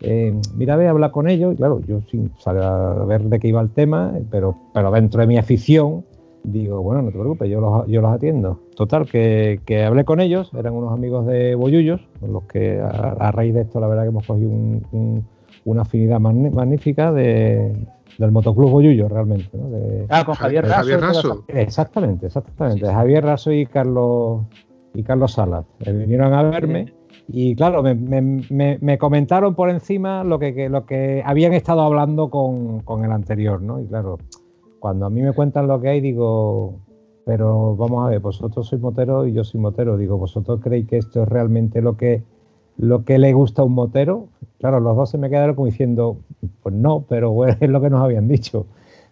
Eh, 0.00 0.34
mira, 0.56 0.76
ve, 0.76 0.88
habla 0.88 1.12
con 1.12 1.28
ellos. 1.28 1.52
Y 1.52 1.56
claro, 1.56 1.80
yo 1.86 2.00
sin 2.10 2.30
saber 2.38 3.22
de 3.24 3.38
qué 3.38 3.48
iba 3.48 3.60
el 3.60 3.70
tema, 3.70 4.14
pero, 4.30 4.56
pero 4.72 4.90
dentro 4.90 5.20
de 5.20 5.26
mi 5.26 5.36
afición, 5.36 6.04
digo, 6.42 6.80
bueno, 6.80 7.02
no 7.02 7.10
te 7.10 7.18
preocupes, 7.18 7.50
yo 7.50 7.60
los, 7.60 7.86
yo 7.86 8.00
los 8.00 8.12
atiendo. 8.12 8.60
Total, 8.76 9.04
que, 9.04 9.84
hablé 9.86 10.06
con 10.06 10.20
ellos, 10.20 10.52
eran 10.54 10.72
unos 10.72 10.94
amigos 10.94 11.26
de 11.26 11.54
Boyullos, 11.54 12.00
con 12.18 12.32
los 12.32 12.44
que 12.44 12.80
a, 12.80 13.30
raíz 13.30 13.52
de 13.52 13.60
esto 13.60 13.78
la 13.78 13.88
verdad 13.88 14.04
que 14.04 14.08
hemos 14.08 14.26
cogido 14.26 14.48
un 14.48 15.26
una 15.64 15.82
afinidad 15.82 16.20
magnífica 16.20 17.12
de, 17.12 17.86
del 18.18 18.32
motoclub 18.32 18.70
Boyullo 18.70 19.08
realmente. 19.08 19.50
ah, 20.08 20.24
con 20.24 20.34
Javier 20.34 20.66
Raso. 20.66 21.44
Exactamente, 21.48 22.26
exactamente. 22.26 22.86
Javier 22.86 23.24
Raso 23.24 23.52
y 23.52 23.66
Carlos 23.66 24.42
y 24.94 25.02
Carlos 25.02 25.32
Salas. 25.32 25.64
Eh, 25.80 25.92
vinieron 25.92 26.32
a 26.32 26.42
verme 26.42 26.92
y 27.28 27.54
claro, 27.54 27.82
me, 27.82 28.98
comentaron 28.98 29.54
por 29.54 29.70
encima 29.70 30.24
lo 30.24 30.38
que, 30.38 30.68
lo 30.68 30.84
que 30.84 31.22
habían 31.24 31.52
estado 31.52 31.82
hablando 31.82 32.28
con, 32.28 32.80
con, 32.80 33.04
el 33.04 33.12
anterior, 33.12 33.62
¿no? 33.62 33.80
Y 33.80 33.86
claro, 33.86 34.18
cuando 34.80 35.06
a 35.06 35.10
mí 35.10 35.22
me 35.22 35.32
cuentan 35.32 35.68
lo 35.68 35.80
que 35.80 35.90
hay, 35.90 36.00
digo, 36.00 36.80
pero 37.24 37.76
vamos 37.76 38.04
a 38.04 38.10
ver, 38.10 38.20
vosotros 38.20 38.66
sois 38.66 38.82
motero 38.82 39.26
y 39.26 39.32
yo 39.32 39.44
soy 39.44 39.60
motero. 39.60 39.96
Digo, 39.96 40.18
¿vosotros 40.18 40.60
creéis 40.60 40.88
que 40.88 40.96
esto 40.96 41.22
es 41.22 41.28
realmente 41.28 41.80
lo 41.80 41.96
que 41.96 42.24
lo 42.80 43.04
que 43.04 43.18
le 43.18 43.32
gusta 43.32 43.62
a 43.62 43.64
un 43.66 43.74
motero. 43.74 44.28
Claro, 44.58 44.80
los 44.80 44.96
dos 44.96 45.10
se 45.10 45.18
me 45.18 45.28
quedaron 45.28 45.54
como 45.54 45.66
diciendo, 45.66 46.16
pues 46.62 46.74
no, 46.74 47.04
pero 47.08 47.30
bueno, 47.30 47.56
es 47.60 47.68
lo 47.68 47.80
que 47.80 47.90
nos 47.90 48.02
habían 48.02 48.26
dicho. 48.26 48.66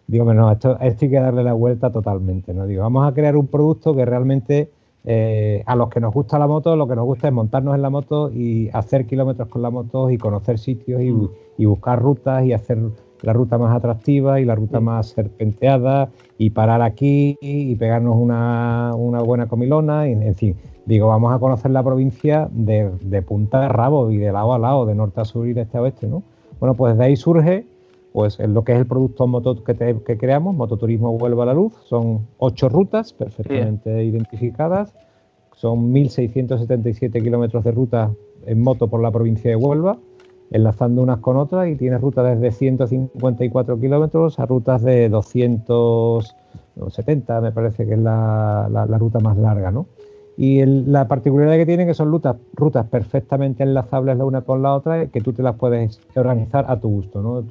Digo, 0.07 0.33
no, 0.33 0.51
esto, 0.51 0.79
esto 0.81 1.05
hay 1.05 1.11
que 1.11 1.21
darle 1.21 1.45
la 1.45 1.53
vuelta 1.53 1.93
totalmente, 1.93 2.55
¿no? 2.55 2.67
Digo, 2.67 2.83
vamos 2.83 3.07
a 3.07 3.13
crear 3.13 3.37
un 3.37 3.47
producto 3.47 3.95
que 3.95 4.07
realmente 4.07 4.71
eh, 5.05 5.63
a 5.67 5.77
los 5.77 5.91
que 5.91 6.01
nos 6.01 6.15
gusta 6.15 6.39
la 6.39 6.47
moto, 6.47 6.75
lo 6.77 6.89
que 6.89 6.97
nos 6.97 7.05
gusta 7.05 7.29
es 7.29 7.35
montarnos 7.35 7.75
en 7.75 7.83
la 7.83 7.91
moto 7.91 8.31
y 8.33 8.71
hacer 8.73 9.07
kilómetros 9.07 9.49
con 9.49 9.61
la 9.61 9.71
moto 9.71 10.11
y 10.11 10.17
conocer 10.17 10.59
sitios 10.59 11.03
y, 11.03 11.65
buscar 11.67 12.01
rutas 12.01 12.45
y 12.47 12.55
hacer 12.55 12.79
la 13.21 13.33
ruta 13.33 13.59
más 13.59 13.77
atractiva 13.77 14.41
y 14.41 14.47
la 14.47 14.55
ruta 14.55 14.81
más 14.81 15.09
serpenteada 15.09 16.09
y 16.39 16.51
parar 16.51 16.81
aquí 16.81 17.37
y 17.41 17.75
pegarnos 17.75 18.17
una, 18.17 18.95
una 18.95 19.21
buena 19.21 19.47
comilona, 19.47 20.09
y, 20.09 20.13
en 20.13 20.35
fin, 20.35 20.57
digo, 20.89 21.07
vamos 21.09 21.33
a 21.35 21.39
conocer 21.39 21.71
la 21.71 21.83
provincia 21.83 22.49
de, 22.51 23.23
punta 23.23 23.61
de 23.61 23.69
rabo 23.69 24.11
y 24.11 24.17
de 24.17 24.33
lado 24.33 24.55
a 24.55 24.59
lado, 24.59 24.87
de 24.87 24.95
norte 24.95 25.21
a 25.21 25.27
sur 25.27 25.47
y 25.47 25.53
de 25.53 25.61
este 25.61 25.77
a 25.77 25.83
oeste, 25.83 26.07
¿no? 26.07 26.23
Bueno, 26.61 26.75
pues 26.75 26.97
de 26.97 27.05
ahí 27.05 27.15
surge 27.15 27.67
pues 28.15 28.39
lo 28.39 28.65
que 28.65 28.73
es 28.73 28.79
el 28.79 28.87
producto 28.87 29.27
moto 29.27 29.63
que, 29.63 29.77
que 29.77 30.17
creamos, 30.17 30.57
Mototurismo 30.57 31.19
Vuelva 31.19 31.43
a 31.43 31.47
la 31.47 31.53
Luz. 31.53 31.75
Son 31.85 32.27
ocho 32.39 32.71
rutas 32.71 33.13
perfectamente 33.13 34.03
identificadas, 34.03 34.95
son 35.53 35.93
1.677 35.93 37.23
kilómetros 37.23 37.65
de 37.65 37.71
ruta 37.71 38.11
en 38.47 38.63
moto 38.63 38.89
por 38.89 39.03
la 39.03 39.11
provincia 39.11 39.51
de 39.51 39.57
Huelva, 39.57 39.99
enlazando 40.51 41.03
unas 41.03 41.19
con 41.19 41.37
otras 41.37 41.69
y 41.69 41.77
tiene 41.77 41.99
rutas 41.99 42.41
desde 42.41 42.51
154 42.51 43.79
kilómetros 43.79 44.41
a 44.41 44.47
rutas 44.47 44.81
de 44.83 45.11
270, 45.11 47.43
me 47.43 47.53
parece 47.53 47.85
que 47.85 47.93
es 47.93 48.01
la, 48.01 48.71
la 48.71 48.99
ruta 48.99 49.21
más 49.21 49.37
larga, 49.37 49.71
¿no? 49.71 49.85
Y 50.41 50.65
la 50.65 51.09
particularidad 51.09 51.57
que 51.57 51.67
tienen 51.67 51.89
que 51.89 51.95
son 51.95 52.13
rutas, 52.13 52.37
rutas 52.55 52.87
perfectamente 52.87 53.65
enlazables 53.65 54.17
la 54.17 54.25
una 54.25 54.43
con 54.43 54.63
la 54.63 54.73
otra, 54.73 55.07
que 55.07 55.21
tú 55.21 55.33
te 55.33 55.43
las 55.43 55.57
puedes 55.57 56.01
organizar 56.15 56.65
a 56.69 56.79
tu 56.79 56.89
gusto. 56.89 57.21
¿no? 57.21 57.45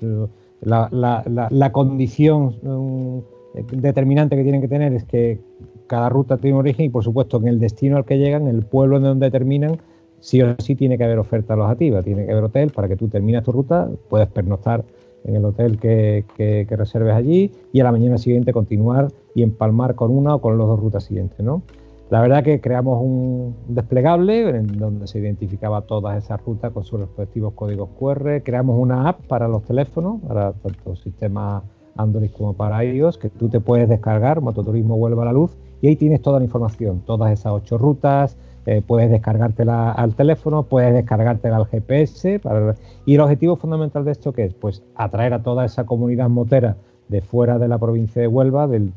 La, 0.61 1.71
condición 1.73 2.55
um, 2.63 3.21
determinante 3.73 4.37
que 4.37 4.43
tienen 4.43 4.61
que 4.61 4.69
tener 4.69 4.93
es 4.93 5.03
que 5.03 5.41
cada 5.87 6.07
ruta 6.07 6.37
tiene 6.37 6.55
un 6.55 6.61
origen 6.61 6.85
y, 6.85 6.89
por 6.89 7.03
supuesto, 7.03 7.35
en 7.35 7.49
el 7.49 7.59
destino 7.59 7.97
al 7.97 8.05
que 8.05 8.19
llegan, 8.19 8.47
el 8.47 8.63
pueblo 8.63 8.95
en 8.95 9.03
donde 9.03 9.31
terminan, 9.31 9.79
sí 10.21 10.41
o 10.41 10.55
sí 10.57 10.75
tiene 10.75 10.97
que 10.97 11.03
haber 11.03 11.19
oferta 11.19 11.55
alojativa, 11.55 12.01
tiene 12.03 12.25
que 12.25 12.31
haber 12.31 12.45
hotel 12.45 12.71
para 12.71 12.87
que 12.87 12.95
tú 12.95 13.09
termines 13.09 13.43
tu 13.43 13.51
ruta, 13.51 13.89
puedes 14.07 14.29
pernoctar 14.29 14.85
en 15.25 15.35
el 15.35 15.43
hotel 15.43 15.77
que, 15.77 16.23
que, 16.37 16.65
reserves 16.77 17.13
allí 17.13 17.51
y 17.73 17.81
a 17.81 17.83
la 17.83 17.91
mañana 17.91 18.17
siguiente 18.17 18.53
continuar 18.53 19.09
y 19.35 19.43
empalmar 19.43 19.95
con 19.95 20.09
una 20.11 20.35
o 20.35 20.39
con 20.39 20.57
las 20.57 20.67
dos 20.67 20.79
rutas 20.79 21.03
siguientes, 21.03 21.41
¿no? 21.41 21.63
La 22.09 22.21
verdad 22.21 22.41
que 22.41 22.61
creamos 22.61 23.01
un 23.01 23.53
desplegable 23.67 24.47
en 24.49 24.79
donde 24.79 25.07
se 25.07 25.19
identificaba 25.19 25.81
todas 25.81 26.23
esas 26.23 26.41
rutas 26.45 26.71
con 26.71 26.85
sus 26.85 27.01
respectivos 27.01 27.53
códigos 27.53 27.89
QR. 27.99 28.41
Creamos 28.43 28.79
una 28.79 29.09
app 29.09 29.25
para 29.27 29.49
los 29.49 29.63
teléfonos, 29.63 30.21
para 30.25 30.53
tanto 30.53 30.95
sistemas 30.95 31.63
Android 31.97 32.31
como 32.31 32.53
para 32.53 32.83
iOS, 32.85 33.17
que 33.17 33.29
tú 33.29 33.49
te 33.49 33.59
puedes 33.59 33.89
descargar, 33.89 34.39
Mototurismo 34.39 34.97
vuelve 34.97 35.21
a 35.21 35.25
la 35.25 35.33
luz, 35.33 35.57
y 35.81 35.87
ahí 35.87 35.95
tienes 35.97 36.21
toda 36.21 36.39
la 36.39 36.45
información, 36.45 37.01
todas 37.05 37.31
esas 37.31 37.51
ocho 37.51 37.77
rutas, 37.77 38.37
eh, 38.65 38.81
puedes 38.85 39.11
descargártela 39.11 39.91
al 39.91 40.15
teléfono, 40.15 40.63
puedes 40.63 40.93
descargártela 40.93 41.57
al 41.57 41.65
GPS. 41.65 42.39
Y 43.05 43.15
el 43.15 43.21
objetivo 43.21 43.57
fundamental 43.57 44.05
de 44.05 44.11
esto, 44.11 44.31
¿qué 44.31 44.45
es? 44.45 44.53
Pues 44.53 44.83
atraer 44.95 45.33
a 45.33 45.43
toda 45.43 45.65
esa 45.65 45.85
comunidad 45.85 46.29
motera 46.29 46.77
de 47.09 47.21
fuera 47.21 47.59
de 47.59 47.67
la 47.67 47.77
provincia 47.77 48.21
de 48.21 48.27
Huelva, 48.27 48.67
del 48.67 48.93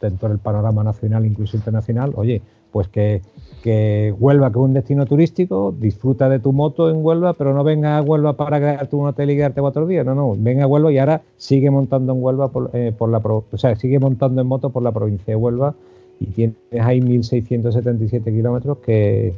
dentro 0.00 0.28
del 0.28 0.38
panorama 0.38 0.82
nacional, 0.82 1.26
incluso 1.26 1.56
internacional, 1.56 2.12
oye, 2.16 2.42
pues 2.72 2.88
que, 2.88 3.22
que 3.62 4.14
Huelva, 4.18 4.50
que 4.50 4.58
es 4.58 4.64
un 4.64 4.74
destino 4.74 5.06
turístico, 5.06 5.74
disfruta 5.78 6.28
de 6.28 6.38
tu 6.38 6.52
moto 6.52 6.90
en 6.90 7.04
Huelva, 7.04 7.34
pero 7.34 7.52
no 7.52 7.64
venga 7.64 7.98
a 7.98 8.02
Huelva 8.02 8.34
para 8.34 8.58
quedarte 8.58 8.96
un 8.96 9.06
hotel 9.06 9.30
y 9.30 9.36
quedarte 9.36 9.60
cuatro 9.60 9.86
días, 9.86 10.06
no, 10.06 10.14
no, 10.14 10.34
venga 10.38 10.64
a 10.64 10.66
Huelva 10.66 10.92
y 10.92 10.98
ahora 10.98 11.22
sigue 11.36 11.70
montando 11.70 12.12
en 12.12 12.22
Huelva, 12.22 12.48
por, 12.48 12.70
eh, 12.72 12.92
por 12.96 13.10
la, 13.10 13.18
o 13.18 13.44
sea, 13.56 13.76
sigue 13.76 13.98
montando 13.98 14.40
en 14.40 14.46
moto 14.46 14.70
por 14.70 14.82
la 14.82 14.92
provincia 14.92 15.26
de 15.26 15.36
Huelva 15.36 15.74
y 16.20 16.26
tienes 16.26 16.56
ahí 16.80 17.00
1.677 17.00 18.24
kilómetros 18.24 18.78
que 18.78 19.34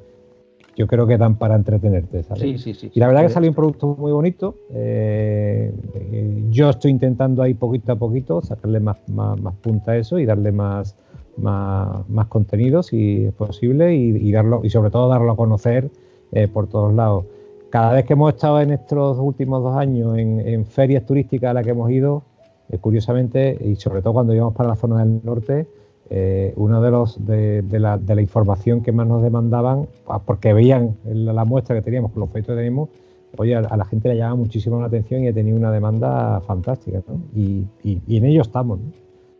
yo 0.77 0.87
creo 0.87 1.07
que 1.07 1.18
dan 1.18 1.37
para 1.37 1.55
entretenerte. 1.55 2.23
¿sabes? 2.23 2.43
Sí, 2.43 2.59
sí, 2.59 2.75
sí. 2.75 2.91
Y 2.95 3.01
la 3.01 3.09
verdad 3.09 3.23
que 3.23 3.29
salió 3.29 3.51
un 3.51 3.55
producto 3.55 3.97
muy 3.99 4.12
bonito. 4.12 4.57
eh, 4.70 5.73
eh, 5.95 6.45
yo 6.51 6.70
estoy 6.70 6.91
intentando 6.91 7.43
ahí 7.43 7.55
poquito 7.55 7.93
a 7.93 7.97
poquito 7.97 8.41
sacarle 8.43 8.81
más, 8.81 8.97
más, 9.09 9.41
más 9.41 9.55
punta 9.57 9.93
a 9.93 9.97
eso 9.97 10.18
y 10.18 10.27
darle 10.27 10.53
más, 10.53 10.97
más, 11.37 12.09
más 12.09 12.27
contenido 12.27 12.83
si 12.83 13.25
es 13.27 13.33
posible 13.33 13.95
y, 13.95 14.16
y 14.16 14.33
darlo 14.33 14.61
y 14.62 14.70
sobre 14.70 14.91
todo 14.91 15.09
darlo 15.09 15.33
a 15.33 15.37
conocer 15.37 15.91
eh, 16.33 16.49
por 16.49 16.66
todos 16.68 16.95
lados. 16.95 17.25
Cada 17.70 17.93
vez 17.95 18.05
que 18.05 18.12
hemos 18.12 18.35
estado 18.35 18.61
en 18.61 18.70
estos 18.70 19.18
últimos 19.18 19.62
dos 19.62 19.77
años 19.77 20.18
en, 20.18 20.41
en 20.41 20.66
ferias 20.66 21.07
turísticas 21.07 21.51
a 21.51 21.55
las 21.55 21.64
que 21.64 21.70
hemos 21.70 21.91
ido, 21.91 22.23
eh, 22.68 22.79
curiosamente, 22.79 23.57
y 23.64 23.77
sobre 23.77 24.03
todo 24.03 24.12
cuando 24.12 24.35
íbamos 24.35 24.55
para 24.55 24.70
la 24.70 24.77
zona 24.77 24.99
del 25.05 25.20
norte, 25.25 25.66
eh, 26.14 26.52
uno 26.56 26.82
de 26.82 26.90
los 26.90 27.24
de, 27.24 27.62
de 27.62 27.78
la, 27.80 27.96
de 27.96 28.14
la 28.14 28.20
información 28.20 28.82
que 28.82 28.92
más 28.92 29.06
nos 29.06 29.22
demandaban, 29.22 29.86
ah, 30.08 30.20
porque 30.24 30.52
veían 30.52 30.96
la, 31.06 31.32
la 31.32 31.44
muestra 31.46 31.74
que 31.74 31.80
teníamos 31.80 32.12
con 32.12 32.20
los 32.20 32.28
proyectos 32.28 32.52
que 32.54 32.58
teníamos, 32.58 32.90
oye, 33.38 33.54
a, 33.56 33.60
a 33.60 33.76
la 33.78 33.86
gente 33.86 34.10
le 34.10 34.16
llamaba 34.16 34.36
muchísimo 34.36 34.78
la 34.78 34.88
atención 34.88 35.22
y 35.24 35.28
ha 35.28 35.32
tenido 35.32 35.56
una 35.56 35.72
demanda 35.72 36.40
fantástica, 36.42 37.00
¿no? 37.08 37.14
y, 37.34 37.64
y- 37.82 38.02
y 38.06 38.16
en 38.18 38.26
ello 38.26 38.42
estamos. 38.42 38.78
¿no? 38.78 38.92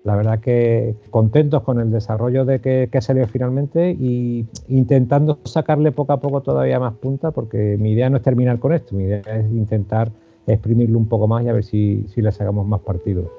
La 0.05 0.17
verdad 0.17 0.41
que 0.41 0.97
contentos 1.11 1.63
con 1.63 1.79
el 1.79 1.91
desarrollo 1.93 2.45
de 2.47 2.61
que, 2.61 2.89
que 2.91 3.01
salió 3.03 3.27
finalmente 3.29 3.91
y 3.93 4.47
intentando 4.69 5.39
sacarle 5.45 5.93
poco 5.93 6.13
a 6.15 6.21
poco 6.21 6.41
todavía 6.41 6.81
más 6.81 6.95
punta, 6.95 7.31
porque 7.33 7.77
mi 7.79 7.93
idea 7.93 8.09
no 8.11 8.17
es 8.17 8.23
terminar 8.23 8.59
con 8.59 8.73
esto, 8.73 8.97
mi 8.97 9.05
idea 9.05 9.21
es 9.21 9.45
intentar 9.53 10.11
exprimirlo 10.47 10.99
un 10.99 11.07
poco 11.07 11.29
más 11.29 11.45
y 11.45 11.49
a 11.51 11.53
ver 11.53 11.63
si, 11.65 12.05
si 12.09 12.21
le 12.23 12.33
sacamos 12.33 12.67
más 12.67 12.81
partido. 12.81 13.31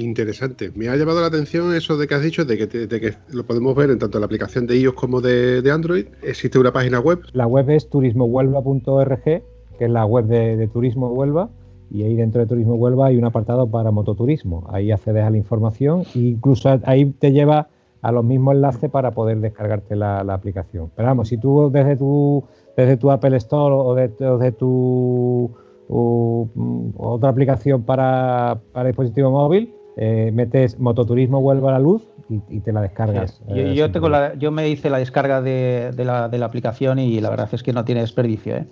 Interesante. 0.00 0.70
Me 0.76 0.88
ha 0.88 0.94
llamado 0.96 1.20
la 1.20 1.26
atención 1.26 1.74
eso 1.74 1.96
de 1.96 2.06
que 2.06 2.14
has 2.14 2.22
dicho, 2.22 2.44
de 2.44 2.56
que, 2.56 2.66
de 2.86 3.00
que 3.00 3.14
lo 3.32 3.44
podemos 3.44 3.74
ver 3.74 3.90
en 3.90 3.98
tanto 3.98 4.20
la 4.20 4.26
aplicación 4.26 4.64
de 4.66 4.76
iOS 4.78 4.94
como 4.94 5.20
de, 5.20 5.60
de 5.60 5.70
Android. 5.72 6.06
Existe 6.22 6.56
una 6.56 6.72
página 6.72 7.00
web. 7.00 7.18
La 7.32 7.48
web 7.48 7.68
es 7.70 7.90
turismohuelva.org, 7.90 9.22
que 9.24 9.42
es 9.80 9.90
la 9.90 10.04
web 10.06 10.26
de, 10.26 10.56
de 10.56 10.68
Turismo 10.68 11.08
Huelva, 11.08 11.48
y 11.90 12.04
ahí 12.04 12.14
dentro 12.14 12.40
de 12.40 12.46
Turismo 12.46 12.74
Huelva 12.76 13.06
hay 13.06 13.16
un 13.16 13.24
apartado 13.24 13.66
para 13.68 13.90
mototurismo. 13.90 14.68
Ahí 14.70 14.92
accedes 14.92 15.24
a 15.24 15.30
la 15.30 15.36
información 15.36 16.02
e 16.14 16.20
incluso 16.20 16.78
ahí 16.84 17.06
te 17.18 17.32
lleva 17.32 17.66
a 18.00 18.12
los 18.12 18.24
mismos 18.24 18.54
enlaces 18.54 18.88
para 18.90 19.10
poder 19.10 19.40
descargarte 19.40 19.96
la, 19.96 20.20
aplicación. 20.20 20.92
Pero 20.94 21.08
vamos, 21.08 21.26
si 21.28 21.38
tú 21.38 21.70
desde 21.72 21.96
tu, 21.96 22.44
desde 22.76 22.96
tu 22.98 23.10
Apple 23.10 23.36
Store 23.38 23.74
o 23.74 23.94
de- 23.96 24.06
desde 24.16 24.52
tu 24.52 25.50
u- 25.88 26.48
mm, 26.54 26.90
otra 26.98 27.30
aplicación 27.30 27.82
para, 27.82 28.60
para 28.72 28.86
dispositivo 28.86 29.32
móvil, 29.32 29.74
eh, 29.98 30.30
metes 30.32 30.78
Mototurismo 30.78 31.38
Huelva 31.40 31.70
a 31.70 31.72
la 31.72 31.78
luz 31.80 32.02
y, 32.30 32.40
y 32.48 32.60
te 32.60 32.72
la 32.72 32.80
descargas. 32.80 33.40
Yo, 33.48 33.54
eh, 33.72 33.74
yo 33.74 33.90
tengo 33.92 34.08
la- 34.08 34.34
yo 34.34 34.50
me 34.50 34.68
hice 34.68 34.88
la 34.90 34.98
descarga 34.98 35.42
de, 35.42 35.90
de 35.94 36.04
la, 36.04 36.28
de 36.28 36.38
la 36.38 36.46
aplicación 36.46 36.98
y 36.98 37.20
la 37.20 37.30
verdad 37.30 37.48
es 37.52 37.62
que 37.62 37.72
no 37.72 37.84
tiene 37.84 38.00
desperdicio. 38.02 38.56
¿eh? 38.56 38.66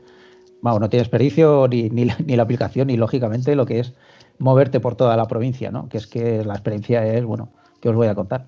Vamos, 0.62 0.80
no 0.80 0.88
tiene 0.88 1.02
desperdicio 1.02 1.68
ni, 1.68 1.90
ni, 1.90 2.04
la, 2.06 2.16
ni 2.24 2.36
la 2.36 2.42
aplicación 2.44 2.86
ni 2.86 2.96
lógicamente 2.96 3.54
lo 3.56 3.66
que 3.66 3.80
es 3.80 3.92
moverte 4.38 4.80
por 4.80 4.94
toda 4.94 5.16
la 5.16 5.26
provincia, 5.26 5.70
¿no? 5.70 5.88
Que 5.88 5.98
es 5.98 6.06
que 6.06 6.44
la 6.44 6.54
experiencia 6.54 7.06
es, 7.06 7.24
bueno, 7.24 7.48
que 7.80 7.88
os 7.88 7.94
voy 7.96 8.06
a 8.08 8.14
contar. 8.14 8.46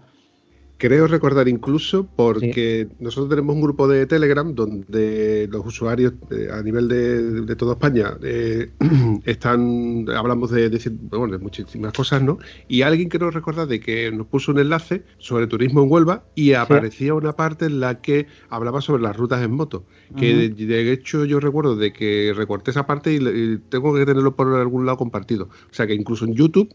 Creo 0.79 1.09
recordar 1.09 1.49
incluso 1.49 2.07
porque 2.07 2.87
nosotros 3.01 3.29
tenemos 3.29 3.57
un 3.57 3.63
grupo 3.63 3.89
de 3.89 4.07
Telegram 4.07 4.55
donde 4.55 5.49
los 5.51 5.67
usuarios 5.67 6.13
eh, 6.31 6.49
a 6.53 6.63
nivel 6.63 6.87
de, 6.87 7.43
de 7.43 7.57
toda 7.57 7.73
España 7.73 8.17
eh, 8.23 8.71
están, 9.25 10.07
hablamos 10.15 10.53
de, 10.53 10.71
de, 10.71 10.81
bueno, 11.11 11.37
de 11.37 11.43
muchísimas 11.43 11.93
cosas, 11.93 12.23
¿no? 12.23 12.39
Y 12.69 12.83
alguien 12.83 13.09
creo 13.09 13.33
recordar 13.33 13.67
de 13.67 13.81
que 13.81 14.13
nos 14.13 14.29
puso 14.29 14.53
un 14.53 14.61
enlace 14.61 15.03
sobre 15.19 15.49
turismo 15.49 15.83
en 15.83 15.91
Huelva 15.91 16.23
y 16.37 16.53
aparecía 16.53 17.13
una 17.15 17.33
parte 17.33 17.67
en 17.67 17.81
la 17.81 18.01
que 18.01 18.29
hablaba 18.49 18.81
sobre 18.81 19.03
las 19.03 19.17
rutas 19.17 19.43
en 19.43 19.51
moto. 19.51 19.85
Que 20.17 20.33
de, 20.37 20.51
de 20.51 20.93
hecho 20.93 21.25
yo 21.25 21.41
recuerdo 21.41 21.75
de 21.75 21.93
que 21.93 22.33
recorté 22.37 22.71
esa 22.71 22.87
parte 22.87 23.13
y, 23.13 23.17
y 23.17 23.59
tengo 23.69 23.93
que 23.95 24.07
tenerlo 24.07 24.37
por 24.37 24.55
algún 24.55 24.87
lado 24.87 24.97
compartido. 24.97 25.49
O 25.71 25.75
sea 25.75 25.89
que 25.89 25.95
incluso 25.95 26.25
en 26.25 26.35
YouTube 26.35 26.73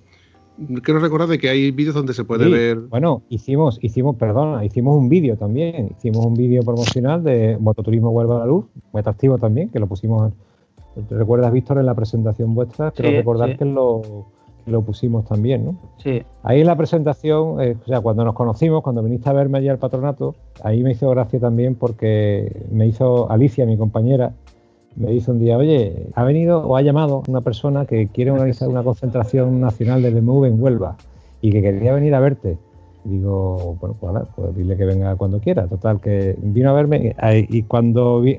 Quiero 0.83 0.99
recordar 0.99 1.27
de 1.27 1.39
que 1.39 1.49
hay 1.49 1.71
vídeos 1.71 1.95
donde 1.95 2.13
se 2.13 2.23
puede 2.23 2.45
Sí, 2.45 2.51
ver. 2.51 2.77
Bueno, 2.77 3.23
hicimos, 3.29 3.79
hicimos, 3.81 4.15
perdona, 4.17 4.63
hicimos 4.63 4.95
un 4.95 5.09
vídeo 5.09 5.35
también. 5.35 5.91
Hicimos 5.97 6.25
un 6.25 6.35
vídeo 6.35 6.61
promocional 6.61 7.23
de 7.23 7.57
Mototurismo 7.59 8.11
Huelva 8.11 8.35
a 8.35 8.39
la 8.39 8.45
Luz, 8.45 8.65
muy 8.91 8.99
atractivo 8.99 9.37
también, 9.37 9.69
que 9.69 9.79
lo 9.79 9.87
pusimos. 9.87 10.31
¿Te 11.09 11.15
recuerdas, 11.17 11.51
Víctor, 11.51 11.79
en 11.79 11.87
la 11.87 11.95
presentación 11.95 12.53
vuestra? 12.53 12.91
Creo 12.91 13.09
Sí, 13.09 13.17
recordar 13.17 13.51
sí. 13.51 13.57
que 13.57 13.65
lo, 13.65 14.01
que 14.63 14.69
lo 14.71 14.83
pusimos 14.83 15.25
también, 15.25 15.65
¿no? 15.65 15.75
Sí, 15.97 16.21
Ahí 16.43 16.61
en 16.61 16.67
la 16.67 16.75
presentación, 16.75 17.59
eh, 17.59 17.75
o 17.83 17.87
sea, 17.87 18.01
cuando 18.01 18.23
nos 18.23 18.35
conocimos, 18.35 18.83
cuando 18.83 19.01
viniste 19.01 19.27
a 19.29 19.33
verme 19.33 19.57
allí 19.57 19.69
al 19.69 19.79
patronato, 19.79 20.35
ahí 20.63 20.83
me 20.83 20.91
hizo 20.91 21.09
gracia 21.09 21.39
también 21.39 21.73
porque 21.73 22.63
me 22.71 22.85
hizo 22.85 23.29
Alicia, 23.31 23.65
mi 23.65 23.75
compañera, 23.75 24.33
me 24.95 25.11
dice 25.11 25.31
un 25.31 25.39
día, 25.39 25.57
oye, 25.57 26.07
ha 26.13 26.23
venido 26.23 26.59
o 26.65 26.75
ha 26.75 26.81
llamado 26.81 27.23
una 27.27 27.41
persona 27.41 27.85
que 27.85 28.07
quiere 28.07 28.31
organizar 28.31 28.67
una 28.69 28.83
concentración 28.83 29.59
nacional 29.59 30.01
de 30.01 30.11
BMW 30.11 30.45
en 30.45 30.61
Huelva 30.61 30.97
y 31.41 31.51
que 31.51 31.61
quería 31.61 31.93
venir 31.93 32.13
a 32.15 32.19
verte. 32.19 32.57
Digo, 33.03 33.75
bueno, 33.81 33.95
pues, 33.99 34.13
pues 34.35 34.55
dile 34.55 34.77
que 34.77 34.85
venga 34.85 35.15
cuando 35.15 35.39
quiera. 35.39 35.67
Total, 35.67 35.99
que 35.99 36.35
vino 36.41 36.69
a 36.69 36.73
verme 36.73 37.15
y, 37.33 37.57
y 37.57 37.63
cuando 37.63 38.21
vi, 38.21 38.37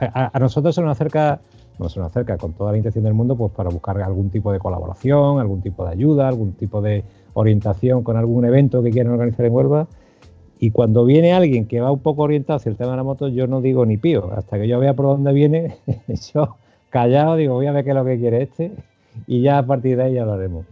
a, 0.00 0.30
a 0.32 0.38
nosotros 0.38 0.74
se 0.74 0.80
nos 0.80 0.92
acerca, 0.92 1.40
no 1.78 1.88
se 1.88 2.00
nos 2.00 2.08
acerca 2.08 2.38
con 2.38 2.52
toda 2.52 2.72
la 2.72 2.78
intención 2.78 3.04
del 3.04 3.14
mundo, 3.14 3.36
pues 3.36 3.52
para 3.52 3.68
buscar 3.68 4.00
algún 4.00 4.30
tipo 4.30 4.52
de 4.52 4.58
colaboración, 4.58 5.38
algún 5.38 5.60
tipo 5.60 5.84
de 5.84 5.90
ayuda, 5.90 6.28
algún 6.28 6.52
tipo 6.52 6.80
de 6.80 7.04
orientación 7.34 8.02
con 8.02 8.16
algún 8.16 8.44
evento 8.44 8.82
que 8.82 8.90
quieran 8.90 9.12
organizar 9.12 9.44
en 9.44 9.52
Huelva. 9.52 9.86
Y 10.62 10.72
cuando 10.72 11.06
viene 11.06 11.32
alguien 11.32 11.64
que 11.64 11.80
va 11.80 11.90
un 11.90 12.00
poco 12.00 12.22
orientado 12.24 12.58
hacia 12.58 12.68
el 12.68 12.76
tema 12.76 12.90
de 12.90 12.98
la 12.98 13.02
moto, 13.02 13.28
yo 13.28 13.46
no 13.46 13.62
digo 13.62 13.86
ni 13.86 13.96
pío. 13.96 14.30
Hasta 14.36 14.58
que 14.58 14.68
yo 14.68 14.78
vea 14.78 14.92
por 14.92 15.06
dónde 15.06 15.32
viene, 15.32 15.78
yo 16.34 16.56
callado 16.90 17.36
digo, 17.36 17.54
voy 17.54 17.66
a 17.66 17.72
ver 17.72 17.82
qué 17.82 17.90
es 17.90 17.96
lo 17.96 18.04
que 18.04 18.18
quiere 18.18 18.42
este. 18.42 18.70
Y 19.26 19.40
ya 19.40 19.56
a 19.56 19.66
partir 19.66 19.96
de 19.96 20.02
ahí 20.02 20.14
ya 20.14 20.26
lo 20.26 20.34
haremos. 20.34 20.66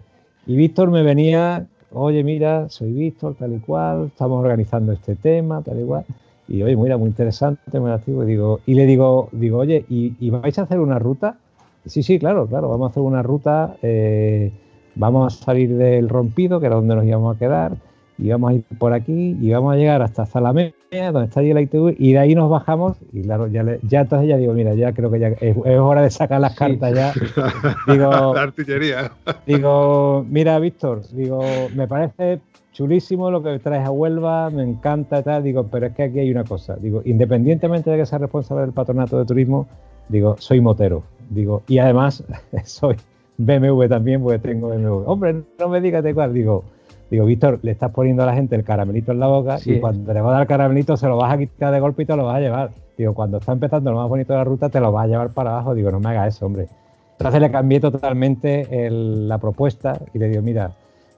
Y 0.47 0.57
Víctor 0.57 0.91
me 0.91 1.03
venía, 1.03 1.66
oye, 1.91 2.22
mira, 2.22 2.68
soy 2.68 2.93
Víctor, 2.93 3.34
tal 3.39 3.55
y 3.55 3.61
cual, 3.61 4.09
estamos 4.09 4.45
organizando 4.45 4.93
este 4.93 5.16
tema, 5.16 5.62
tal 5.62 5.80
y 5.80 5.84
cual. 5.84 6.05
Y 6.49 6.62
oye, 6.62 6.76
mira, 6.76 6.99
muy 6.99 7.09
interesante, 7.09 7.80
muy 7.80 7.91
activo. 7.91 8.24
Y, 8.24 8.26
digo, 8.26 8.61
y 8.66 8.74
le 8.74 8.84
digo, 8.84 9.30
digo, 9.32 9.57
oye, 9.57 9.86
¿y, 9.89 10.28
vais 10.28 10.59
a 10.59 10.62
hacer 10.62 10.80
una 10.80 10.99
ruta? 10.99 11.36
Sí, 11.86 12.03
sí, 12.03 12.18
claro, 12.18 12.47
claro, 12.47 12.68
vamos 12.68 12.89
a 12.89 12.91
hacer 12.91 13.03
una 13.03 13.22
ruta. 13.22 13.76
eh, 13.80 14.53
vamos 14.97 15.41
a 15.41 15.45
salir 15.45 15.74
del 15.78 16.11
rompido, 16.11 16.61
que 16.61 16.66
era 16.66 16.76
donde 16.76 16.95
nos 16.95 17.07
íbamos 17.07 17.34
a 17.34 17.39
quedar 17.39 17.88
y 18.19 18.29
vamos 18.31 18.51
a 18.51 18.55
ir 18.55 18.64
por 18.79 18.93
aquí 18.93 19.37
y 19.41 19.51
vamos 19.53 19.73
a 19.73 19.77
llegar 19.77 20.03
hasta 20.03 20.27
Zalamea, 20.27 20.73
donde 20.91 21.25
está 21.25 21.41
allí 21.41 21.53
la 21.53 21.61
ITV, 21.61 21.95
y 21.99 22.12
de 22.12 22.19
ahí 22.19 22.35
nos 22.35 22.51
bajamos 22.51 22.97
y 23.12 23.23
claro, 23.23 23.47
ya, 23.47 23.62
le- 23.62 23.79
ya 23.83 24.01
entonces 24.01 24.29
ya 24.29 24.37
digo, 24.37 24.53
mira, 24.55 24.75
ya 24.75 24.93
creo 24.93 25.11
que 25.11 25.19
ya 25.21 25.29
es, 25.29 25.57
es 25.64 25.79
hora 25.79 26.03
de 26.03 26.11
sacar 26.11 26.41
las 26.41 26.55
cartas 26.57 26.95
ya. 26.95 27.12
Digo, 27.87 28.35
la 28.35 28.43
artillería. 28.43 29.12
digo, 29.47 30.25
mira, 30.29 30.59
Víctor, 30.59 31.03
digo, 31.12 31.69
me 31.75 31.87
parece 31.89 32.41
chulísimo 32.73 33.31
lo 33.31 33.43
que 33.43 33.59
traes 33.59 33.87
a 33.87 33.91
Huelva, 33.91 34.51
me 34.51 34.62
encanta 34.62 35.21
y 35.21 35.23
tal, 35.23 35.43
digo, 35.43 35.66
pero 35.71 35.87
es 35.87 35.95
que 35.95 36.05
aquí 36.05 36.19
hay 36.21 36.31
una 36.31 36.45
cosa, 36.45 36.77
digo, 36.77 37.03
independientemente 37.05 37.91
de 37.91 37.97
que 37.99 38.07
sea 38.07 38.19
responsable 38.19 38.62
del 38.62 38.73
patronato 38.73 39.19
de 39.19 39.25
turismo, 39.25 39.66
digo, 40.09 40.37
soy 40.39 40.61
motero, 40.61 41.03
digo, 41.31 41.62
y 41.66 41.79
además 41.79 42.23
soy 42.64 42.97
BMW 43.37 43.87
también, 43.89 44.23
porque 44.23 44.39
tengo 44.39 44.69
BMW. 44.69 45.05
Hombre, 45.07 45.43
no 45.59 45.69
me 45.69 45.81
digas 45.81 46.03
de 46.05 46.14
cuál, 46.14 46.33
digo, 46.35 46.64
digo, 47.11 47.25
Víctor, 47.25 47.59
le 47.63 47.71
estás 47.73 47.91
poniendo 47.93 48.23
a 48.23 48.27
la 48.27 48.35
gente 48.35 48.55
el 48.57 48.65
caramelito 48.65 49.13
en 49.13 49.21
la 49.21 49.27
boca 49.29 49.59
Sí. 49.59 49.75
y 49.75 49.81
cuando 49.81 50.13
le 50.13 50.21
va 50.21 50.31
a 50.31 50.33
dar 50.33 50.43
el 50.43 50.49
caramelito 50.49 50.97
se 50.97 51.07
lo 51.09 51.17
vas 51.17 51.33
a 51.33 51.39
quitar 51.39 51.73
de 51.73 51.81
golpe 51.81 52.03
y 52.03 52.07
te 52.07 52.17
lo 52.17 52.25
vas 52.25 52.37
a 52.37 52.41
llevar. 52.41 52.71
Digo, 52.97 53.15
cuando 53.15 53.39
está 53.39 53.53
empezando 53.53 53.91
lo 53.93 53.99
más 53.99 54.09
bonito 54.09 54.33
de 54.33 54.39
la 54.39 54.45
ruta, 54.45 54.69
te 54.69 54.81
lo 54.81 54.91
vas 54.93 55.05
a 55.05 55.09
llevar 55.09 55.31
para 55.31 55.51
abajo. 55.51 55.75
Digo, 55.75 55.91
no 55.91 56.01
me 56.01 56.11
hagas 56.11 56.35
eso, 56.37 56.47
hombre. 56.47 56.67
Entonces 57.19 57.41
le 57.41 57.51
cambié 57.51 57.81
totalmente 57.81 58.87
el- 58.87 59.29
la 59.29 59.39
propuesta 59.39 59.99
y 60.15 60.19
le 60.19 60.29
digo, 60.29 60.43
mira, 60.43 60.73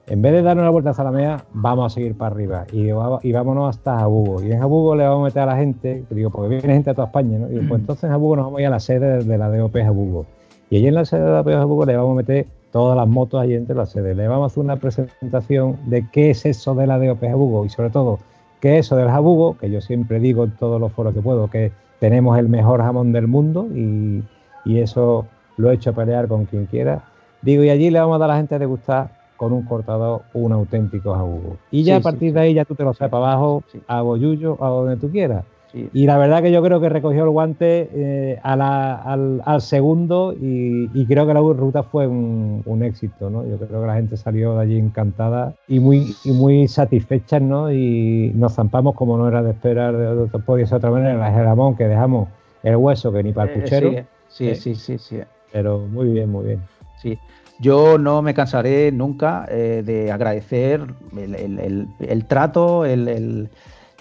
en 0.07 0.21
vez 0.21 0.33
de 0.33 0.41
darnos 0.41 0.63
la 0.65 0.71
vuelta 0.71 0.89
a 0.89 0.93
Zalamea, 0.93 1.43
vamos 1.53 1.91
a 1.91 1.95
seguir 1.95 2.17
para 2.17 2.33
arriba 2.35 2.65
y, 2.71 2.89
y 2.89 3.31
vámonos 3.31 3.69
hasta 3.75 3.99
Jabugo. 3.99 4.41
Y 4.43 4.51
en 4.51 4.59
Jabugo 4.59 4.95
le 4.95 5.03
vamos 5.03 5.21
a 5.21 5.25
meter 5.25 5.43
a 5.43 5.45
la 5.45 5.57
gente, 5.57 6.03
digo, 6.09 6.29
porque 6.31 6.49
viene 6.49 6.73
gente 6.73 6.89
de 6.89 6.95
toda 6.95 7.07
España, 7.07 7.37
¿no? 7.37 7.47
Digo, 7.47 7.61
pues 7.69 7.81
entonces 7.81 8.03
en 8.05 8.09
Jabugo 8.11 8.35
nos 8.35 8.45
vamos 8.45 8.57
a 8.57 8.61
ir 8.61 8.67
a 8.67 8.71
la 8.71 8.79
sede 8.79 9.17
de, 9.19 9.23
de 9.23 9.37
la 9.37 9.49
DOP 9.55 9.75
Jabugo. 9.77 10.25
Y 10.71 10.77
allí 10.77 10.87
en 10.87 10.95
la 10.95 11.05
sede 11.05 11.21
de 11.23 11.29
la 11.31 11.37
DOP 11.43 11.53
Jabugo 11.53 11.85
le 11.85 11.95
vamos 11.95 12.13
a 12.13 12.15
meter 12.15 12.45
todas 12.71 12.97
las 12.97 13.07
motos 13.07 13.41
allí 13.41 13.55
entre 13.55 13.75
la 13.75 13.85
sede. 13.85 14.15
Le 14.15 14.27
vamos 14.27 14.43
a 14.43 14.47
hacer 14.47 14.63
una 14.63 14.77
presentación 14.77 15.77
de 15.85 16.07
qué 16.11 16.31
es 16.31 16.45
eso 16.45 16.73
de 16.75 16.87
la 16.87 16.97
DOP 16.97 17.21
Jabugo 17.21 17.65
y 17.65 17.69
sobre 17.69 17.89
todo 17.89 18.19
qué 18.59 18.77
es 18.77 18.85
eso 18.85 18.95
del 18.95 19.09
jabugo, 19.09 19.57
que 19.57 19.69
yo 19.69 19.81
siempre 19.81 20.19
digo 20.19 20.43
en 20.43 20.51
todos 20.51 20.79
los 20.79 20.91
foros 20.93 21.13
que 21.13 21.21
puedo, 21.21 21.49
que 21.49 21.71
tenemos 21.99 22.37
el 22.37 22.47
mejor 22.47 22.81
jamón 22.81 23.11
del 23.11 23.27
mundo 23.27 23.67
y, 23.73 24.23
y 24.65 24.79
eso 24.79 25.25
lo 25.57 25.71
he 25.71 25.75
hecho 25.75 25.93
pelear 25.93 26.27
con 26.27 26.45
quien 26.45 26.65
quiera. 26.67 27.03
Digo, 27.41 27.63
y 27.63 27.69
allí 27.69 27.89
le 27.89 27.99
vamos 27.99 28.15
a 28.15 28.19
dar 28.19 28.29
a 28.29 28.33
la 28.33 28.37
gente 28.37 28.55
a 28.55 28.59
degustar 28.59 29.21
con 29.35 29.53
un 29.53 29.63
cortador 29.63 30.21
un 30.33 30.51
auténtico 30.51 31.15
jabugo. 31.15 31.57
Y 31.71 31.83
ya 31.83 31.95
Sí, 31.95 31.99
a 31.99 32.03
partir 32.03 32.29
sí, 32.29 32.33
de 32.33 32.39
ahí 32.39 32.53
ya 32.53 32.63
tú 32.63 32.75
te 32.75 32.83
lo 32.83 32.93
traes 32.93 33.09
para 33.09 33.25
abajo, 33.25 33.63
a 33.87 34.01
Boyullo, 34.01 34.63
a 34.63 34.69
donde 34.69 34.97
tú 34.97 35.09
quieras. 35.09 35.43
Y 35.73 36.05
la 36.05 36.17
verdad 36.17 36.41
que 36.41 36.51
yo 36.51 36.61
creo 36.61 36.81
que 36.81 36.89
recogió 36.89 37.23
el 37.23 37.29
guante 37.29 37.89
eh, 37.93 38.39
al, 38.43 39.61
segundo 39.61 40.33
y, 40.33 41.05
creo 41.05 41.25
que 41.25 41.33
la 41.33 41.39
ruta 41.39 41.83
fue 41.83 42.07
un, 42.07 42.81
éxito, 42.83 43.29
¿no? 43.29 43.45
Yo 43.45 43.57
creo 43.57 43.81
que 43.81 43.87
la 43.87 43.95
gente 43.95 44.17
salió 44.17 44.55
de 44.55 44.61
allí 44.61 44.77
encantada 44.77 45.53
y 45.67 45.79
muy, 45.79 46.15
y 46.23 46.31
muy 46.31 46.67
satisfecha, 46.67 47.39
¿no? 47.39 47.71
Y 47.71 48.31
nos 48.35 48.55
zampamos 48.55 48.95
como 48.95 49.17
no 49.17 49.27
era 49.27 49.43
de 49.43 49.51
esperar 49.51 49.95
de, 49.95 50.15
de, 50.15 50.21
otra 50.21 50.91
manera, 50.91 51.13
el 51.13 51.45
jamón 51.45 51.75
que 51.75 51.87
dejamos 51.87 52.29
el 52.63 52.75
hueso 52.75 53.11
que 53.11 53.23
ni 53.23 53.31
para 53.31 53.51
el 53.51 53.59
eh, 53.59 53.61
puchero. 53.61 53.91
sí, 54.29 54.49
eh, 54.49 54.55
sí, 54.55 54.75
sí, 54.75 54.97
sí. 54.97 55.19
Pero 55.51 55.79
muy 55.79 56.09
bien, 56.09 56.29
muy 56.29 56.45
bien. 56.45 56.61
Sí. 57.01 57.17
Yo 57.59 57.97
no 57.97 58.21
me 58.21 58.33
cansaré 58.33 58.91
nunca 58.91 59.45
de 59.45 60.11
agradecer 60.11 60.81
el, 61.15 62.25
trato, 62.25 62.85
el, 62.85 63.49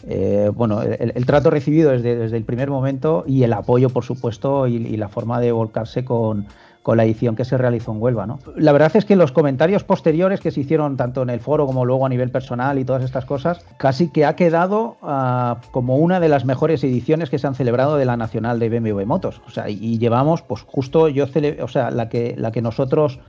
eh, 0.07 0.51
bueno, 0.55 0.83
el, 0.83 1.27
trato 1.27 1.51
recibido 1.51 1.91
desde, 1.91 2.37
el 2.37 2.45
primer 2.45 2.71
momento 2.71 3.25
y 3.27 3.43
el 3.43 3.53
apoyo, 3.53 3.91
por 3.91 4.05
supuesto, 4.05 4.67
y, 4.67 4.97
la 4.97 5.09
forma 5.09 5.41
de 5.41 5.53
volcarse 5.53 6.05
con, 6.05 6.47
la 6.87 7.05
edición 7.05 7.37
que 7.37 7.45
se 7.45 7.57
realizó 7.57 7.93
en 7.93 8.03
Huelva. 8.03 8.27
¿no? 8.27 8.41
La 8.57 8.73
verdad 8.73 8.91
es 8.95 9.05
que 9.05 9.15
los 9.15 9.31
comentarios 9.31 9.85
posteriores 9.85 10.41
que 10.41 10.51
se 10.51 10.61
hicieron 10.61 10.97
tanto 10.97 11.23
en 11.23 11.31
el 11.31 11.39
foro 11.39 11.65
como 11.65 11.85
luego 11.85 12.05
a 12.05 12.09
nivel 12.09 12.31
personal 12.31 12.81
y 12.81 12.85
todas 12.85 13.05
estas 13.05 13.25
cosas, 13.25 13.65
casi 13.77 14.09
que 14.09 14.25
ha 14.25 14.35
quedado 14.35 14.97
ah, 15.03 15.61
como 15.71 15.99
una 15.99 16.19
de 16.19 16.29
las 16.29 16.45
mejores 16.45 16.83
ediciones 16.83 17.31
que 17.31 17.39
se 17.39 17.47
han 17.47 17.55
celebrado 17.55 17.97
de 17.97 18.07
la 18.07 18.17
Nacional 18.17 18.59
de 18.59 18.69
BMW 18.71 19.05
Motos. 19.05 19.41
O 19.47 19.51
sea, 19.51 19.69
y, 19.69 19.99
llevamos, 19.99 20.43
pues 20.43 20.63
justo 20.63 21.09
yo, 21.09 21.27
o 21.63 21.69
sea, 21.69 21.93
la 21.93 22.09
que, 22.09 22.35
la 22.37 22.51
que 22.51 22.61
nosotros 22.61 23.21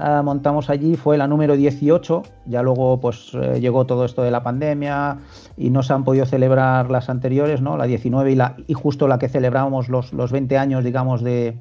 Ah, 0.00 0.22
montamos 0.22 0.70
allí 0.70 0.94
fue 0.94 1.18
la 1.18 1.26
número 1.26 1.56
18, 1.56 2.22
ya 2.46 2.62
luego 2.62 3.00
pues 3.00 3.32
eh, 3.34 3.58
llegó 3.60 3.84
todo 3.84 4.04
esto 4.04 4.22
de 4.22 4.30
la 4.30 4.44
pandemia 4.44 5.18
y 5.56 5.70
no 5.70 5.82
se 5.82 5.92
han 5.92 6.04
podido 6.04 6.24
celebrar 6.24 6.88
las 6.88 7.08
anteriores, 7.08 7.60
¿no? 7.60 7.76
La 7.76 7.86
19 7.86 8.30
y, 8.30 8.36
la, 8.36 8.54
y 8.68 8.74
justo 8.74 9.08
la 9.08 9.18
que 9.18 9.28
celebramos 9.28 9.88
los, 9.88 10.12
los 10.12 10.30
20 10.30 10.56
años, 10.56 10.84
digamos, 10.84 11.24
de, 11.24 11.58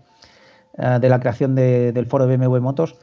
eh, 0.78 0.98
de 1.02 1.10
la 1.10 1.20
creación 1.20 1.56
del 1.56 2.06
foro 2.06 2.28
de 2.28 2.38
BMW 2.38 2.60
Motos, 2.60 2.96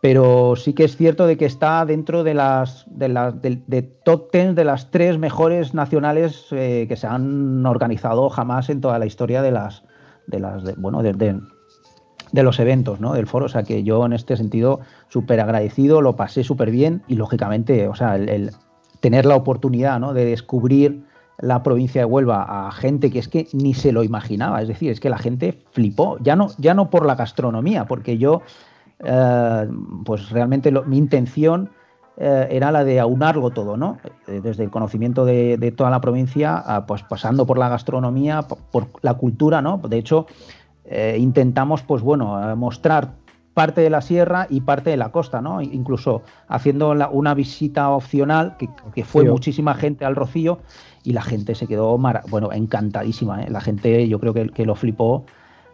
pero 0.00 0.56
sí 0.56 0.72
que 0.72 0.84
es 0.84 0.96
cierto 0.96 1.26
de 1.26 1.36
que 1.36 1.44
está 1.44 1.84
dentro 1.84 2.24
de 2.24 2.32
las 2.32 2.86
de, 2.88 3.10
las, 3.10 3.34
de, 3.42 3.82
top 3.82 4.32
10 4.32 4.54
de 4.54 4.64
las 4.64 4.90
tres 4.90 5.18
mejores 5.18 5.74
nacionales 5.74 6.46
eh, 6.52 6.86
que 6.88 6.96
se 6.96 7.06
han 7.06 7.66
organizado 7.66 8.30
jamás 8.30 8.70
en 8.70 8.80
toda 8.80 8.98
la 8.98 9.04
historia 9.04 9.42
de 9.42 9.50
las 9.50 9.84
de 10.26 10.40
las 10.40 10.62
bueno 10.78 11.02
de, 11.02 11.12
de 12.32 12.42
los 12.42 12.58
eventos, 12.60 13.00
¿no? 13.00 13.14
Del 13.14 13.26
foro. 13.26 13.46
O 13.46 13.48
sea 13.48 13.62
que 13.62 13.82
yo 13.82 14.04
en 14.04 14.12
este 14.12 14.36
sentido 14.36 14.80
súper 15.08 15.40
agradecido, 15.40 16.00
lo 16.00 16.16
pasé 16.16 16.44
súper 16.44 16.70
bien 16.70 17.02
y 17.08 17.16
lógicamente, 17.16 17.88
o 17.88 17.94
sea, 17.94 18.16
el, 18.16 18.50
tener 19.00 19.26
la 19.26 19.36
oportunidad, 19.36 19.98
¿no? 19.98 20.12
De 20.12 20.24
descubrir 20.24 21.02
la 21.38 21.62
provincia 21.62 22.02
de 22.02 22.04
Huelva 22.04 22.68
a 22.68 22.72
gente 22.72 23.10
que 23.10 23.18
es 23.18 23.28
que 23.28 23.48
ni 23.52 23.74
se 23.74 23.92
lo 23.92 24.04
imaginaba. 24.04 24.60
Es 24.60 24.68
decir, 24.68 24.90
es 24.90 25.00
que 25.00 25.10
la 25.10 25.18
gente 25.18 25.62
flipó. 25.72 26.18
Ya 26.20 26.36
no, 26.36 26.48
ya 26.58 26.74
no 26.74 26.90
por 26.90 27.06
la 27.06 27.14
gastronomía, 27.14 27.86
porque 27.86 28.18
yo, 28.18 28.42
eh, 29.00 29.68
pues 30.04 30.30
realmente 30.30 30.70
mi 30.86 30.98
intención 30.98 31.70
eh, 32.18 32.48
era 32.50 32.70
la 32.70 32.84
de 32.84 33.00
aunarlo 33.00 33.50
todo, 33.50 33.78
¿no? 33.78 33.98
Eh, 34.28 34.40
desde 34.42 34.64
el 34.64 34.70
conocimiento 34.70 35.24
de, 35.24 35.72
toda 35.74 35.88
la 35.88 36.02
provincia, 36.02 36.62
pues 36.86 37.02
pasando 37.04 37.46
por 37.46 37.56
la 37.56 37.70
gastronomía, 37.70 38.42
por 38.42 38.88
la 39.00 39.14
cultura, 39.14 39.62
¿no? 39.62 39.78
De 39.78 39.96
hecho, 39.96 40.26
eh, 40.84 41.16
intentamos, 41.18 41.82
pues 41.82 42.02
bueno, 42.02 42.56
mostrar 42.56 43.14
parte 43.54 43.80
de 43.80 43.90
la 43.90 44.00
sierra 44.00 44.46
y 44.48 44.60
parte 44.60 44.90
de 44.90 44.96
la 44.96 45.10
costa, 45.10 45.40
¿no? 45.40 45.60
Incluso 45.60 46.22
haciendo 46.48 46.90
una 47.10 47.34
visita 47.34 47.90
opcional, 47.90 48.56
que, 48.56 49.04
fue 49.04 49.24
muchísima 49.24 49.74
gente 49.74 50.04
al 50.04 50.16
Rocío, 50.16 50.60
y 51.02 51.12
la 51.12 51.22
gente 51.22 51.54
se 51.54 51.66
quedó, 51.66 51.98
bueno, 52.28 52.52
encantadísima, 52.52 53.42
¿eh? 53.42 53.50
La 53.50 53.60
gente 53.60 54.06
yo 54.08 54.18
creo 54.18 54.34
que, 54.34 54.64
lo 54.64 54.74
flipó 54.74 55.24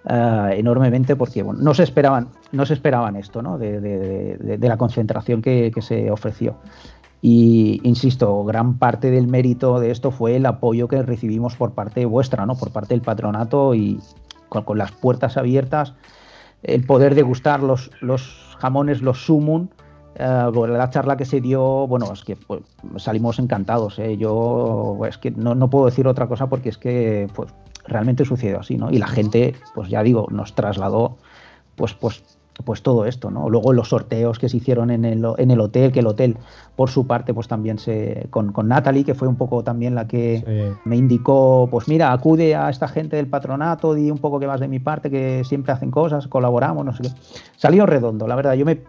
eh, 0.09 0.55
enormemente 0.57 1.17
porque, 1.17 1.43
bueno, 1.43 1.61
no 1.63 1.75
se 1.75 1.83
esperaban, 1.83 2.29
no 2.53 2.65
se 2.65 2.75
esperaban 2.75 3.17
esto, 3.17 3.43
¿no? 3.43 3.59
De, 3.59 4.59
la 4.61 4.77
concentración 4.77 5.43
que, 5.43 5.71
que, 5.75 5.83
se 5.83 6.11
ofreció. 6.11 6.57
Y 7.23 7.81
insisto, 7.83 8.45
gran 8.45 8.79
parte 8.79 9.11
del 9.11 9.27
mérito 9.27 9.81
de 9.81 9.91
esto 9.91 10.11
fue 10.11 10.37
el 10.37 10.47
apoyo 10.47 10.87
que 10.89 11.03
recibimos 11.03 11.57
por 11.57 11.73
parte 11.73 12.05
vuestra, 12.07 12.47
¿no? 12.47 12.57
Por 12.57 12.71
parte 12.71 12.95
del 12.95 13.03
patronato 13.03 13.75
y, 13.75 13.99
con, 14.65 14.79
las 14.79 14.93
puertas 14.93 15.37
abiertas, 15.37 15.95
el 16.63 16.85
poder 16.85 17.15
degustar 17.15 17.63
los, 17.63 17.91
los 18.01 18.57
jamones, 18.59 19.03
los 19.03 19.25
sumun. 19.25 19.71
Eh, 20.19 20.51
la 20.69 20.89
charla 20.91 21.17
que 21.17 21.27
se 21.27 21.41
dio, 21.41 21.87
bueno, 21.87 22.11
es 22.13 22.25
que 22.25 22.37
pues, 22.37 22.63
salimos 22.97 23.39
encantados. 23.39 23.99
¿eh? 23.99 24.17
Yo 24.17 24.99
es 25.07 25.19
que 25.19 25.31
no, 25.31 25.55
no, 25.55 25.69
puedo 25.69 25.87
decir 25.87 26.09
otra 26.09 26.27
cosa 26.27 26.49
porque 26.49 26.71
es 26.71 26.79
que 26.79 27.29
pues, 27.35 27.53
realmente 27.87 28.25
sucedió 28.25 28.61
así, 28.61 28.77
¿no? 28.77 28.91
Y 28.91 28.99
la 28.99 29.09
gente, 29.09 29.55
pues 29.75 29.91
ya 29.91 30.03
digo, 30.03 30.27
nos 30.31 30.55
trasladó 30.55 31.19
pues, 31.77 31.93
pues 31.95 32.36
pues 32.65 32.83
todo 32.83 33.05
esto, 33.05 33.31
¿no? 33.31 33.51
Luego 33.51 33.73
los 33.73 33.91
sorteos 33.91 34.39
que 34.39 34.49
se 34.49 34.57
hicieron 34.57 34.91
en 34.91 35.05
el, 35.05 35.25
en 35.37 35.51
el 35.51 35.61
hotel, 35.61 35.93
que 35.93 36.01
el 36.01 36.07
hotel, 36.07 36.37
por 36.75 36.91
su 36.91 37.07
parte, 37.07 37.35
pues 37.35 37.49
también 37.49 37.79
se. 37.79 38.27
con, 38.31 38.53
con 38.53 38.69
Natalie, 38.69 39.05
que 39.05 39.15
fue 39.15 39.29
un 39.29 39.37
poco 39.37 39.63
también 39.63 39.95
la 39.95 40.07
que 40.07 40.75
me 40.85 40.97
indicó, 40.97 41.69
pues 41.71 41.89
mira, 41.89 42.13
acude 42.13 42.55
a 42.55 42.71
esta 42.71 42.89
gente 42.89 43.17
del 43.17 43.27
patronato, 43.27 43.95
di 43.95 44.11
un 44.11 44.19
poco 44.19 44.41
que 44.41 44.47
vas 44.47 44.61
de 44.61 44.69
mi 44.69 44.79
parte, 44.79 45.11
que 45.11 45.45
siempre 45.45 45.73
hacen 45.73 45.91
cosas, 45.91 46.29
colaboramos, 46.29 46.85
no 46.85 46.95
sé 46.95 47.05
qué. 47.05 47.11
Salió 47.57 47.87
redondo, 47.87 48.27
la 48.27 48.37
verdad. 48.37 48.55
Yo 48.55 48.65
me, 48.65 48.81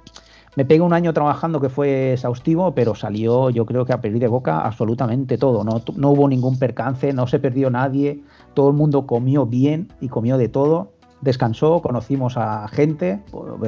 me 0.56 0.66
pegué 0.66 0.82
un 0.82 0.94
año 0.94 1.14
trabajando 1.14 1.60
que 1.60 1.70
fue 1.70 2.14
exhaustivo, 2.14 2.74
pero 2.74 2.96
salió, 2.96 3.50
yo 3.50 3.66
creo 3.66 3.86
que 3.86 3.94
a 3.94 4.02
pedir 4.02 4.20
de 4.20 4.28
boca 4.28 4.62
absolutamente 4.62 5.38
todo. 5.38 5.64
No, 5.64 5.82
no 5.96 6.12
hubo 6.12 6.30
ningún 6.30 6.58
percance, 6.58 7.12
no 7.14 7.28
se 7.28 7.40
perdió 7.40 7.70
nadie, 7.70 8.22
todo 8.54 8.70
el 8.70 8.76
mundo 8.76 9.06
comió 9.06 9.46
bien 9.46 9.90
y 10.00 10.08
comió 10.08 10.38
de 10.38 10.48
todo 10.50 10.97
descansó, 11.22 11.82
conocimos 11.82 12.38
a 12.38 12.68
gente, 12.68 13.22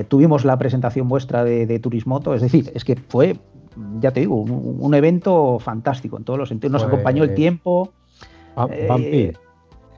tuvimos 0.07 0.45
la 0.45 0.57
presentación 0.57 1.07
vuestra 1.07 1.43
de, 1.43 1.79
Turismoto, 1.79 2.33
es 2.33 2.41
decir, 2.41 2.71
es 2.73 2.83
que 2.83 2.95
fue, 2.95 3.37
ya 3.99 4.11
te 4.11 4.21
digo, 4.21 4.35
un, 4.35 4.93
evento 4.93 5.59
fantástico 5.59 6.17
en 6.17 6.23
todos 6.23 6.39
los 6.39 6.49
sentidos. 6.49 6.73
Nos 6.73 6.83
pues, 6.83 6.93
acompañó 6.93 7.23
el 7.23 7.33
tiempo. 7.33 7.91
Eh, 8.69 9.33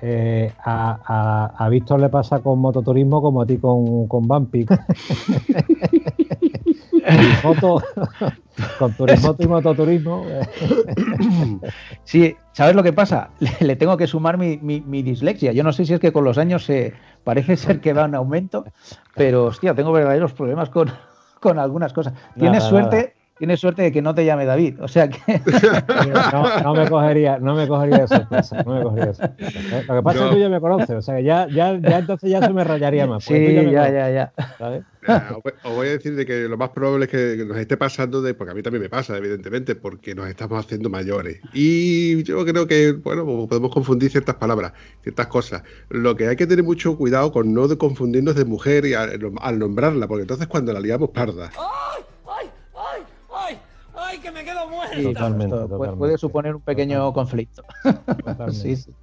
eh, 0.03 0.51
a, 0.65 1.67
Víctor 1.69 1.99
le 1.99 2.09
pasa 2.09 2.39
con 2.39 2.59
mototurismo 2.59 3.21
como 3.21 3.41
a 3.41 3.45
ti 3.45 3.57
con, 3.57 4.07
con 4.07 4.27
Bumpy. 7.43 7.85
con 8.79 8.93
turismo 8.93 9.35
y 9.39 9.47
mototurismo. 9.47 10.25
sí, 12.03 12.35
¿sabes 12.51 12.75
lo 12.75 12.83
que 12.83 12.93
pasa? 12.93 13.29
Le, 13.59 13.75
tengo 13.75 13.97
que 13.97 14.07
sumar 14.07 14.37
mi, 14.37 15.01
dislexia. 15.03 15.51
Yo 15.51 15.63
no 15.63 15.71
sé 15.71 15.85
si 15.85 15.93
es 15.93 15.99
que 15.99 16.11
con 16.11 16.23
los 16.23 16.37
años 16.37 16.65
se 16.65 16.93
parece 17.23 17.57
ser 17.57 17.79
que 17.81 17.93
va 17.93 18.05
en 18.05 18.15
aumento, 18.15 18.65
pero 19.15 19.45
hostia, 19.45 19.73
tengo 19.73 19.91
verdaderos 19.91 20.33
problemas 20.33 20.69
con, 20.69 20.91
con 21.39 21.59
algunas 21.59 21.93
cosas. 21.93 22.13
Tienes 22.37 22.63
suerte 22.63 23.13
tienes 23.41 23.59
suerte 23.59 23.81
de 23.81 23.91
que 23.91 24.03
no 24.03 24.13
te 24.13 24.23
llame 24.23 24.45
David. 24.45 24.75
O 24.81 24.87
sea 24.87 25.09
que. 25.09 25.19
No, 26.63 26.75
me 26.75 26.87
cogería, 26.87 27.39
no 27.39 27.55
me 27.55 27.67
cogería 27.67 27.99
de 27.99 28.07
sorpresa. 28.07 28.61
No 28.63 28.75
me 28.75 28.83
cogería 28.83 29.05
de 29.07 29.13
sorpresa. 29.15 29.59
Lo 29.87 29.95
que 29.95 30.03
pasa 30.03 30.19
es 30.19 30.25
que 30.25 30.35
tú 30.35 30.39
ya 30.39 30.49
me 30.49 30.61
conoces. 30.61 30.91
O 30.91 31.01
sea 31.01 31.15
que 31.15 31.23
ya, 31.23 31.47
ya, 31.47 31.75
ya 31.79 31.99
entonces 31.99 32.29
ya 32.29 32.39
se 32.45 32.53
me 32.53 32.63
rayaría 32.63 33.07
más. 33.07 33.23
Sí, 33.23 33.55
ya, 33.71 33.89
ya, 33.89 34.11
ya, 34.11 34.33
Os 35.63 35.75
voy 35.75 35.87
a 35.87 35.91
decir 35.91 36.15
de 36.15 36.23
que 36.27 36.47
lo 36.47 36.55
más 36.55 36.69
probable 36.69 37.05
es 37.05 37.11
que 37.11 37.43
nos 37.45 37.57
esté 37.57 37.77
pasando 37.77 38.21
de, 38.21 38.35
porque 38.35 38.51
a 38.51 38.53
mí 38.53 38.61
también 38.61 38.83
me 38.83 38.89
pasa, 38.89 39.17
evidentemente, 39.17 39.73
porque 39.73 40.13
nos 40.13 40.27
estamos 40.27 40.63
haciendo 40.63 40.91
mayores. 40.91 41.39
Y 41.53 42.21
yo 42.23 42.45
creo 42.45 42.67
que, 42.67 42.91
bueno, 42.91 43.25
pues 43.25 43.47
podemos 43.47 43.71
confundir 43.71 44.11
ciertas 44.11 44.35
palabras, 44.35 44.73
ciertas 45.01 45.27
cosas. 45.27 45.63
Lo 45.89 46.15
que 46.15 46.27
hay 46.27 46.35
que 46.35 46.45
tener 46.45 46.63
mucho 46.63 46.95
cuidado 46.95 47.31
con 47.31 47.53
no 47.55 47.67
de 47.67 47.77
confundirnos 47.77 48.35
de 48.35 48.45
mujer 48.45 48.85
y 48.85 48.93
al, 48.93 49.19
nombrarla, 49.57 50.07
porque 50.07 50.21
entonces 50.21 50.45
cuando 50.45 50.73
la 50.73 50.79
liamos 50.79 51.09
parda. 51.09 51.49
¡Ay, 54.11 54.19
que 54.19 54.31
me 54.31 54.43
quedo 54.43 54.69
muerto! 54.69 55.01
totalmente, 55.01 55.55
Puede 55.95 56.17
suponer 56.17 56.55
un 56.55 56.61
pequeño 56.61 57.13
conflicto. 57.13 57.63
sí, 58.51 58.75
sí. 58.75 58.93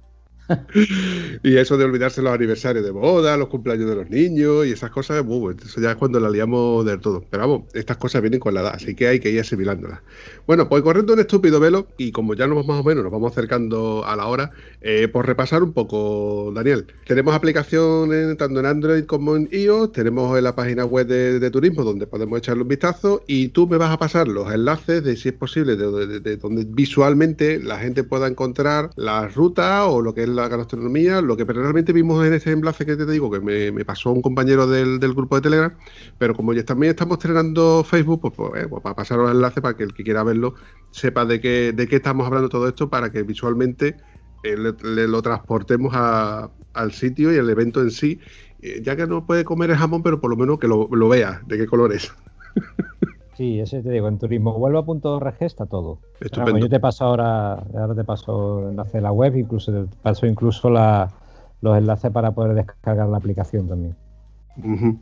Y 1.43 1.57
eso 1.57 1.77
de 1.77 1.85
olvidarse 1.85 2.21
los 2.21 2.33
aniversarios 2.33 2.83
de 2.83 2.91
boda, 2.91 3.37
los 3.37 3.49
cumpleaños 3.49 3.89
de 3.89 3.95
los 3.95 4.09
niños 4.09 4.65
y 4.65 4.71
esas 4.71 4.91
cosas, 4.91 5.23
uh, 5.25 5.51
eso 5.51 5.81
ya 5.81 5.91
es 5.91 5.97
cuando 5.97 6.19
la 6.19 6.29
liamos 6.29 6.85
del 6.85 6.99
todo. 6.99 7.23
Pero 7.29 7.47
vamos, 7.47 7.63
estas 7.73 7.97
cosas 7.97 8.21
vienen 8.21 8.39
con 8.39 8.53
la 8.53 8.61
edad, 8.61 8.73
así 8.75 8.95
que 8.95 9.07
hay 9.07 9.19
que 9.19 9.29
ir 9.29 9.39
asimilándolas. 9.39 9.99
Bueno, 10.47 10.67
pues 10.67 10.83
corriendo 10.83 11.13
un 11.13 11.19
estúpido 11.19 11.59
velo, 11.59 11.87
y 11.97 12.11
como 12.11 12.33
ya 12.33 12.47
nos 12.47 12.65
más 12.65 12.79
o 12.79 12.83
menos 12.83 13.03
nos 13.03 13.11
vamos 13.11 13.31
acercando 13.31 14.03
a 14.05 14.15
la 14.15 14.27
hora, 14.27 14.51
eh, 14.81 15.07
por 15.07 15.25
repasar 15.25 15.63
un 15.63 15.73
poco, 15.73 16.51
Daniel. 16.53 16.87
Tenemos 17.05 17.33
aplicaciones 17.33 18.37
tanto 18.37 18.59
en 18.59 18.65
Android 18.65 19.05
como 19.05 19.35
en 19.35 19.49
iOS, 19.51 19.91
tenemos 19.91 20.37
en 20.37 20.43
la 20.43 20.55
página 20.55 20.85
web 20.85 21.07
de, 21.07 21.49
turismo 21.49 21.83
donde 21.83 22.05
podemos 22.05 22.37
echarle 22.37 22.63
un 22.63 22.69
vistazo, 22.69 23.23
y 23.27 23.49
tú 23.49 23.67
me 23.67 23.77
vas 23.77 23.91
a 23.91 23.97
pasar 23.97 24.27
los 24.27 24.51
enlaces 24.53 25.03
de 25.03 25.15
si 25.15 25.29
es 25.29 25.35
posible, 25.35 25.75
de, 25.75 26.37
donde 26.37 26.65
visualmente 26.67 27.59
la 27.59 27.79
gente 27.79 28.03
pueda 28.03 28.27
encontrar 28.27 28.91
la 28.95 29.27
ruta 29.27 29.85
o 29.85 30.01
lo 30.01 30.13
que 30.13 30.23
es 30.23 30.29
la 30.29 30.38
gastronomía, 30.47 31.21
lo 31.21 31.35
que 31.35 31.43
realmente 31.43 31.93
vimos 31.93 32.25
en 32.25 32.33
ese 32.33 32.51
enlace 32.51 32.85
que 32.85 32.95
te 32.95 33.05
digo, 33.05 33.29
que 33.29 33.39
me, 33.39 33.85
pasó 33.85 34.11
un 34.11 34.21
compañero 34.21 34.67
del, 34.67 34.99
grupo 34.99 35.35
de 35.35 35.41
Telegram, 35.41 35.73
pero 36.17 36.35
como 36.35 36.53
ya 36.53 36.63
también 36.63 36.91
estamos 36.91 37.17
estrenando 37.17 37.83
Facebook, 37.83 38.21
pues, 38.21 38.33
pues, 38.35 38.63
eh, 38.63 38.67
pues 38.69 38.81
para 38.81 38.95
pasar 38.95 39.17
los 39.17 39.31
enlaces 39.31 39.61
para 39.61 39.75
que 39.75 39.83
el 39.83 39.93
que 39.93 40.03
quiera 40.03 40.23
verlo 40.23 40.55
sepa 40.91 41.25
de 41.25 41.41
qué, 41.41 41.73
de 41.73 41.87
qué 41.87 41.97
estamos 41.97 42.25
hablando 42.25 42.49
todo 42.49 42.67
esto, 42.67 42.89
para 42.89 43.11
que 43.11 43.23
visualmente 43.23 43.97
eh, 44.43 44.55
le, 44.55 45.07
lo 45.07 45.21
transportemos 45.21 45.93
al 45.93 46.91
sitio 46.93 47.33
y 47.33 47.37
el 47.37 47.49
evento 47.49 47.81
en 47.81 47.91
sí, 47.91 48.19
eh, 48.61 48.81
ya 48.81 48.95
que 48.95 49.07
no 49.07 49.25
puede 49.25 49.43
comer 49.43 49.71
el 49.71 49.77
jamón, 49.77 50.03
pero 50.03 50.21
por 50.21 50.29
lo 50.29 50.37
menos 50.37 50.59
que 50.59 50.67
lo, 50.67 51.09
vea, 51.09 51.41
de 51.45 51.57
qué 51.57 51.65
color 51.65 51.93
es. 51.93 52.13
Sí, 53.39 53.57
ese 53.57 53.81
te 53.81 53.89
digo, 53.89 54.09
en 54.09 54.17
turismohuelva.org 54.17 55.35
está 55.39 55.65
todo. 55.65 55.99
Estupendo. 56.19 56.59
yo 56.59 56.67
te 56.67 56.81
paso 56.81 57.05
ahora, 57.05 57.53
ahora 57.53 57.95
te 57.95 58.03
paso 58.03 58.59
el 58.59 58.71
enlace 58.71 58.97
de 58.97 59.01
la 59.01 59.13
web, 59.13 59.33
incluso 59.37 59.71
te 59.71 59.85
paso 60.03 60.25
incluso 60.25 60.69
los 60.69 61.77
enlaces 61.77 62.11
para 62.11 62.33
poder 62.33 62.53
descargar 62.53 63.07
la 63.07 63.15
aplicación 63.15 63.69
también. 63.69 63.95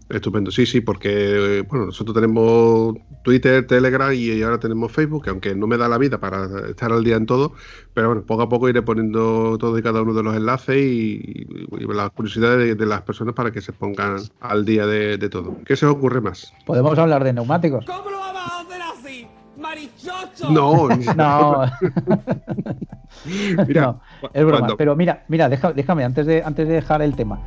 Estupendo, 0.09 0.51
sí, 0.51 0.67
sí, 0.67 0.81
porque 0.81 1.65
bueno, 1.67 1.87
nosotros 1.87 2.13
tenemos 2.13 2.95
Twitter, 3.23 3.65
Telegram 3.65 4.13
y 4.13 4.43
ahora 4.43 4.59
tenemos 4.59 4.91
Facebook, 4.91 5.23
que 5.23 5.29
aunque 5.31 5.55
no 5.55 5.65
me 5.65 5.77
da 5.77 5.87
la 5.87 5.97
vida 5.97 6.19
para 6.19 6.69
estar 6.69 6.91
al 6.91 7.03
día 7.03 7.15
en 7.15 7.25
todo, 7.25 7.53
pero 7.95 8.09
bueno, 8.09 8.21
poco 8.21 8.43
a 8.43 8.49
poco 8.49 8.69
iré 8.69 8.83
poniendo 8.83 9.57
todo 9.57 9.79
y 9.79 9.81
cada 9.81 10.03
uno 10.03 10.13
de 10.13 10.21
los 10.21 10.35
enlaces 10.35 10.77
y, 10.77 11.47
las 11.91 12.11
curiosidades 12.11 12.77
de, 12.77 12.85
las 12.85 13.01
personas 13.01 13.33
para 13.33 13.49
que 13.49 13.61
se 13.61 13.73
pongan 13.73 14.17
al 14.41 14.63
día 14.63 14.85
de, 14.85 15.17
todo. 15.29 15.57
¿Qué 15.65 15.75
se 15.75 15.87
os 15.87 15.93
ocurre 15.93 16.21
más? 16.21 16.53
Podemos 16.67 16.95
hablar 16.99 17.23
de 17.23 17.33
neumáticos. 17.33 17.83
¿Cómo 17.85 18.11
lo 18.11 18.26
¡Marichocho! 19.77 20.49
No, 20.49 20.87
no. 20.89 21.65
mira, 23.67 23.95
es 24.33 24.45
broma. 24.45 24.75
Pero 24.75 24.95
mira, 24.95 25.23
mira, 25.27 25.47
déjame, 25.49 26.03
antes 26.03 26.25
de, 26.25 26.41
antes 26.43 26.67
de 26.67 26.73
dejar 26.73 27.03
el 27.03 27.15
tema. 27.15 27.39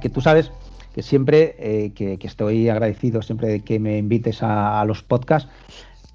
que 0.00 0.08
tú 0.08 0.22
sabes 0.22 0.50
que 0.94 1.02
siempre 1.02 1.56
eh, 1.58 1.92
que, 1.94 2.18
estoy 2.22 2.70
agradecido 2.70 3.20
siempre 3.20 3.48
de 3.48 3.60
que 3.60 3.78
me 3.78 3.98
invites 3.98 4.42
a, 4.42 4.82
los 4.86 5.02
podcasts 5.02 5.50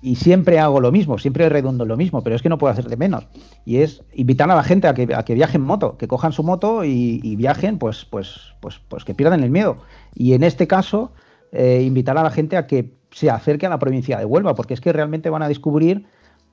y 0.01 0.15
siempre 0.15 0.59
hago 0.59 0.79
lo 0.79 0.91
mismo, 0.91 1.17
siempre 1.17 1.49
redundo 1.49 1.85
lo 1.85 1.97
mismo, 1.97 2.23
pero 2.23 2.35
es 2.35 2.41
que 2.41 2.49
no 2.49 2.57
puedo 2.57 2.71
hacer 2.71 2.87
de 2.87 2.97
menos. 2.97 3.27
Y 3.65 3.77
es 3.77 4.03
invitar 4.13 4.49
a 4.49 4.55
la 4.55 4.63
gente 4.63 4.87
a 4.87 4.93
que, 4.93 5.13
a 5.13 5.23
que 5.23 5.33
viaje 5.33 5.57
en 5.57 5.63
moto, 5.63 5.97
que 5.97 6.07
cojan 6.07 6.31
su 6.31 6.43
moto 6.43 6.85
y, 6.85 7.35
viajen, 7.35 7.77
pues, 7.77 8.05
pues, 8.05 8.53
pues, 8.61 8.79
pues 8.87 9.03
que 9.03 9.13
pierdan 9.13 9.43
el 9.43 9.51
miedo. 9.51 9.77
Y 10.15 10.33
en 10.33 10.43
este 10.43 10.67
caso, 10.67 11.11
eh, 11.51 11.83
invitar 11.83 12.17
a 12.17 12.23
la 12.23 12.31
gente 12.31 12.55
a 12.55 12.65
que 12.65 12.93
se 13.11 13.29
acerque 13.29 13.65
a 13.65 13.69
la 13.69 13.79
provincia 13.79 14.17
de 14.17 14.25
Huelva, 14.25 14.55
porque 14.55 14.73
es 14.73 14.81
que 14.81 14.93
realmente 14.93 15.29
van 15.29 15.43
a 15.43 15.47
descubrir 15.47 16.05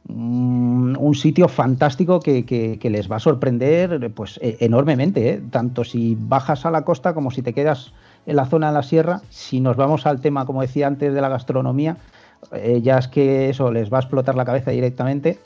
un 0.08 1.14
sitio 1.14 1.48
fantástico 1.48 2.20
que, 2.20 2.78
les 2.82 3.10
va 3.10 3.16
a 3.16 3.20
sorprender 3.20 4.12
pues 4.14 4.38
e, 4.40 4.56
enormemente, 4.60 5.30
¿eh? 5.30 5.42
tanto 5.50 5.82
si 5.82 6.16
bajas 6.18 6.64
a 6.64 6.70
la 6.70 6.84
costa 6.84 7.12
como 7.12 7.32
si 7.32 7.42
te 7.42 7.52
quedas 7.52 7.92
en 8.24 8.36
la 8.36 8.46
zona 8.46 8.68
de 8.68 8.74
la 8.74 8.82
sierra. 8.82 9.20
Si 9.30 9.60
nos 9.60 9.76
vamos 9.76 10.06
al 10.06 10.20
tema, 10.20 10.46
como 10.46 10.62
decía 10.62 10.86
antes, 10.86 11.12
de 11.12 11.20
la 11.20 11.28
gastronomía, 11.28 11.96
eh, 12.52 12.80
ya 12.82 12.98
es 12.98 13.08
que 13.08 13.48
eso 13.48 13.70
les 13.70 13.92
va 13.92 13.98
a 13.98 14.00
explotar 14.00 14.34
la 14.34 14.44
cabeza 14.44 14.70
directamente 14.70 15.38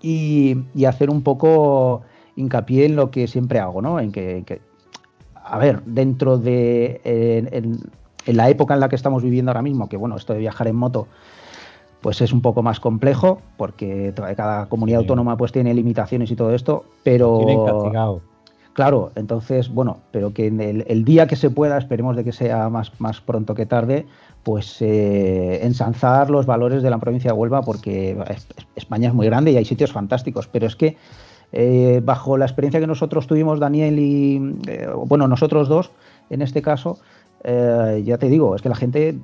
y, 0.00 0.56
hacer 0.86 1.10
un 1.10 1.22
poco 1.22 2.02
hincapié 2.36 2.86
en 2.86 2.96
lo 2.96 3.10
que 3.10 3.26
siempre 3.26 3.58
hago, 3.58 3.82
¿no? 3.82 3.98
En 3.98 4.12
que, 4.12 4.60
a 5.34 5.58
ver, 5.58 5.82
dentro 5.84 6.38
de 6.38 7.00
en 8.26 8.36
la 8.36 8.50
época 8.50 8.74
en 8.74 8.80
la 8.80 8.88
que 8.88 8.96
estamos 8.96 9.22
viviendo 9.22 9.50
ahora 9.50 9.62
mismo, 9.62 9.88
que 9.88 9.96
bueno, 9.96 10.16
esto 10.16 10.32
de 10.32 10.40
viajar 10.40 10.68
en 10.68 10.76
moto 10.76 11.06
pues 12.00 12.20
es 12.20 12.32
un 12.32 12.40
poco 12.40 12.62
más 12.62 12.78
complejo 12.78 13.40
porque 13.56 14.12
cada 14.36 14.66
comunidad 14.66 15.00
autónoma 15.00 15.36
pues 15.36 15.50
tiene 15.50 15.74
limitaciones 15.74 16.30
y 16.30 16.36
todo 16.36 16.54
esto, 16.54 16.84
pero 17.02 17.38
tienen 17.38 17.64
castigado. 17.64 18.20
Claro, 18.74 19.10
entonces, 19.14 19.72
bueno, 19.72 20.00
pero 20.10 20.34
que 20.34 20.46
en 20.46 20.60
el, 20.60 21.04
día 21.04 21.26
que 21.26 21.34
se 21.34 21.48
pueda, 21.48 21.78
esperemos 21.78 22.14
de 22.14 22.24
que 22.24 22.32
sea 22.32 22.68
más, 22.68 22.92
más 23.00 23.22
pronto 23.22 23.54
que 23.54 23.64
tarde, 23.64 24.06
pues 24.46 24.80
eh, 24.80 25.58
ensanzar 25.64 26.30
los 26.30 26.46
valores 26.46 26.80
de 26.80 26.88
la 26.88 26.98
provincia 26.98 27.32
de 27.32 27.36
Huelva, 27.36 27.62
porque 27.62 28.16
España 28.76 29.08
es 29.08 29.14
muy 29.14 29.26
grande 29.26 29.50
y 29.50 29.56
hay 29.56 29.64
sitios 29.64 29.90
fantásticos, 29.90 30.46
pero 30.46 30.68
es 30.68 30.76
que 30.76 30.96
eh, 31.50 32.00
bajo 32.04 32.38
la 32.38 32.44
experiencia 32.44 32.78
que 32.78 32.86
nosotros 32.86 33.26
tuvimos, 33.26 33.58
Daniel 33.58 33.98
y, 33.98 34.56
eh, 34.68 34.86
bueno, 35.04 35.26
nosotros 35.26 35.66
dos, 35.66 35.90
en 36.30 36.42
este 36.42 36.62
caso, 36.62 37.00
eh, 37.48 38.02
ya 38.04 38.18
te 38.18 38.28
digo, 38.28 38.56
es 38.56 38.62
que 38.62 38.68
la 38.68 38.74
gente 38.74 39.20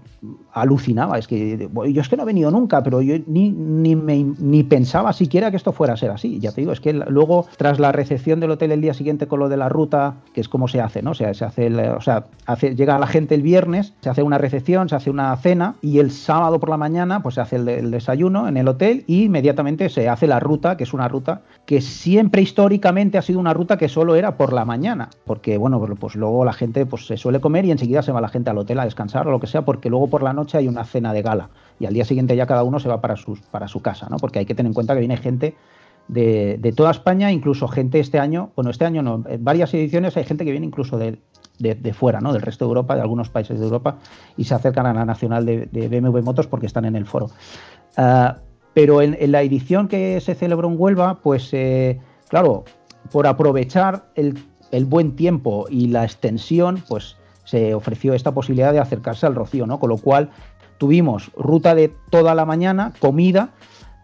alucinaba. 0.53 1.19
Es 1.19 1.27
que 1.27 1.69
yo 1.73 2.01
es 2.01 2.09
que 2.09 2.17
no 2.17 2.23
he 2.23 2.27
venido 2.27 2.53
nunca, 2.53 2.81
pero 2.85 3.03
yo 3.03 3.17
ni, 3.27 3.51
ni, 3.51 3.97
me, 3.97 4.23
ni 4.39 4.63
pensaba 4.63 5.13
siquiera 5.13 5.51
que 5.51 5.57
esto 5.57 5.73
fuera 5.73 5.95
a 5.95 5.97
ser 5.97 6.13
así. 6.13 6.39
Ya 6.39 6.53
te 6.53 6.61
digo, 6.61 6.73
es 6.73 6.81
que 6.81 6.93
luego, 6.93 7.47
tras 7.57 7.81
la 7.81 7.91
recepción 7.91 8.39
del 8.39 8.53
hotel 8.53 8.71
el 8.71 8.81
día 8.81 8.95
siguiente 8.95 9.27
con 9.27 9.41
lo 9.41 9.49
de 9.49 9.57
la 9.57 9.69
ruta, 9.69 10.15
que 10.33 10.41
es 10.41 10.49
como 10.49 10.69
se 10.69 10.81
hace, 10.81 11.03
¿no? 11.03 11.11
O 11.11 11.15
sea, 11.15 11.35
se 11.35 11.45
hace, 11.45 11.69
o 11.91 12.01
sea, 12.01 12.27
llega 12.77 12.97
la 13.01 13.09
gente 13.09 13.35
el 13.35 13.43
viernes, 13.43 13.93
se 14.01 14.11
hace 14.11 14.23
una 14.23 14.39
recepción, 14.39 14.89
se 14.89 14.95
hace 14.95 15.11
una 15.11 15.35
cena 15.37 15.75
y 15.83 15.99
el 15.99 16.13
sábado 16.13 16.61
por 16.61 16.69
la 16.69 16.77
mañana, 16.77 17.25
pues 17.25 17.35
se 17.35 17.41
hace 17.41 17.57
el, 17.57 17.91
desayuno 17.91 18.47
en 18.47 18.57
el 18.57 18.69
hotel 18.69 19.03
y 19.09 19.25
inmediatamente 19.25 19.89
se 19.89 20.09
hace 20.09 20.29
la 20.29 20.39
ruta, 20.39 20.77
que 20.77 20.85
es 20.85 20.95
una 20.95 21.09
ruta 21.09 21.43
que 21.67 21.81
siempre 21.81 22.41
históricamente 22.41 23.19
ha 23.19 23.23
sido 23.23 23.41
una 23.41 23.53
ruta 23.53 23.77
que 23.77 23.89
solo 23.89 24.15
era 24.15 24.37
por 24.37 24.53
la 24.53 24.65
mañana, 24.65 25.11
porque 25.25 25.59
bueno, 25.59 25.81
pues, 25.81 25.93
pues 25.99 26.15
luego 26.15 26.45
la 26.45 26.53
gente 26.53 26.87
pues 26.87 27.07
se 27.07 27.17
suele 27.17 27.41
comer 27.41 27.65
y 27.65 27.73
enseguida 27.73 28.03
se 28.03 28.12
va 28.13 28.21
la 28.21 28.29
gente 28.29 28.51
al 28.51 28.59
hotel 28.59 28.79
a 28.81 28.85
descansar 28.85 29.27
o 29.27 29.31
lo 29.31 29.41
que 29.41 29.47
sea, 29.47 29.65
porque 29.65 29.91
luego 29.91 30.09
por 30.09 30.23
la 30.23 30.33
noche 30.33 30.59
hay 30.59 30.69
una 30.69 30.85
cena 30.85 31.13
de 31.13 31.23
gala 31.23 31.51
y 31.79 31.87
al 31.87 31.95
día 31.95 32.05
siguiente 32.05 32.37
ya 32.37 32.47
cada 32.47 32.63
uno 32.63 32.79
se 32.81 32.89
va 32.89 33.01
para, 33.01 33.17
sus, 33.17 33.41
para 33.41 33.69
su 33.69 33.81
casa, 33.83 34.09
¿no? 34.11 34.17
Porque 34.17 34.39
hay 34.39 34.47
que 34.47 34.55
tener 34.55 34.71
en 34.71 34.75
cuenta 34.75 34.95
que 34.95 35.01
viene 35.01 35.17
gente 35.17 35.57
de, 36.09 36.75
toda 36.77 36.91
España, 36.91 37.31
incluso 37.33 37.69
gente 37.69 38.01
este 38.01 38.19
año, 38.19 38.51
bueno, 38.57 38.71
este 38.71 38.85
año 38.85 39.03
no, 39.03 39.25
en 39.27 39.45
varias 39.45 39.73
ediciones 39.75 40.17
hay 40.17 40.25
gente 40.25 40.45
que 40.45 40.51
viene 40.51 40.67
incluso 40.67 40.99
de, 40.99 41.19
de, 41.59 41.95
fuera, 41.95 42.21
¿no? 42.21 42.33
Del 42.33 42.43
resto 42.43 42.65
de 42.65 42.71
Europa, 42.71 42.95
de 42.95 43.03
algunos 43.03 43.29
países 43.29 43.59
de 43.59 43.65
Europa, 43.65 43.99
y 44.37 44.45
se 44.45 44.55
acercan 44.55 44.87
a 44.87 44.95
la 44.95 45.05
nacional 45.05 45.47
de, 45.47 45.67
BMW 45.73 46.23
Motos 46.23 46.47
porque 46.47 46.67
están 46.67 46.85
en 46.85 46.97
el 46.97 47.07
foro. 47.07 47.31
Ah, 47.97 48.39
pero 48.75 49.03
en, 49.03 49.17
la 49.31 49.43
edición 49.43 49.89
que 49.89 50.21
se 50.21 50.35
celebró 50.35 50.69
en 50.69 50.77
Huelva, 50.79 51.21
pues 51.21 51.53
eh, 51.53 52.01
claro, 52.29 52.65
por 53.11 53.27
aprovechar 53.27 54.07
el, 54.15 54.39
el, 54.71 54.87
buen 54.87 55.15
tiempo 55.15 55.67
y 55.69 55.89
la 55.89 56.05
extensión, 56.05 56.83
pues 56.89 57.17
se 57.45 57.75
ofreció 57.75 58.15
esta 58.15 58.33
posibilidad 58.33 58.73
de 58.73 58.79
acercarse 58.79 59.27
al 59.27 59.35
Rocío, 59.35 59.67
¿no? 59.67 59.79
Con 59.81 59.91
lo 59.91 59.99
cual 59.99 60.31
tuvimos 60.79 61.31
ruta 61.37 61.75
de 61.75 61.95
toda 62.11 62.35
la 62.35 62.45
mañana, 62.45 62.93
comida, 62.99 63.51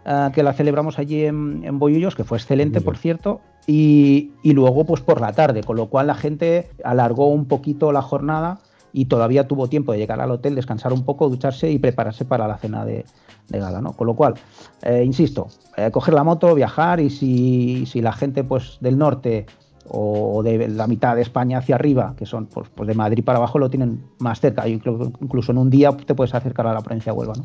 eh, 0.04 0.30
que 0.34 0.42
la 0.42 0.52
celebramos 0.52 0.98
allí 0.98 1.24
en, 1.24 1.62
en 1.64 1.78
Boyullos, 1.78 2.14
que 2.14 2.24
fue 2.24 2.38
excelente, 2.38 2.80
por 2.80 2.96
cierto, 2.96 3.40
y, 3.70 4.30
luego 4.44 4.86
pues 4.86 5.02
por 5.02 5.20
la 5.20 5.34
tarde, 5.34 5.62
con 5.62 5.76
lo 5.76 5.88
cual 5.88 6.06
la 6.06 6.14
gente 6.14 6.70
alargó 6.82 7.26
un 7.26 7.44
poquito 7.44 7.92
la 7.92 8.00
jornada 8.00 8.60
y 8.94 9.04
todavía 9.04 9.46
tuvo 9.46 9.68
tiempo 9.68 9.92
de 9.92 9.98
llegar 9.98 10.22
al 10.22 10.30
hotel, 10.30 10.54
descansar 10.54 10.94
un 10.94 11.04
poco, 11.04 11.28
ducharse 11.28 11.70
y 11.70 11.78
prepararse 11.78 12.24
para 12.24 12.48
la 12.48 12.56
cena 12.56 12.86
de, 12.86 13.04
gala, 13.50 13.82
¿no? 13.82 13.92
Con 13.92 14.06
lo 14.06 14.16
cual, 14.16 14.34
eh, 14.82 15.02
insisto, 15.04 15.48
eh, 15.76 15.90
coger 15.90 16.14
la 16.14 16.24
moto, 16.24 16.54
viajar 16.54 16.98
y 16.98 17.10
si, 17.10 17.84
si 17.84 18.00
la 18.00 18.14
gente 18.14 18.42
pues 18.42 18.78
del 18.80 18.96
norte 18.96 19.44
o 19.90 20.42
de 20.42 20.68
la 20.68 20.86
mitad 20.86 21.16
de 21.16 21.22
España 21.22 21.58
hacia 21.58 21.74
arriba, 21.74 22.14
que 22.16 22.26
son 22.26 22.46
pues, 22.46 22.68
pues 22.74 22.86
de 22.86 22.94
Madrid 22.94 23.24
para 23.24 23.38
abajo, 23.38 23.58
lo 23.58 23.70
tienen 23.70 24.02
más 24.18 24.40
cerca. 24.40 24.68
Incluso 24.68 25.52
en 25.52 25.58
un 25.58 25.70
día 25.70 25.96
te 25.96 26.14
puedes 26.14 26.34
acercar 26.34 26.66
a 26.66 26.72
la 26.72 26.80
provincia 26.80 27.12
de 27.12 27.18
Huelva. 27.18 27.34
¿no? 27.36 27.44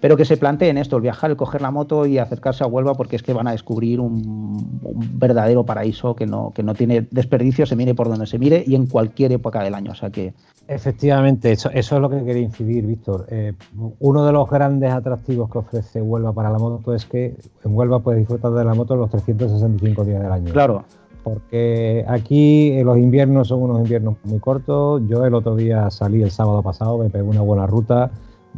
Pero 0.00 0.16
que 0.16 0.24
se 0.24 0.36
planteen 0.36 0.78
esto, 0.78 0.96
el 0.96 1.02
viajar, 1.02 1.30
el 1.30 1.36
coger 1.36 1.60
la 1.60 1.70
moto 1.70 2.06
y 2.06 2.18
acercarse 2.18 2.64
a 2.64 2.66
Huelva, 2.66 2.94
porque 2.94 3.16
es 3.16 3.22
que 3.22 3.34
van 3.34 3.46
a 3.46 3.52
descubrir 3.52 4.00
un, 4.00 4.80
verdadero 5.12 5.64
paraíso 5.64 6.16
que 6.16 6.26
no, 6.26 6.52
que 6.54 6.62
no 6.62 6.74
tiene 6.74 7.06
desperdicio, 7.10 7.66
se 7.66 7.76
mire 7.76 7.94
por 7.94 8.08
donde 8.08 8.26
se 8.26 8.38
mire 8.38 8.64
y 8.66 8.74
en 8.74 8.86
cualquier 8.86 9.32
época 9.32 9.62
del 9.62 9.74
año. 9.74 9.92
O 9.92 9.94
sea 9.94 10.10
que. 10.10 10.32
Efectivamente, 10.66 11.52
eso, 11.52 11.70
eso 11.70 11.96
es 11.96 12.00
lo 12.00 12.08
que 12.08 12.24
quería 12.24 12.42
incidir, 12.42 12.86
Víctor. 12.86 13.26
Eh, 13.28 13.52
uno 13.98 14.24
de 14.24 14.32
los 14.32 14.48
grandes 14.48 14.90
atractivos 14.90 15.50
que 15.50 15.58
ofrece 15.58 16.00
Huelva 16.00 16.32
para 16.32 16.50
la 16.50 16.58
moto 16.58 16.94
es 16.94 17.04
que 17.04 17.36
en 17.64 17.76
Huelva 17.76 18.00
puedes 18.00 18.20
disfrutar 18.20 18.52
de 18.52 18.64
la 18.64 18.74
moto 18.74 18.96
los 18.96 19.10
365 19.10 20.04
días 20.04 20.22
del 20.22 20.32
año. 20.32 20.52
Claro 20.52 20.84
porque 21.22 22.04
aquí 22.08 22.72
eh, 22.72 22.84
los 22.84 22.98
inviernos 22.98 23.48
son 23.48 23.62
unos 23.62 23.80
inviernos 23.80 24.16
muy 24.24 24.38
cortos. 24.38 25.02
Yo 25.08 25.24
el 25.24 25.34
otro 25.34 25.56
día 25.56 25.90
salí 25.90 26.22
el 26.22 26.30
sábado 26.30 26.62
pasado, 26.62 26.98
me 26.98 27.10
pegué 27.10 27.24
una 27.24 27.42
buena 27.42 27.66
ruta 27.66 28.10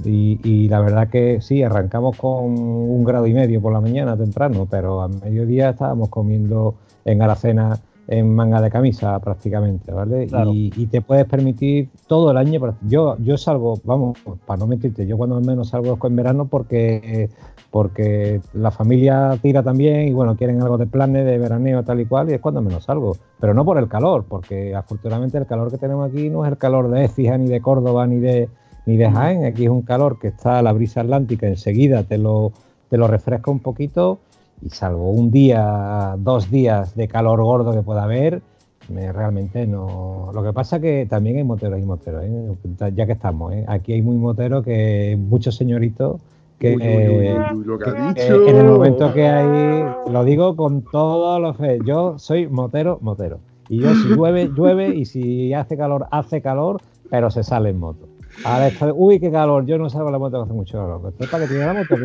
y, 0.04 0.68
la 0.68 0.80
verdad 0.80 1.08
que 1.08 1.40
sí, 1.40 1.62
arrancamos 1.62 2.16
con 2.16 2.58
un 2.58 3.04
grado 3.04 3.26
y 3.26 3.34
medio 3.34 3.60
por 3.60 3.72
la 3.72 3.80
mañana 3.80 4.16
temprano, 4.16 4.66
pero 4.70 5.02
a 5.02 5.08
mediodía 5.08 5.70
estábamos 5.70 6.08
comiendo 6.08 6.74
en 7.04 7.20
Aracena 7.22 7.78
en 8.08 8.34
manga 8.34 8.60
de 8.60 8.70
camisa 8.70 9.18
prácticamente, 9.20 9.92
¿vale? 9.92 10.28
Y, 10.52 10.86
te 10.86 11.00
puedes 11.00 11.24
permitir 11.26 11.88
todo 12.06 12.30
el 12.30 12.36
año. 12.36 12.60
Yo, 12.82 13.16
yo 13.18 13.36
salgo, 13.36 13.80
vamos, 13.84 14.18
para 14.44 14.58
no 14.58 14.66
mentirte, 14.66 15.06
yo 15.06 15.16
cuando 15.16 15.40
menos 15.40 15.68
salgo 15.68 15.98
en 16.02 16.16
verano 16.16 16.46
porque 16.46 17.30
porque 17.72 18.42
la 18.52 18.70
familia 18.70 19.38
tira 19.40 19.62
también 19.62 20.06
y 20.06 20.12
bueno, 20.12 20.36
quieren 20.36 20.60
algo 20.60 20.76
de 20.76 20.86
planes 20.86 21.24
de 21.24 21.38
veraneo 21.38 21.82
tal 21.82 22.00
y 22.00 22.04
cual 22.04 22.28
y 22.28 22.34
es 22.34 22.40
cuando 22.40 22.60
menos 22.60 22.84
salgo. 22.84 23.16
Pero 23.40 23.54
no 23.54 23.64
por 23.64 23.78
el 23.78 23.88
calor, 23.88 24.26
porque 24.28 24.74
afortunadamente 24.74 25.38
el 25.38 25.46
calor 25.46 25.70
que 25.70 25.78
tenemos 25.78 26.10
aquí 26.10 26.28
no 26.28 26.44
es 26.44 26.52
el 26.52 26.58
calor 26.58 26.90
de 26.90 27.04
Écija, 27.04 27.38
ni 27.38 27.48
de 27.48 27.62
Córdoba, 27.62 28.06
ni 28.06 28.18
de, 28.18 28.50
ni 28.84 28.98
de 28.98 29.10
Jaén. 29.10 29.46
Aquí 29.46 29.64
es 29.64 29.70
un 29.70 29.80
calor 29.80 30.18
que 30.18 30.28
está 30.28 30.58
a 30.58 30.62
la 30.62 30.74
brisa 30.74 31.00
atlántica, 31.00 31.46
enseguida 31.46 32.02
te 32.02 32.18
lo, 32.18 32.52
te 32.90 32.98
lo 32.98 33.08
refresca 33.08 33.50
un 33.50 33.60
poquito 33.60 34.18
y 34.64 34.70
salvo 34.70 35.10
un 35.10 35.30
día, 35.30 36.14
dos 36.18 36.50
días 36.50 36.94
de 36.94 37.08
calor 37.08 37.42
gordo 37.42 37.72
que 37.72 37.82
pueda 37.82 38.04
haber, 38.04 38.42
Me, 38.88 39.12
realmente 39.12 39.66
no. 39.66 40.30
Lo 40.34 40.42
que 40.42 40.52
pasa 40.52 40.80
que 40.80 41.06
también 41.08 41.36
hay 41.36 41.44
moteros 41.44 41.78
y 41.80 41.82
moteros, 41.82 42.24
¿eh? 42.24 42.92
ya 42.94 43.06
que 43.06 43.12
estamos. 43.12 43.52
¿eh? 43.52 43.64
Aquí 43.68 43.92
hay 43.92 44.02
muy 44.02 44.16
moteros 44.16 44.64
que 44.64 45.16
muchos 45.18 45.56
señoritos 45.56 46.20
que, 46.58 46.74
en 46.74 48.56
el 48.56 48.64
momento 48.64 49.12
que 49.12 49.26
hay, 49.26 49.84
lo 50.10 50.24
digo 50.24 50.54
con 50.54 50.82
todos 50.82 51.40
los 51.40 51.56
fe, 51.56 51.78
yo 51.84 52.18
soy 52.18 52.46
motero, 52.46 52.98
motero. 53.02 53.40
Y 53.68 53.80
yo 53.80 53.94
si 53.94 54.08
llueve, 54.08 54.48
llueve 54.56 54.94
y 54.94 55.04
si 55.04 55.52
hace 55.54 55.76
calor, 55.76 56.06
hace 56.12 56.40
calor, 56.40 56.80
pero 57.10 57.30
se 57.30 57.42
sale 57.42 57.70
en 57.70 57.78
moto. 57.78 58.06
Ahora 58.44 58.68
estoy, 58.68 58.92
uy, 58.94 59.18
qué 59.18 59.30
calor, 59.30 59.66
yo 59.66 59.76
no 59.76 59.90
salgo 59.90 60.10
la 60.10 60.18
moto 60.18 60.38
que 60.38 60.44
hace 60.44 60.52
mucho 60.52 60.78
calor. 60.78 61.12
¿Para 61.30 61.44
qué 61.44 61.48
tiene 61.48 61.66
la 61.66 61.74
moto? 61.74 61.96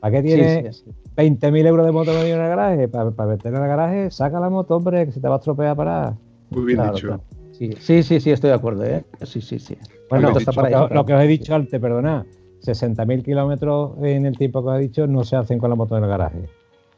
¿Para 0.00 0.12
qué 0.12 0.22
tiene 0.22 0.70
20.000 1.16 1.66
euros 1.66 1.86
de 1.86 1.92
moto 1.92 2.12
en 2.12 2.26
el 2.26 2.48
garaje? 2.48 2.88
Para, 2.88 3.10
para 3.10 3.30
meter 3.30 3.54
en 3.54 3.62
el 3.62 3.68
garaje, 3.68 4.10
saca 4.10 4.40
la 4.40 4.50
moto, 4.50 4.76
hombre, 4.76 5.06
que 5.06 5.12
se 5.12 5.20
te 5.20 5.28
va 5.28 5.36
a 5.36 5.38
estropear 5.38 5.76
para. 5.76 6.14
Muy 6.50 6.64
bien 6.64 6.82
dicho. 6.92 7.20
Sí, 7.52 8.02
sí, 8.02 8.20
sí, 8.20 8.30
estoy 8.30 8.48
de 8.48 8.54
acuerdo, 8.54 8.84
¿eh? 8.84 9.04
Sí, 9.22 9.40
sí, 9.40 9.58
sí. 9.58 9.78
Bueno, 10.10 10.30
lo, 10.30 10.34
que, 10.36 10.94
lo 10.94 11.06
que 11.06 11.14
os 11.14 11.22
he 11.22 11.26
dicho 11.26 11.54
antes, 11.54 11.80
perdona 11.80 12.26
60.000 12.64 13.22
kilómetros 13.22 13.92
en 14.02 14.26
el 14.26 14.36
tiempo 14.36 14.62
que 14.62 14.68
os 14.68 14.76
he 14.76 14.80
dicho 14.80 15.06
no 15.06 15.24
se 15.24 15.36
hacen 15.36 15.58
con 15.58 15.70
la 15.70 15.76
moto 15.76 15.96
en 15.96 16.04
el 16.04 16.10
garaje. 16.10 16.48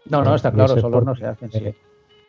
No, 0.09 0.23
no, 0.23 0.35
está 0.35 0.53
claro, 0.53 0.79
solo 0.81 1.01
no 1.01 1.15
se 1.15 1.27
hacen. 1.27 1.51
Sí. 1.51 1.75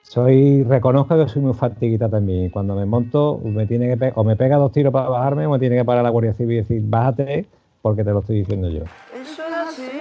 Soy, 0.01 0.63
reconozco 0.63 1.17
que 1.17 1.27
soy 1.29 1.41
muy 1.41 1.53
fatiguita 1.53 2.09
también. 2.09 2.49
Cuando 2.49 2.75
me 2.75 2.85
monto, 2.85 3.39
me 3.43 3.65
tiene 3.65 3.97
que 3.97 4.11
o 4.15 4.23
me 4.23 4.35
pega 4.35 4.57
dos 4.57 4.71
tiros 4.71 4.91
para 4.91 5.09
bajarme, 5.09 5.45
o 5.45 5.51
me 5.51 5.59
tiene 5.59 5.75
que 5.75 5.85
parar 5.85 6.03
la 6.03 6.09
Guardia 6.09 6.33
Civil 6.33 6.53
y 6.53 6.59
decir, 6.59 6.81
bájate, 6.85 7.45
porque 7.81 8.03
te 8.03 8.11
lo 8.11 8.19
estoy 8.19 8.39
diciendo 8.39 8.69
yo. 8.69 8.83
Eso 9.13 9.43
es 9.43 9.53
así. 9.53 9.91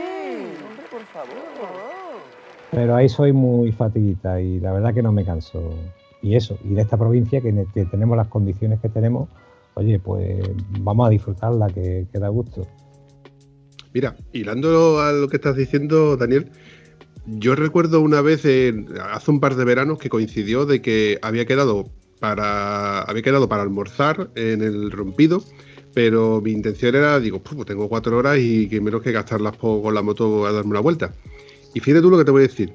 Pero 2.71 2.97
ahí 2.97 3.09
soy 3.09 3.33
muy 3.33 3.73
fatiguita 3.73 4.41
y 4.41 4.61
la 4.61 4.73
verdad 4.73 4.95
que 4.95 5.03
no 5.03 5.13
me 5.13 5.25
canso. 5.25 5.71
Y 6.23 6.35
eso, 6.35 6.59
y 6.65 6.75
de 6.75 6.83
esta 6.83 6.97
provincia 6.97 7.41
que, 7.41 7.53
tenemos 7.91 8.17
las 8.17 8.29
condiciones 8.29 8.81
que 8.81 8.89
tenemos, 8.89 9.29
oye, 9.75 9.99
pues 9.99 10.41
vamos 10.81 11.07
a 11.07 11.11
disfrutarla, 11.11 11.69
que, 11.69 12.07
que 12.11 12.19
da 12.19 12.29
gusto. 12.29 12.67
Mira, 13.93 14.17
hilando 14.33 15.01
a 15.01 15.13
lo 15.13 15.29
que 15.29 15.37
estás 15.37 15.57
diciendo, 15.57 16.17
Daniel, 16.17 16.51
yo 17.27 17.55
recuerdo 17.57 18.01
una 18.01 18.21
vez, 18.21 18.45
hace 18.45 19.31
un 19.31 19.41
par 19.41 19.57
de 19.57 19.65
veranos, 19.65 19.99
que 19.99 20.09
coincidió 20.09 20.65
de 20.65 20.81
que 20.81 21.19
había 21.23 21.45
quedado 21.45 21.91
para, 22.21 23.03
había 23.03 23.23
quedado 23.23 23.49
para 23.49 23.63
almorzar 23.63 24.31
en 24.37 24.63
el 24.63 24.91
rompido, 24.91 25.43
pero 25.93 26.41
mi 26.41 26.53
intención 26.53 26.95
era, 26.95 27.19
digo, 27.19 27.43
pues 27.43 27.67
tengo 27.67 27.89
cuatro 27.89 28.17
horas 28.17 28.39
y 28.39 28.69
que 28.69 28.81
menos 28.81 29.03
que 29.03 29.13
gastarlas 29.13 29.57
con 29.57 29.93
la 29.93 30.03
moto 30.03 30.47
a 30.47 30.53
darme 30.53 30.71
una 30.71 30.81
vuelta. 30.81 31.13
Y 31.77 31.81
fíjate 31.81 32.01
tú 32.01 32.11
lo 32.11 32.17
que 32.17 32.25
te 32.25 32.31
voy 32.31 32.41
a 32.45 32.47
decir. 32.47 32.73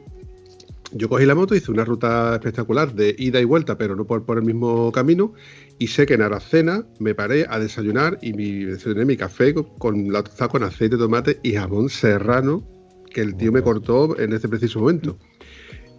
Yo 0.92 1.10
cogí 1.10 1.26
la 1.26 1.34
moto, 1.34 1.56
hice 1.56 1.72
una 1.72 1.84
ruta 1.84 2.36
espectacular 2.36 2.94
de 2.94 3.16
ida 3.18 3.42
y 3.42 3.46
vuelta, 3.46 3.76
pero 3.76 3.96
no 3.96 4.06
por, 4.06 4.26
por 4.26 4.38
el 4.38 4.44
mismo 4.44 4.92
camino, 4.92 5.34
y 5.80 5.88
sé 5.88 6.06
que 6.06 6.14
en 6.14 6.22
Aracena 6.22 6.86
me 7.00 7.16
paré 7.16 7.48
a 7.50 7.58
desayunar 7.58 8.20
y 8.22 8.34
mi, 8.34 8.64
desayuné 8.64 9.06
mi 9.06 9.18
café 9.18 9.56
con, 9.56 10.14
la 10.14 10.22
con 10.22 10.62
aceite 10.62 10.98
de 10.98 11.02
tomate 11.02 11.40
y 11.42 11.54
jamón 11.54 11.90
serrano 11.90 12.64
que 13.12 13.22
el 13.22 13.36
tío 13.38 13.52
me 13.52 13.64
cortó 13.64 14.20
en 14.20 14.34
ese 14.34 14.48
preciso 14.48 14.82
momento. 14.82 15.18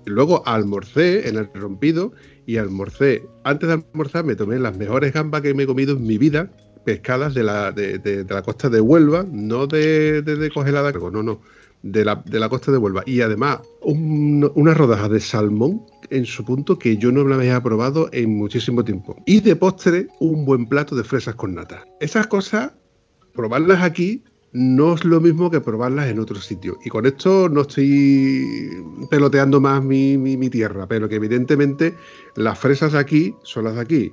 Luego 0.05 0.47
almorcé 0.47 1.29
en 1.29 1.39
el 1.39 1.49
rompido 1.55 2.13
y 2.47 2.59
almorcé. 2.59 3.25
Antes 3.43 3.69
de 3.69 3.83
almorzar 3.83 4.25
me 4.25 4.37
tomé 4.37 4.61
las 4.61 4.79
mejores 4.79 5.13
gambas 5.13 5.43
que 5.43 5.55
me 5.55 5.65
he 5.65 5.67
comido 5.67 5.97
en 5.97 6.05
mi 6.05 6.19
vida, 6.19 6.53
pescadas 6.85 7.35
de 7.35 7.43
la, 7.43 7.73
de, 7.73 8.25
la 8.29 8.43
costa 8.43 8.69
de 8.69 8.81
Huelva, 8.81 9.27
no 9.29 9.67
de, 9.67 10.23
de, 10.23 10.51
congelada, 10.51 10.93
no, 10.93 11.23
no, 11.25 11.41
de 11.83 12.05
la, 12.05 12.49
costa 12.49 12.73
de 12.73 12.79
Huelva. 12.79 13.03
Y 13.07 13.21
además 13.21 13.61
una 13.83 14.75
rodaja 14.75 15.09
de 15.09 15.21
salmón 15.21 15.83
en 16.11 16.27
su 16.27 16.45
punto 16.45 16.79
que 16.79 16.97
yo 16.97 17.11
no 17.11 17.25
me 17.25 17.35
había 17.35 17.63
probado 17.63 18.09
en 18.13 18.37
muchísimo 18.37 18.85
tiempo. 18.85 19.17
Y 19.27 19.41
de 19.41 19.57
postre, 19.57 20.09
un 20.21 20.45
buen 20.45 20.67
plato 20.67 20.95
de 20.95 21.05
fresas 21.05 21.35
con 21.35 21.55
nata. 21.55 21.85
Esas 22.01 22.27
cosas, 22.27 22.73
probarlas 23.35 23.83
aquí 23.83 24.23
no 24.53 24.95
es 24.95 25.05
lo 25.05 25.21
mismo 25.21 25.51
que 25.51 25.61
probarlas 25.61 26.09
en 26.09 26.19
otro 26.19 26.41
sitio. 26.41 26.79
Y 26.85 26.91
con 26.91 27.07
esto 27.07 27.49
no 27.49 27.63
estoy 27.63 28.69
peloteando 29.11 29.61
más 29.61 29.83
mi, 29.83 30.19
mi, 30.19 30.51
tierra, 30.51 30.87
pero 30.87 31.09
que 31.09 31.17
evidentemente 31.17 31.95
las 32.37 32.59
fresas 32.59 32.95
aquí 32.95 33.35
son 33.43 33.65
las 33.65 33.77
de 33.77 33.81
aquí. 33.81 34.13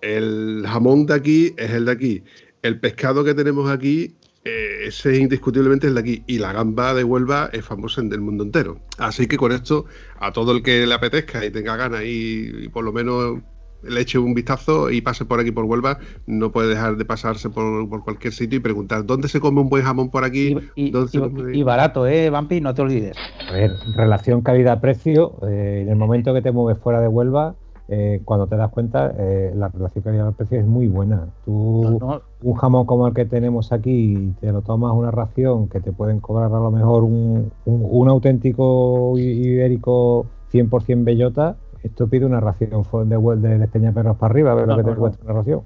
El 0.00 0.64
jamón 0.66 1.04
de 1.04 1.14
aquí 1.14 1.54
es 1.58 1.70
el 1.70 1.84
de 1.84 1.92
aquí. 1.92 2.24
El 2.62 2.80
pescado 2.80 3.22
que 3.22 3.34
tenemos 3.34 3.70
aquí 3.70 4.16
eh, 4.44 4.86
ese 4.86 5.12
es 5.12 5.20
indiscutiblemente 5.20 5.86
el 5.86 5.94
de 5.94 6.00
aquí. 6.00 6.24
Y 6.26 6.38
la 6.38 6.52
gamba 6.52 6.94
de 6.94 7.04
Huelva 7.04 7.50
es 7.52 7.64
famosa 7.64 8.00
en 8.00 8.12
el 8.12 8.20
mundo 8.20 8.44
entero. 8.44 8.78
Así 8.98 9.26
que 9.26 9.36
con 9.36 9.52
esto, 9.52 9.86
a 10.18 10.32
todo 10.32 10.52
el 10.52 10.62
que 10.62 10.86
le 10.86 10.94
apetezca 10.94 11.44
y 11.44 11.50
tenga 11.50 11.76
ganas 11.76 12.02
y, 12.04 12.68
por 12.68 12.84
lo 12.84 12.92
menos 12.92 13.38
le 13.82 13.98
eche 14.02 14.18
un 14.18 14.34
vistazo 14.34 14.90
y 14.90 15.00
pase 15.00 15.24
por 15.24 15.40
aquí 15.40 15.52
por 15.52 15.64
Huelva, 15.64 15.98
no 16.26 16.52
puede 16.52 16.68
dejar 16.68 16.96
de 16.96 17.06
pasarse 17.06 17.48
por, 17.48 17.88
cualquier 18.04 18.34
sitio 18.34 18.58
y 18.58 18.60
preguntar 18.60 19.06
dónde 19.06 19.26
se 19.28 19.40
come 19.40 19.62
un 19.62 19.70
buen 19.70 19.84
jamón 19.84 20.10
por 20.10 20.24
aquí. 20.24 20.54
Y, 20.74 21.62
barato, 21.62 22.06
¿eh, 22.06 22.28
Vampi? 22.28 22.60
No 22.60 22.74
te 22.74 22.82
olvides. 22.82 23.16
A 23.48 23.52
ver, 23.52 23.72
relación 23.94 24.42
calidad-precio, 24.42 25.38
eh, 25.48 25.80
en 25.82 25.88
el 25.88 25.96
momento 25.96 26.34
que 26.34 26.42
te 26.42 26.52
mueves 26.52 26.82
fuera 26.82 27.00
de 27.00 27.08
Huelva, 27.08 27.54
eh, 27.92 28.20
cuando 28.24 28.46
te 28.46 28.56
das 28.56 28.70
cuenta, 28.70 29.12
eh, 29.18 29.52
la 29.56 29.66
relación 29.66 30.04
calidad-precio 30.04 30.60
es 30.60 30.66
muy 30.66 30.86
buena. 30.86 31.26
Tú, 31.44 32.20
un 32.40 32.54
jamón 32.54 32.86
como 32.86 33.08
el 33.08 33.14
que 33.14 33.24
tenemos 33.24 33.72
aquí, 33.72 34.32
te 34.40 34.52
lo 34.52 34.62
tomas 34.62 34.94
una 34.94 35.10
ración 35.10 35.68
que 35.68 35.80
te 35.80 35.90
pueden 35.90 36.20
cobrar 36.20 36.52
a 36.52 36.60
lo 36.60 36.70
mejor 36.70 37.02
un, 37.02 37.50
un, 37.64 38.08
auténtico 38.08 39.14
ibérico 39.18 40.26
100% 40.52 41.02
bellota, 41.02 41.56
esto 41.82 42.06
pide 42.06 42.26
una 42.26 42.38
ración 42.38 42.84
de, 43.08 43.16
de, 43.36 43.58
de 43.58 43.92
Perros 43.92 44.16
para 44.18 44.30
arriba, 44.30 44.52
a 44.52 44.54
ver 44.54 44.68
lo 44.68 44.76
que 44.76 44.84
te 44.84 44.94
cuesta 44.94 45.24
una 45.24 45.34
ración. 45.34 45.62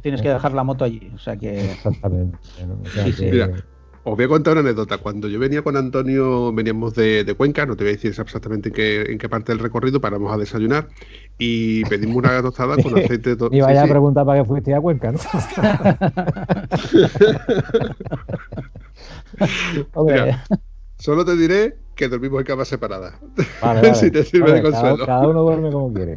tienes 0.00 0.22
que 0.22 0.30
dejar 0.30 0.54
la 0.54 0.64
moto 0.64 0.86
allí, 0.86 1.12
o 1.14 1.18
sea 1.18 1.36
que... 1.36 1.70
Exactamente. 1.70 2.38
Os 4.10 4.16
voy 4.16 4.24
a 4.24 4.28
contar 4.28 4.52
una 4.52 4.62
anécdota. 4.62 4.96
Cuando 4.96 5.28
yo 5.28 5.38
venía 5.38 5.60
con 5.60 5.76
Antonio, 5.76 6.50
veníamos 6.50 6.94
de, 6.94 7.34
Cuenca, 7.36 7.66
no 7.66 7.76
te 7.76 7.84
voy 7.84 7.90
a 7.90 7.96
decir 7.96 8.10
exactamente 8.10 8.70
en 8.70 8.74
qué, 8.74 9.02
en 9.02 9.18
qué 9.18 9.28
parte 9.28 9.52
del 9.52 9.58
recorrido, 9.58 10.00
paramos 10.00 10.32
a 10.32 10.38
desayunar 10.38 10.88
y 11.36 11.84
pedimos 11.84 12.16
una 12.16 12.40
tostada 12.40 12.82
con 12.82 12.98
aceite 12.98 13.36
de 13.36 13.48
Y 13.52 13.60
vaya 13.60 13.82
a 13.82 13.86
preguntar 13.86 14.24
para 14.24 14.40
qué 14.40 14.46
fuiste 14.46 14.74
a 14.74 14.80
Cuenca, 14.80 15.12
¿no? 15.12 15.18
solo 20.98 21.26
te 21.26 21.36
diré 21.36 21.76
que 21.94 22.08
dormimos 22.08 22.40
en 22.40 22.46
camas 22.46 22.68
separadas. 22.68 23.12
Vale, 23.60 23.94
si 24.00 24.10
te 24.10 24.24
sirve 24.24 24.52
de 24.52 24.62
consuelo. 24.62 25.04
cada 25.04 25.28
uno 25.28 25.42
duerme 25.42 25.70
como 25.70 25.92
quiere. 25.92 26.16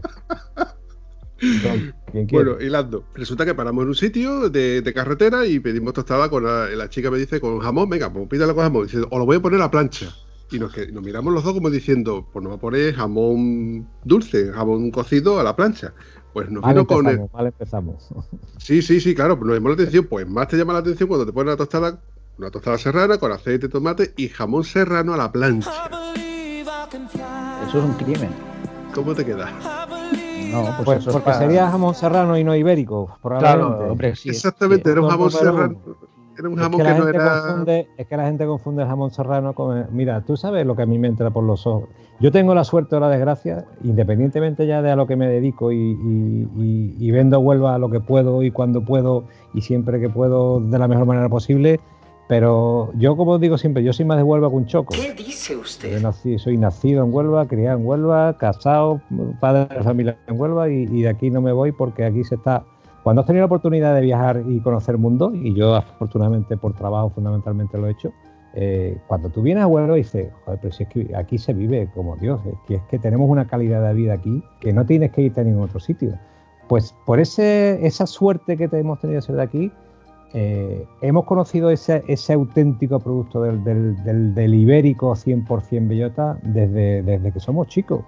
Bueno, 2.32 2.60
hilando. 2.60 3.06
Resulta 3.16 3.46
que 3.46 3.56
paramos 3.56 3.84
en 3.84 3.90
un 3.90 3.96
sitio 3.96 4.50
de, 4.50 4.92
carretera 4.94 5.46
y 5.46 5.60
pedimos 5.60 5.94
tostada 5.94 6.30
con 6.30 6.44
la, 6.44 6.90
chica 6.90 7.10
me 7.10 7.18
dice 7.18 7.40
con 7.40 7.60
jamón, 7.60 7.90
venga, 7.90 8.12
pues 8.12 8.28
pídala 8.28 8.54
con 8.54 8.64
jamón. 8.64 8.86
Dice, 8.86 9.02
o 9.10 9.20
lo 9.20 9.26
voy 9.26 9.38
a 9.38 9.42
poner 9.42 9.60
a 9.60 9.66
la 9.66 9.72
plancha. 9.72 10.14
Y 10.52 10.60
nos, 10.60 10.76
nos 10.92 11.04
miramos 11.04 11.34
los 11.34 11.44
dos 11.44 11.54
como 11.54 11.70
diciendo, 11.70 12.28
pues 12.32 12.44
nos 12.44 12.52
va 12.52 12.58
a 12.58 12.60
poner 12.60 12.94
jamón 12.94 13.88
dulce, 14.04 14.52
jamón 14.52 14.92
cocido 14.92 15.40
a 15.40 15.44
la 15.44 15.56
plancha. 15.56 15.94
Pues 16.34 16.50
nos 16.50 16.66
vino 16.66 16.86
con 16.86 17.08
el... 17.08 17.22
empezamos. 17.40 18.10
Sí, 18.58 18.82
sí, 18.82 19.02
sí, 19.02 19.16
claro, 19.16 19.38
pues 19.38 19.48
nos 19.48 19.56
llamó 19.56 19.70
la 19.70 19.76
atención. 19.76 20.06
Pues 20.06 20.28
más 20.28 20.48
te 20.48 20.58
llama 20.58 20.74
la 20.74 20.80
atención 20.80 21.08
cuando 21.10 21.26
te 21.26 21.34
pones 21.34 21.52
la 21.52 21.58
tostada, 21.58 22.00
una 22.38 22.52
tostada 22.52 22.78
serrana 22.78 23.18
con 23.18 23.32
aceite, 23.32 23.68
tomate 23.70 24.14
y 24.18 24.28
jamón 24.30 24.64
serrano 24.64 25.14
a 25.14 25.18
la 25.18 25.32
plancha. 25.32 25.72
Eso 27.68 27.80
es 27.80 27.86
un 27.86 27.94
crimen. 27.94 28.30
¿Cómo 28.94 29.16
te 29.16 29.26
queda? 29.26 29.52
No, 30.52 30.64
pues, 30.84 31.04
pues 31.04 31.16
porque 31.16 31.34
sería 31.34 31.70
jamón 31.70 31.96
serrano 31.96 32.38
y 32.38 32.44
no 32.44 32.56
ibérico, 32.56 33.18
probablemente. 33.22 34.10
Exactamente, 34.26 34.92
era 34.92 35.02
un 35.02 35.10
jamón 35.10 35.32
serrano. 35.32 35.76
Era 36.38 36.50
un 36.50 36.56
jamón 36.56 36.80
que, 36.80 36.94
no 36.94 37.08
era. 37.08 37.86
es 37.98 38.08
que 38.08 38.18
la 38.18 38.26
gente 38.26 38.46
confunde 38.46 38.84
el 38.84 38.88
jamón 38.88 39.12
serrano 39.12 39.54
con. 39.54 39.88
Mira, 39.92 40.22
tú 40.22 40.38
sabes 40.38 40.66
lo 40.66 40.76
que 40.76 40.84
a 40.84 40.86
mí 40.86 40.98
me 40.98 41.08
entra 41.08 41.30
por 41.30 41.44
los 41.44 41.68
ojos. 41.68 41.90
Yo 42.20 42.32
tengo 42.32 42.54
la 42.56 42.64
suerte 42.64 42.96
o 42.96 43.00
la 43.00 43.10
desgracia, 43.10 43.66
independientemente 43.84 44.68
ya 44.68 44.82
de 44.82 44.92
a 44.92 44.96
lo 44.96 45.08
que 45.08 45.16
me 45.16 45.28
dedico 45.28 45.72
y, 45.72 45.98
y 46.56 47.12
vendo 47.12 47.40
Huelva 47.40 47.76
a 47.76 47.80
lo 47.80 47.90
que 47.90 48.00
puedo 48.00 48.44
y 48.44 48.52
cuando 48.52 48.82
puedo 48.82 49.26
y 49.54 49.62
siempre 49.62 50.00
que 50.00 50.10
puedo 50.10 50.60
de 50.60 50.78
la 50.78 50.88
mejor 50.88 51.06
manera 51.06 51.30
posible, 51.30 51.80
pero 52.32 52.94
yo, 52.94 53.18
como 53.18 53.40
digo 53.40 53.58
siempre, 53.58 53.84
yo 53.84 53.92
soy 53.92 54.06
más 54.06 54.16
de 54.16 54.24
Huelva 54.24 54.48
que 54.48 54.56
un 54.56 54.66
choco. 54.66 54.94
¿Qué 54.94 55.14
dice 55.14 55.54
usted? 55.58 56.02
soy 56.38 56.58
nacido 56.58 57.04
en 57.04 57.14
Huelva, 57.14 57.46
criado 57.46 57.78
en 57.78 57.86
Huelva, 57.86 58.38
casado, 58.38 59.02
padre 59.42 59.68
de 59.76 59.84
familia 59.84 60.18
en 60.28 60.40
Huelva 60.40 60.70
y, 60.70 61.02
de 61.02 61.10
aquí 61.10 61.30
no 61.30 61.42
me 61.42 61.52
voy 61.52 61.74
porque 61.74 62.06
aquí 62.06 62.24
se 62.24 62.36
está... 62.36 62.64
Cuando 63.04 63.20
has 63.20 63.28
tenido 63.28 63.42
la 63.42 63.48
oportunidad 63.48 63.94
de 63.96 64.00
viajar 64.00 64.44
y 64.48 64.62
conocer 64.62 64.96
el 64.96 65.02
mundo, 65.02 65.34
y 65.36 65.54
yo 65.54 65.76
afortunadamente 65.76 66.56
por 66.56 66.74
trabajo 66.74 67.10
fundamentalmente 67.10 67.78
lo 67.78 67.88
he 67.88 67.92
hecho, 67.92 68.14
eh, 68.54 68.98
cuando 69.08 69.28
tú 69.28 69.42
vienes 69.42 69.66
a 69.66 69.68
Huelva 69.68 69.96
dices, 69.96 70.32
joder, 70.46 70.60
pero 70.62 70.74
si 70.74 70.84
es 70.84 70.90
que 70.90 71.14
aquí 71.14 71.38
se 71.38 71.54
vive 71.54 71.90
como 71.94 72.16
Dios, 72.16 72.40
es 72.46 72.56
que, 72.66 72.76
es 72.76 72.84
que 72.84 72.98
tenemos 72.98 73.30
una 73.30 73.46
calidad 73.46 73.86
de 73.86 73.94
vida 73.94 74.14
aquí 74.14 74.42
que 74.62 74.72
no 74.72 74.86
tienes 74.86 75.12
que 75.12 75.24
irte 75.24 75.42
a 75.42 75.44
ningún 75.44 75.64
otro 75.64 75.82
sitio. 75.82 76.18
Pues 76.70 76.96
por 77.06 77.20
ese, 77.20 77.86
esa 77.86 78.08
suerte 78.08 78.56
que 78.56 78.70
te 78.70 78.80
hemos 78.80 79.02
tenido 79.02 79.20
de 79.20 79.22
ser 79.22 79.36
de 79.36 79.44
aquí, 79.44 79.72
eh, 80.34 80.86
hemos 81.02 81.26
conocido 81.26 81.70
ese, 81.70 82.04
auténtico 82.34 83.00
producto 83.00 83.42
del, 83.42 84.54
ibérico 84.54 85.12
100% 85.12 85.88
bellota 85.88 86.38
desde, 86.44 87.32
que 87.32 87.40
somos 87.40 87.68
chicos. 87.68 88.02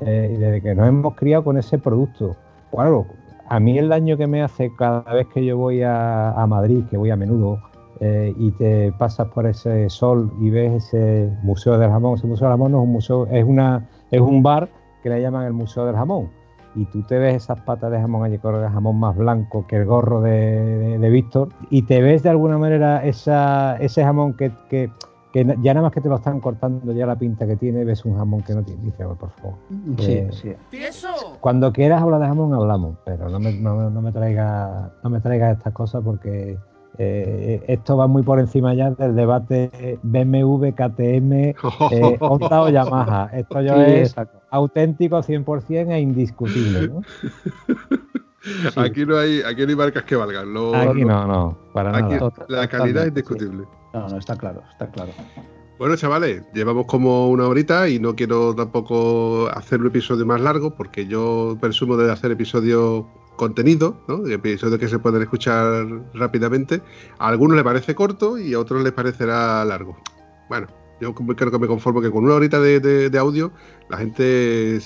eh, 0.00 0.32
y 0.34 0.36
desde 0.38 0.60
que 0.60 0.74
nos 0.74 0.88
hemos 0.88 1.14
criado 1.14 1.44
con 1.44 1.56
ese 1.56 1.78
producto. 1.78 2.36
Claro, 2.70 3.06
a 3.48 3.60
mí 3.60 3.78
el 3.78 3.88
daño 3.88 4.16
que 4.16 4.26
me 4.26 4.42
hace 4.42 4.70
cada 4.76 5.02
vez 5.12 5.26
que 5.28 5.44
yo 5.44 5.56
voy 5.56 5.82
a, 5.82 6.32
a 6.32 6.46
Madrid, 6.46 6.84
que 6.90 6.96
voy 6.96 7.10
a 7.10 7.16
menudo, 7.16 7.60
eh, 8.00 8.34
y 8.36 8.50
te 8.52 8.92
pasas 8.92 9.28
por 9.28 9.46
ese 9.46 9.88
sol 9.88 10.30
y 10.38 10.50
ves 10.50 10.84
ese 10.84 11.30
museo 11.42 11.78
del 11.78 11.90
jamón. 11.90 12.16
Ese 12.16 12.26
museo 12.26 12.48
del 12.48 12.54
jamón 12.54 12.72
no 12.72 12.78
es 12.78 12.84
un 12.84 12.92
museo, 12.92 13.26
es 13.26 13.44
una, 13.44 13.88
es 14.10 14.20
un 14.20 14.42
bar 14.42 14.68
que 15.02 15.08
le 15.08 15.20
llaman 15.20 15.46
el 15.46 15.52
museo 15.52 15.86
del 15.86 15.96
jamón. 15.96 16.28
Y 16.76 16.84
tú 16.84 17.02
te 17.02 17.18
ves 17.18 17.36
esas 17.36 17.60
patas 17.62 17.90
de 17.90 17.98
jamón 17.98 18.24
allí 18.24 18.38
con 18.38 18.54
el 18.54 18.68
jamón 18.68 19.00
más 19.00 19.16
blanco 19.16 19.66
que 19.66 19.76
el 19.76 19.86
gorro 19.86 20.20
de, 20.20 20.98
de, 20.98 21.10
Víctor, 21.10 21.48
y 21.70 21.82
te 21.82 22.02
ves 22.02 22.22
de 22.22 22.28
alguna 22.28 22.58
manera 22.58 23.04
esa, 23.04 23.76
ese 23.78 24.04
jamón 24.04 24.34
que, 24.34 24.52
que, 24.68 24.90
que, 25.32 25.44
ya 25.62 25.74
nada 25.74 25.82
más 25.82 25.92
que 25.92 26.00
te 26.00 26.08
lo 26.08 26.16
están 26.16 26.40
cortando 26.40 26.92
ya 26.92 27.06
la 27.06 27.16
pinta 27.16 27.46
que 27.46 27.56
tiene, 27.56 27.84
ves 27.84 28.04
un 28.04 28.16
jamón 28.16 28.42
que 28.42 28.54
no 28.54 28.62
tiene. 28.62 28.82
Dice, 28.82 29.04
por 29.04 29.30
favor. 29.30 29.54
Sí, 29.98 30.12
eh, 30.12 30.28
sí. 30.32 30.52
Cuando 31.40 31.72
quieras 31.72 32.02
hablar 32.02 32.20
de 32.20 32.26
jamón, 32.26 32.52
hablamos, 32.52 32.96
pero 33.04 33.30
no 33.30 33.40
me, 33.40 33.52
no, 33.52 33.90
no 33.90 34.02
me 34.02 34.12
traigas 34.12 34.92
no 35.02 35.10
me 35.10 35.20
traiga 35.20 35.52
estas 35.52 35.72
cosas 35.72 36.02
porque 36.04 36.58
eh, 36.98 37.64
esto 37.68 37.96
va 37.96 38.06
muy 38.06 38.22
por 38.22 38.38
encima 38.38 38.74
ya 38.74 38.90
del 38.90 39.14
debate 39.14 39.98
BMW, 40.02 40.70
KTM, 40.70 41.32
eh, 41.32 42.16
Honda 42.20 42.62
o 42.62 42.68
Yamaha. 42.68 43.30
Esto 43.32 43.60
ya 43.60 43.86
es 43.86 44.14
auténtico 44.50 45.22
100% 45.22 45.92
e 45.92 46.00
indiscutible. 46.00 46.88
¿no? 46.88 47.02
Aquí, 48.76 49.04
no 49.04 49.18
hay, 49.18 49.42
aquí 49.42 49.62
no 49.62 49.68
hay 49.68 49.76
marcas 49.76 50.04
que 50.04 50.16
valgan. 50.16 50.48
aquí 50.74 51.04
no, 51.04 51.26
no, 51.26 51.58
para 51.72 51.92
nada. 51.92 52.32
La 52.48 52.68
calidad 52.68 53.02
es 53.02 53.08
indiscutible. 53.08 53.64
No, 53.92 54.08
no, 54.08 54.18
está 54.18 54.36
claro, 54.36 54.62
está 54.70 54.88
claro. 54.90 55.12
Bueno, 55.78 55.94
chavales, 55.96 56.42
llevamos 56.54 56.86
como 56.86 57.28
una 57.28 57.46
horita 57.46 57.86
y 57.88 57.98
no 57.98 58.16
quiero 58.16 58.54
tampoco 58.54 59.48
hacer 59.48 59.80
un 59.80 59.88
episodio 59.88 60.24
más 60.24 60.40
largo 60.40 60.74
porque 60.74 61.06
yo 61.06 61.58
presumo 61.60 61.98
de 61.98 62.10
hacer 62.10 62.30
episodios 62.30 63.04
contenido, 63.36 63.96
¿no? 64.08 64.26
episodios 64.26 64.78
que 64.78 64.88
se 64.88 64.98
pueden 64.98 65.22
escuchar 65.22 65.86
rápidamente. 66.14 66.82
A 67.18 67.28
algunos 67.28 67.56
les 67.56 67.64
parece 67.64 67.94
corto 67.94 68.38
y 68.38 68.54
a 68.54 68.60
otros 68.60 68.82
les 68.82 68.92
parecerá 68.92 69.64
largo. 69.64 69.96
Bueno, 70.48 70.66
yo 71.00 71.14
creo 71.14 71.50
que 71.50 71.58
me 71.58 71.66
conformo 71.66 72.00
que 72.00 72.10
con 72.10 72.24
una 72.24 72.34
horita 72.34 72.60
de, 72.60 73.18
audio 73.18 73.52
la 73.88 73.98
gente 73.98 74.80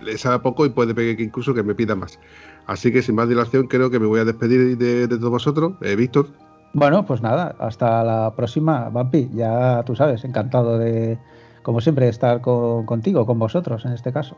le 0.00 0.18
sabe 0.18 0.38
poco 0.40 0.66
y 0.66 0.70
puede 0.70 0.94
que 0.94 1.22
incluso 1.22 1.54
que 1.54 1.62
me 1.62 1.74
pida 1.74 1.94
más. 1.94 2.18
Así 2.66 2.92
que 2.92 3.02
sin 3.02 3.14
más 3.14 3.28
dilación 3.28 3.66
creo 3.66 3.90
que 3.90 3.98
me 3.98 4.06
voy 4.06 4.20
a 4.20 4.24
despedir 4.24 4.78
de, 4.78 5.08
todos 5.08 5.30
vosotros. 5.30 5.74
Eh, 5.82 5.96
Víctor. 5.96 6.28
Bueno, 6.72 7.06
pues 7.06 7.22
nada, 7.22 7.54
hasta 7.58 8.02
la 8.02 8.34
próxima, 8.34 8.88
Vampi. 8.88 9.30
Ya 9.32 9.82
tú 9.84 9.94
sabes, 9.94 10.24
encantado 10.24 10.78
de, 10.78 11.18
como 11.62 11.80
siempre, 11.80 12.08
estar 12.08 12.40
contigo, 12.40 13.26
con 13.26 13.38
vosotros 13.38 13.84
en 13.84 13.92
este 13.92 14.12
caso. 14.12 14.36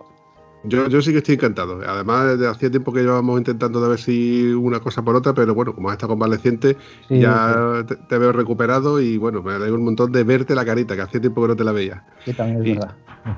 Yo, 0.68 0.88
yo 0.88 1.02
sí 1.02 1.12
que 1.12 1.18
estoy 1.18 1.34
encantado. 1.34 1.80
Además, 1.86 2.32
desde 2.32 2.48
hacía 2.48 2.70
tiempo 2.70 2.92
que 2.92 3.00
llevamos 3.00 3.38
intentando 3.38 3.80
de 3.80 3.88
ver 3.88 3.98
si 3.98 4.52
una 4.52 4.80
cosa 4.80 5.02
por 5.02 5.16
otra, 5.16 5.34
pero 5.34 5.54
bueno, 5.54 5.74
como 5.74 5.88
has 5.88 5.94
estado 5.94 6.12
convaleciente, 6.12 6.76
ya 7.08 7.84
Te, 8.08 8.18
veo 8.18 8.32
recuperado 8.32 9.00
y 9.00 9.16
bueno, 9.16 9.42
me 9.42 9.52
alegro 9.52 9.76
un 9.76 9.84
montón 9.84 10.12
de 10.12 10.24
verte 10.24 10.54
la 10.54 10.64
carita, 10.64 10.96
que 10.96 11.02
hacía 11.02 11.20
tiempo 11.20 11.42
que 11.42 11.48
no 11.48 11.56
te 11.56 11.64
la 11.64 11.72
veía. 11.72 12.04
Sí, 12.24 12.32
también 12.32 12.64
es 12.64 12.74
verdad. 12.74 12.94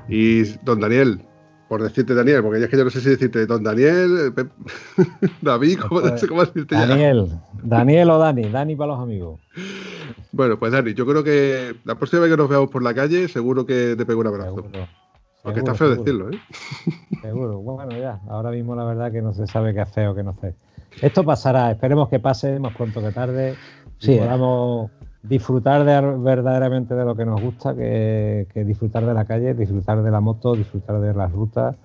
Y 0.07 0.43
don 0.63 0.79
Daniel, 0.79 1.21
por 1.67 1.83
decirte 1.83 2.13
Daniel, 2.13 2.41
porque 2.41 2.59
ya 2.59 2.65
es 2.65 2.71
que 2.71 2.77
yo 2.77 2.83
no 2.83 2.89
sé 2.89 3.01
si 3.01 3.09
decirte 3.09 3.45
don 3.45 3.63
Daniel, 3.63 4.33
David, 5.41 5.79
¿cómo, 5.79 6.01
pues, 6.01 6.25
¿cómo 6.27 6.45
decirte 6.45 6.75
Daniel, 6.75 7.27
Daniel 7.63 8.09
o 8.09 8.17
Dani, 8.17 8.49
Dani 8.49 8.75
para 8.75 8.93
los 8.93 8.99
amigos. 9.01 9.39
Bueno, 10.31 10.59
pues 10.59 10.71
Dani, 10.71 10.93
yo 10.93 11.05
creo 11.05 11.23
que 11.23 11.75
la 11.85 11.95
próxima 11.95 12.23
vez 12.23 12.31
que 12.31 12.37
nos 12.37 12.49
veamos 12.49 12.69
por 12.69 12.83
la 12.83 12.93
calle, 12.93 13.27
seguro 13.27 13.65
que 13.65 13.95
te 13.95 14.05
pego 14.05 14.21
un 14.21 14.27
abrazo. 14.27 14.65
Aunque 15.43 15.59
está 15.59 15.73
feo 15.73 15.95
decirlo, 15.95 16.29
¿eh? 16.29 16.39
Seguro. 17.21 17.59
Bueno, 17.59 17.97
ya. 17.97 18.19
Ahora 18.27 18.51
mismo 18.51 18.75
la 18.75 18.83
verdad 18.83 19.11
que 19.11 19.21
no 19.21 19.33
se 19.33 19.47
sabe 19.47 19.73
qué 19.73 19.81
es 19.81 19.89
feo, 19.89 20.13
qué 20.13 20.23
no 20.23 20.35
sé. 20.39 20.55
Esto 21.01 21.23
pasará. 21.23 21.71
Esperemos 21.71 22.09
que 22.09 22.19
pase 22.19 22.59
más 22.59 22.75
pronto 22.75 23.01
que 23.01 23.11
tarde. 23.11 23.55
Sí, 23.99 24.13
y 24.13 24.15
¿eh? 24.15 24.19
podamos 24.19 24.91
disfrutar 25.21 25.83
de, 25.83 26.17
verdaderamente 26.17 26.95
de 26.95 27.05
lo 27.05 27.15
que 27.15 27.25
nos 27.25 27.41
gusta, 27.41 27.75
que, 27.75 28.47
disfrutar 28.65 29.05
de 29.05 29.13
la 29.13 29.25
calle, 29.25 29.53
disfrutar 29.53 30.01
de 30.01 30.11
la 30.11 30.21
moto, 30.21 30.55
disfrutar 30.55 30.99
de 30.99 31.13
las 31.13 31.31
rutas 31.31 31.75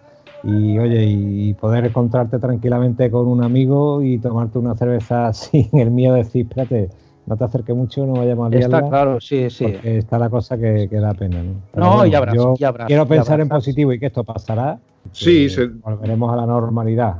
y 0.45 0.79
oye, 0.79 1.05
y 1.07 1.55
poder 1.55 1.87
encontrarte 1.87 2.39
tranquilamente 2.39 3.11
con 3.11 3.27
un 3.27 3.43
amigo 3.43 4.03
y 4.03 4.19
tomarte 4.19 4.59
una 4.59 4.75
cerveza 4.77 5.33
sin 5.33 5.69
el 5.79 5.91
miedo 5.91 6.15
de 6.15 6.23
decir, 6.23 6.47
espérate, 6.49 6.91
no 7.27 7.37
te 7.37 7.45
acerques 7.45 7.75
mucho, 7.75 8.07
no 8.07 8.15
vayamos 8.15 8.47
a 8.47 8.51
liarla. 8.51 8.79
Está 8.79 8.89
claro, 8.89 9.21
sí, 9.21 9.49
sí. 9.51 9.67
Está 9.83 10.19
la 10.19 10.29
cosa 10.29 10.59
que, 10.59 10.89
da 10.89 11.15
pena, 11.15 11.43
¿no? 11.43 11.55
no, 11.75 12.07
ya 12.07 12.19
habrá, 12.19 12.35
yo 12.35 12.55
quiero 12.87 13.07
pensar 13.07 13.41
en 13.41 13.49
positivo 13.49 13.93
y 13.93 13.99
que 13.99 14.07
esto 14.07 14.25
pasará. 14.25 14.79
Sí, 15.13 15.49
volveremos 15.83 16.33
a 16.33 16.37
la 16.37 16.47
normalidad. 16.47 17.17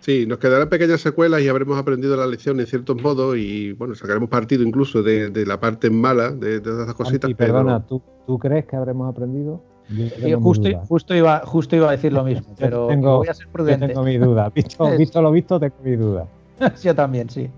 Sí, 0.00 0.26
nos 0.26 0.38
quedarán 0.38 0.68
pequeñas 0.68 1.00
secuelas 1.00 1.40
y 1.40 1.48
habremos 1.48 1.78
aprendido 1.78 2.14
la 2.14 2.26
lección 2.26 2.60
en 2.60 2.66
ciertos 2.66 3.00
modos 3.00 3.38
y 3.38 3.72
bueno, 3.72 3.94
sacaremos 3.94 4.28
partido 4.28 4.62
incluso 4.62 5.02
de, 5.02 5.46
la 5.46 5.58
parte 5.58 5.88
mala 5.88 6.30
de, 6.30 6.60
de 6.60 6.82
esas 6.82 6.94
cositas. 6.94 7.30
Y 7.30 7.34
perdona, 7.34 7.84
¿tú, 7.86 8.02
¿tú 8.26 8.38
crees 8.38 8.66
que 8.66 8.76
habremos 8.76 9.10
aprendido? 9.10 9.62
justo, 10.40 10.68
justo, 10.88 11.14
iba, 11.14 11.40
justo 11.44 11.76
iba 11.76 11.88
a 11.88 11.92
decir 11.92 12.12
lo 12.12 12.24
mismo, 12.24 12.54
pero 12.58 12.86
voy 12.86 13.28
a 13.28 13.34
ser 13.34 13.48
prudente. 13.48 13.88
tengo 13.88 14.02
mi 14.02 14.16
duda. 14.18 14.50
Visto, 14.50 14.90
visto 14.98 15.22
lo 15.22 15.30
visto, 15.30 15.60
tengo 15.60 15.76
mi 15.82 15.96
duda. 15.96 16.26
yo 16.82 16.94
también, 16.94 17.28
sí. 17.28 17.50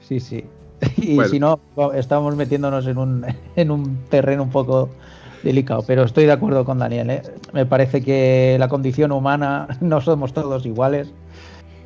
Sí, 0.00 0.20
sí. 0.20 0.44
Y 0.96 1.18
si 1.24 1.38
no, 1.38 1.60
estamos 1.94 2.36
metiéndonos 2.36 2.86
en 2.86 2.98
un, 2.98 3.26
en 3.56 3.70
un 3.70 3.98
terreno 4.08 4.42
un 4.42 4.50
poco 4.50 4.88
delicado. 5.42 5.82
Pero 5.86 6.04
estoy 6.04 6.26
de 6.26 6.32
acuerdo 6.32 6.64
con 6.64 6.78
Daniel. 6.78 7.10
¿eh? 7.10 7.22
Me 7.52 7.66
parece 7.66 8.02
que 8.02 8.56
la 8.58 8.68
condición 8.68 9.12
humana 9.12 9.68
no 9.80 10.00
somos 10.00 10.32
todos 10.32 10.66
iguales. 10.66 11.12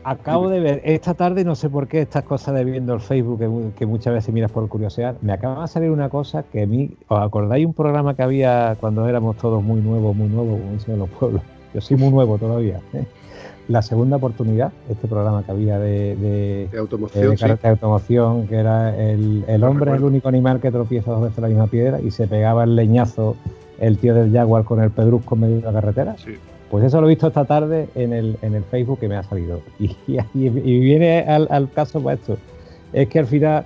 Acabo 0.06 0.50
de 0.50 0.60
ver 0.60 0.82
esta 0.84 1.14
tarde, 1.14 1.44
no 1.44 1.54
sé 1.54 1.70
por 1.70 1.88
qué, 1.88 2.02
estas 2.02 2.24
cosas 2.24 2.54
de 2.54 2.62
viendo 2.62 2.92
el 2.92 3.00
Facebook 3.00 3.72
que, 3.74 3.86
muchas 3.86 4.12
veces 4.12 4.34
miras 4.34 4.52
por 4.52 4.68
curiosidad, 4.68 5.16
me 5.22 5.32
acaba 5.32 5.62
de 5.62 5.68
salir 5.68 5.90
una 5.90 6.10
cosa 6.10 6.42
que 6.42 6.64
a 6.64 6.66
mí, 6.66 6.90
¿os 7.08 7.22
acordáis 7.22 7.64
un 7.64 7.72
programa 7.72 8.14
que 8.14 8.22
había 8.22 8.76
cuando 8.78 9.08
éramos 9.08 9.38
todos 9.38 9.62
muy 9.62 9.80
nuevos, 9.80 10.14
muy 10.14 10.28
nuevos, 10.28 10.60
como 10.60 10.72
dicen 10.74 10.98
los 10.98 11.08
pueblos? 11.08 11.40
Yo 11.72 11.80
soy 11.80 11.96
muy 11.96 12.10
nuevo 12.10 12.36
todavía. 12.36 12.82
¿eh? 12.92 13.06
La 13.68 13.82
segunda 13.82 14.16
oportunidad, 14.16 14.72
este 14.90 15.08
programa 15.08 15.42
que 15.42 15.50
había 15.50 15.78
de, 15.78 16.16
de, 16.16 16.78
automoción, 16.78 18.46
que 18.46 18.56
era 18.56 18.94
el, 18.96 19.44
el 19.46 19.64
hombre 19.64 19.92
es 19.92 19.96
el 19.96 20.04
único 20.04 20.28
animal 20.28 20.60
que 20.60 20.70
tropieza 20.70 21.12
dos 21.12 21.22
veces 21.22 21.38
la 21.38 21.48
misma 21.48 21.66
piedra 21.66 22.00
y 22.00 22.10
se 22.10 22.26
pegaba 22.26 22.64
el 22.64 22.76
leñazo 22.76 23.36
el 23.78 23.98
tío 23.98 24.14
del 24.14 24.32
Jaguar 24.32 24.64
con 24.64 24.82
el 24.82 24.90
pedrusco 24.90 25.34
en 25.34 25.40
medio 25.40 25.56
de 25.56 25.62
la 25.62 25.72
carretera. 25.72 26.16
Pues 26.70 26.84
eso 26.84 27.00
lo 27.00 27.06
he 27.06 27.10
visto 27.10 27.28
esta 27.28 27.44
tarde 27.44 27.88
en 27.94 28.12
el, 28.12 28.36
en 28.42 28.54
el 28.54 28.64
Facebook 28.64 29.00
que 29.00 29.08
me 29.08 29.16
ha 29.16 29.22
salido. 29.22 29.60
Y, 29.78 29.96
y, 30.34 30.80
viene 30.80 31.20
al, 31.20 31.46
al, 31.50 31.70
caso 31.70 32.02
para 32.02 32.14
esto. 32.16 32.36
Es 32.92 33.08
que 33.08 33.18
al 33.18 33.26
final, 33.26 33.64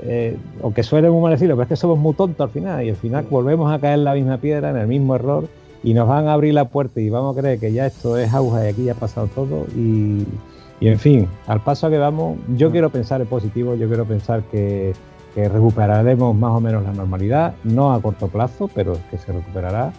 eh, 0.00 0.36
aunque 0.62 0.82
suele 0.82 1.10
muy 1.10 1.20
mal 1.20 1.32
decirlo, 1.32 1.56
pero 1.56 1.64
es 1.64 1.68
que 1.68 1.76
somos 1.76 1.98
muy 1.98 2.14
tontos 2.14 2.40
al 2.40 2.50
final 2.50 2.84
y 2.84 2.90
al 2.90 2.96
final 2.96 3.26
volvemos 3.30 3.72
a 3.72 3.78
caer 3.78 3.98
en 3.98 4.04
la 4.04 4.14
misma 4.14 4.38
piedra, 4.38 4.70
en 4.70 4.76
el 4.76 4.86
mismo 4.86 5.14
error 5.14 5.48
y 5.86 5.94
nos 5.94 6.08
van 6.08 6.26
a 6.26 6.32
abrir 6.32 6.52
la 6.52 6.64
puerta 6.64 7.00
y 7.00 7.10
vamos 7.10 7.36
a 7.36 7.40
creer 7.40 7.60
que 7.60 7.72
ya 7.72 7.86
esto 7.86 8.18
es 8.18 8.34
auge 8.34 8.64
y 8.64 8.68
aquí 8.70 8.84
ya 8.86 8.92
ha 8.92 8.96
pasado 8.96 9.28
todo 9.32 9.66
y, 9.76 10.26
en 10.80 10.98
fin, 10.98 11.28
al 11.46 11.62
paso 11.62 11.88
que 11.88 11.96
vamos, 11.96 12.38
yo 12.56 12.72
quiero 12.72 12.90
pensar 12.90 13.20
en 13.20 13.28
positivo, 13.28 13.76
yo 13.76 13.86
quiero 13.86 14.04
pensar 14.04 14.42
que, 14.50 14.92
recuperaremos 15.36 16.34
más 16.34 16.52
o 16.52 16.60
menos 16.60 16.82
la 16.82 16.92
normalidad, 16.92 17.54
no 17.62 17.92
a 17.92 18.00
corto 18.00 18.26
plazo, 18.26 18.70
pero 18.74 18.96
que 19.10 19.18
se 19.18 19.32
recuperará, 19.32 19.92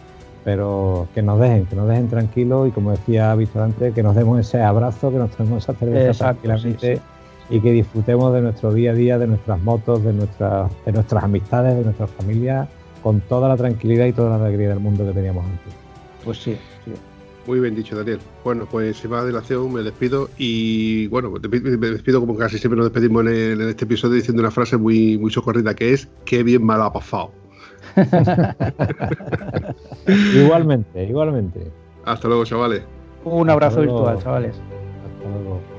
pero 0.44 1.08
que 1.14 1.22
nos 1.22 1.40
dejen, 1.40 1.68
que 1.68 1.76
nos 1.76 1.88
dejen 1.88 2.10
tranquilos 2.10 2.68
y 2.68 2.72
como 2.72 2.90
decía 2.92 3.34
Víctor 3.36 3.62
antes, 3.62 3.94
que 3.94 4.02
nos 4.02 4.16
demos 4.16 4.40
ese 4.40 4.64
abrazo, 4.64 5.12
que 5.12 5.20
nos 5.20 5.30
tomemos 5.30 5.64
esa 5.64 5.74
cerveza 5.76 6.34
tranquilamente 6.34 7.00
y 7.52 7.62
que 7.62 7.72
disfrutemos 7.72 8.34
de 8.34 8.42
nuestro 8.42 8.74
día 8.74 8.92
a 8.92 8.94
día, 8.96 9.20
de 9.20 9.28
nuestras 9.28 9.62
motos, 9.62 10.04
de 10.04 10.12
nuestras, 10.12 10.72
de 10.86 10.92
nuestras 10.92 11.24
amistades, 11.24 11.78
de 11.78 11.84
nuestras 11.84 12.10
familias 12.10 12.68
con 13.08 13.22
toda 13.22 13.48
la 13.48 13.56
tranquilidad 13.56 14.06
y 14.06 14.12
toda 14.12 14.38
la 14.38 14.44
alegría 14.44 14.68
del 14.68 14.82
mundo 14.82 15.06
que 15.06 15.14
teníamos 15.14 15.46
antes. 15.46 15.74
Pues 16.26 16.40
sí, 16.40 16.58
sí. 16.84 16.92
Muy 17.46 17.62
bien 17.62 17.74
dicho, 17.74 17.96
Daniel. 17.96 18.20
Bueno, 18.44 18.68
pues 18.70 18.98
sin 18.98 19.12
más 19.12 19.26
dilación 19.26 19.72
me 19.72 19.82
despido 19.82 20.30
y 20.38 21.08
bueno, 21.08 21.32
me 21.32 21.88
despido 21.88 22.20
como 22.20 22.36
casi 22.36 22.58
siempre 22.58 22.76
nos 22.76 22.88
despedimos 22.88 23.26
en, 23.28 23.62
este 23.62 23.86
episodio 23.86 24.16
diciendo 24.16 24.42
una 24.42 24.52
frase 24.52 24.76
muy, 24.76 25.18
muy 25.18 25.32
socorrida 25.32 25.74
que 25.74 25.94
es 25.94 26.10
qué 26.26 26.44
bien 26.44 26.66
me 26.66 26.74
ha 26.74 26.92
pasado. 26.92 27.32
igualmente, 30.36 31.06
igualmente. 31.06 31.72
Hasta 32.04 32.28
luego, 32.28 32.44
chavales. 32.44 32.82
Un 33.24 33.50
abrazo 33.50 33.80
virtual, 33.80 34.22
chavales. 34.22 34.54
Hasta 34.54 35.30
luego. 35.30 35.77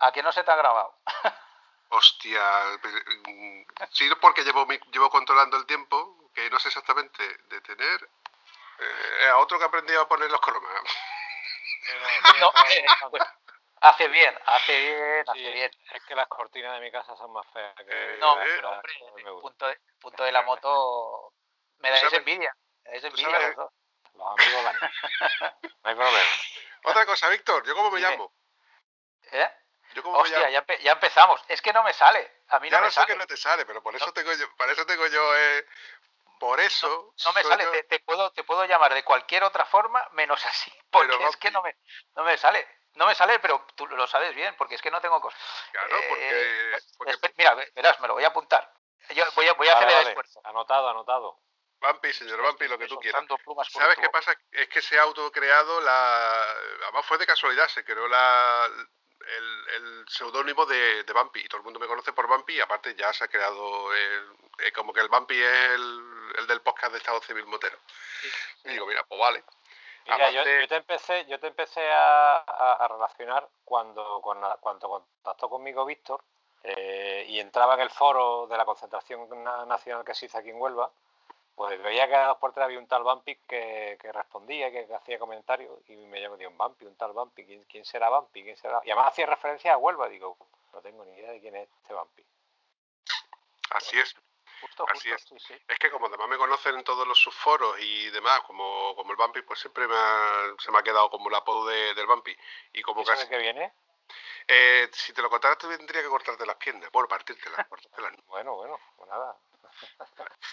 ¿A 0.00 0.12
quién 0.12 0.24
no 0.24 0.32
se 0.32 0.42
te 0.44 0.50
ha 0.50 0.56
grabado? 0.56 0.94
Hostia, 1.90 2.40
mm, 3.26 3.62
sí, 3.92 4.08
porque 4.20 4.42
llevo, 4.44 4.64
mi- 4.66 4.78
llevo 4.92 5.10
controlando 5.10 5.56
el 5.56 5.66
tiempo, 5.66 6.30
que 6.34 6.48
no 6.50 6.58
sé 6.60 6.68
exactamente 6.68 7.22
detener. 7.48 8.08
Eh, 8.78 9.28
a 9.28 9.36
otro 9.38 9.58
que 9.58 9.64
aprendió 9.64 10.00
a 10.00 10.08
poner 10.08 10.30
los 10.30 10.40
cromas. 10.40 10.82
No, 12.40 12.52
eh, 12.70 12.84
pues, 13.10 13.22
hace 13.80 14.06
bien, 14.08 14.38
hace 14.46 14.78
bien, 14.78 15.24
hace 15.28 15.38
Sí, 15.38 15.52
bien. 15.52 15.70
es 15.92 16.04
que 16.04 16.14
las 16.14 16.28
cortinas 16.28 16.74
de 16.74 16.80
mi 16.80 16.92
casa 16.92 17.16
son 17.16 17.32
más 17.32 17.46
feas 17.52 17.74
que 17.74 18.16
No, 18.20 18.40
Eh, 18.40 18.60
hombre, 18.64 18.92
que 19.16 19.24
punto 19.40 19.66
de, 19.66 19.80
punto 20.00 20.22
de 20.22 20.32
la 20.32 20.42
moto. 20.42 21.32
Me 21.78 21.90
dais 21.90 22.12
envidia. 22.12 22.54
Me 22.84 22.90
dais 22.92 23.04
envidia 23.04 23.30
sabes- 23.30 23.56
los 23.56 23.56
dos. 23.56 23.72
Los 24.14 24.26
amigos 24.38 24.64
ganan. 24.64 24.90
No 25.82 25.90
hay 25.90 25.94
problema. 25.94 26.28
Otra 26.84 27.06
cosa, 27.06 27.28
Víctor, 27.30 27.66
¿yo 27.66 27.74
cómo 27.74 27.90
me 27.90 27.98
Dime. 27.98 28.10
llamo? 28.10 28.32
¿Eh? 29.32 29.50
¿Yo 29.94 30.02
cómo 30.02 30.16
me 30.16 30.22
Hostia, 30.22 30.50
ya, 30.50 30.64
empe- 30.64 30.78
ya 30.80 30.92
empezamos. 30.92 31.42
Es 31.48 31.60
que 31.62 31.72
no 31.72 31.82
me 31.82 31.92
sale. 31.92 32.42
A 32.48 32.60
mí 32.60 32.70
Ya 32.70 32.78
no 32.78 32.84
me 32.84 32.90
sé 32.90 32.96
sale. 32.96 33.06
que 33.08 33.16
no 33.16 33.26
te 33.26 33.36
sale, 33.36 33.66
pero 33.66 33.82
por 33.82 33.94
eso 33.94 34.12
tengo 34.12 34.32
yo, 34.32 34.46
para 34.56 34.72
eso 34.72 34.86
tengo 34.86 35.06
yo, 35.06 35.36
eh, 35.36 35.66
por 36.38 36.60
eso. 36.60 37.14
No 37.24 37.32
me 37.32 37.42
sale, 37.42 37.66
te, 37.66 37.82
te 37.84 38.00
puedo, 38.00 38.30
te 38.32 38.44
puedo 38.44 38.64
llamar 38.64 38.94
de 38.94 39.04
cualquier 39.04 39.44
otra 39.44 39.66
forma 39.66 40.06
menos 40.12 40.44
así, 40.46 40.72
porque 40.90 41.16
Pero, 41.16 41.28
es 41.28 41.36
que 41.36 41.50
no 41.50 41.62
me, 41.62 41.76
no 42.14 42.24
me 42.24 42.36
sale. 42.36 42.66
No 42.94 43.06
me 43.06 43.14
sale, 43.14 43.38
pero 43.38 43.64
tú 43.76 43.86
lo 43.86 44.06
sabes 44.08 44.34
bien, 44.34 44.56
porque 44.56 44.74
es 44.74 44.82
que 44.82 44.90
no 44.90 45.00
tengo 45.00 45.20
cosas. 45.20 45.40
Claro, 45.70 45.96
porque, 46.08 46.78
porque 46.98 47.34
mira, 47.36 47.54
verás, 47.74 48.00
me 48.00 48.08
lo 48.08 48.14
voy 48.14 48.24
a 48.24 48.28
apuntar. 48.28 48.68
Yo 49.10 49.24
voy 49.36 49.46
a, 49.46 49.52
voy 49.54 49.68
a 49.68 49.74
Vale, 49.74 49.86
hacer 49.86 49.88
el 49.90 49.94
vale. 49.98 50.08
esfuerzo. 50.10 50.40
Anotado, 50.44 50.88
anotado. 50.88 51.38
Vampi, 51.80 52.12
señor 52.12 52.42
Vampi, 52.42 52.68
lo 52.68 52.78
que 52.78 52.88
tú 52.88 52.98
quieras. 52.98 53.24
¿Sabes 53.70 53.96
qué 53.96 54.10
pasa? 54.10 54.34
Es 54.50 54.68
que 54.68 54.82
se 54.82 54.98
ha 54.98 55.02
autocreado 55.02 55.80
la. 55.80 56.42
Además 56.82 57.06
fue 57.06 57.16
de 57.18 57.26
casualidad, 57.26 57.68
se 57.68 57.84
creó 57.84 58.06
la. 58.08 58.68
El, 59.20 59.68
el 59.74 60.08
seudónimo 60.08 60.66
de, 60.66 61.04
de 61.04 61.12
Vampi. 61.12 61.40
Y 61.40 61.48
todo 61.48 61.58
el 61.58 61.64
mundo 61.64 61.78
me 61.80 61.86
conoce 61.86 62.12
por 62.12 62.26
Vampi. 62.28 62.54
Y 62.54 62.60
aparte 62.60 62.94
ya 62.94 63.12
se 63.12 63.24
ha 63.24 63.28
creado. 63.28 63.94
el- 63.94 64.36
eh, 64.58 64.72
como 64.72 64.92
que 64.92 65.00
el 65.00 65.08
Vampi 65.08 65.40
es 65.40 65.70
el, 65.70 66.32
el 66.38 66.46
del 66.46 66.60
podcast 66.60 66.92
de 66.92 66.98
Estado 66.98 67.20
Civil 67.22 67.46
Motero. 67.46 67.78
Y 68.64 68.70
digo, 68.70 68.86
mira, 68.86 69.02
pues 69.04 69.18
vale. 69.20 69.42
Mira, 70.04 70.30
yo, 70.30 70.40
Aparte- 70.40 70.60
yo 70.62 70.68
te 70.68 70.76
empecé, 70.76 71.26
yo 71.26 71.38
te 71.40 71.46
empecé 71.46 71.90
a, 71.92 72.36
a- 72.38 72.72
a 72.84 72.88
relacionar 72.88 73.48
cuando, 73.64 74.20
cuando, 74.22 74.56
cuando 74.60 74.88
contactó 74.88 75.48
conmigo 75.48 75.84
Víctor 75.84 76.22
eh, 76.62 77.24
y 77.28 77.38
entraba 77.40 77.74
en 77.74 77.80
el 77.80 77.90
foro 77.90 78.46
de 78.48 78.56
la 78.56 78.64
concentración 78.64 79.28
na- 79.42 79.64
nacional 79.66 80.04
que 80.04 80.14
se 80.14 80.26
hizo 80.26 80.36
aquí 80.38 80.50
en 80.50 80.60
Huelva, 80.60 80.90
pues 81.60 81.82
veía 81.82 82.08
que 82.08 82.14
a 82.14 82.28
dos 82.28 82.38
por 82.38 82.54
tres 82.54 82.64
había 82.64 82.78
un 82.78 82.86
tal 82.86 83.02
Vampi 83.04 83.36
que, 83.46 83.98
que 84.00 84.10
respondía, 84.12 84.70
que, 84.70 84.86
que 84.86 84.94
hacía 84.94 85.18
comentarios 85.18 85.70
y 85.90 85.94
me 86.06 86.18
llamó, 86.18 86.36
un 86.36 86.56
Vampi, 86.56 86.86
un 86.86 86.96
tal 86.96 87.12
Vampi, 87.12 87.44
¿quién, 87.44 87.62
quién 87.64 87.84
será 87.84 88.08
Vampi? 88.08 88.42
¿Quién 88.42 88.56
será? 88.56 88.80
Y 88.82 88.90
además 88.90 89.08
hacía 89.12 89.26
referencia 89.26 89.74
a 89.74 89.76
Huelva, 89.76 90.08
digo, 90.08 90.38
no 90.72 90.80
tengo 90.80 91.04
ni 91.04 91.12
idea 91.18 91.32
de 91.32 91.38
quién 91.42 91.54
es 91.56 91.68
este 91.82 91.92
Vampi. 91.92 92.24
Así 93.72 93.98
es. 94.00 94.16
Justo, 94.62 94.86
así 94.90 95.10
justo, 95.10 95.34
es. 95.36 95.42
sí, 95.42 95.52
sí. 95.52 95.62
Es 95.68 95.78
que 95.78 95.90
como 95.90 96.06
además 96.06 96.28
me 96.28 96.38
conocen 96.38 96.76
en 96.76 96.82
todos 96.84 97.06
los 97.06 97.18
subforos 97.18 97.78
y 97.78 98.08
demás, 98.08 98.40
como, 98.46 98.96
como 98.96 99.10
el 99.10 99.18
Vampi, 99.18 99.42
pues 99.42 99.60
siempre 99.60 99.86
me 99.86 99.94
ha- 99.94 100.54
se 100.60 100.70
me 100.72 100.78
ha 100.78 100.82
quedado 100.82 101.10
como 101.10 101.28
el 101.28 101.34
apodo 101.34 101.66
de- 101.66 101.92
del 101.92 102.06
Vampi. 102.06 102.34
Y 102.72 102.80
como 102.80 103.00
¿Y 103.00 103.02
eso 103.02 103.12
casi. 103.12 103.24
de 103.24 103.28
qué 103.28 103.36
viene? 103.38 103.74
Eh, 104.48 104.88
si 104.94 105.12
te 105.12 105.20
lo 105.20 105.28
contara, 105.28 105.56
te 105.56 105.68
tendría 105.76 106.00
que 106.02 106.08
cortarte 106.08 106.46
las 106.46 106.56
piernas. 106.56 106.90
Bueno, 106.90 107.06
partírtelas. 107.06 107.66
Bueno, 108.28 108.54
bueno, 108.54 108.80
pues 108.96 109.10
nada. 109.10 109.36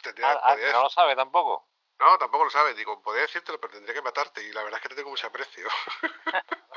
Tendría- 0.03 0.31
Ah, 0.31 0.39
ah, 0.43 0.55
no 0.73 0.83
lo 0.83 0.89
sabe 0.89 1.15
tampoco. 1.15 1.67
No, 1.99 2.17
tampoco 2.17 2.43
lo 2.45 2.49
sabes. 2.51 2.75
Digo, 2.75 3.01
podría 3.01 3.23
decírtelo, 3.23 3.59
pero 3.59 3.73
tendría 3.73 3.93
que 3.95 4.01
matarte. 4.01 4.41
Y 4.43 4.51
la 4.53 4.63
verdad 4.63 4.77
es 4.77 4.83
que 4.83 4.89
te 4.89 4.95
tengo 4.95 5.09
mucho 5.09 5.27
aprecio. 5.27 5.67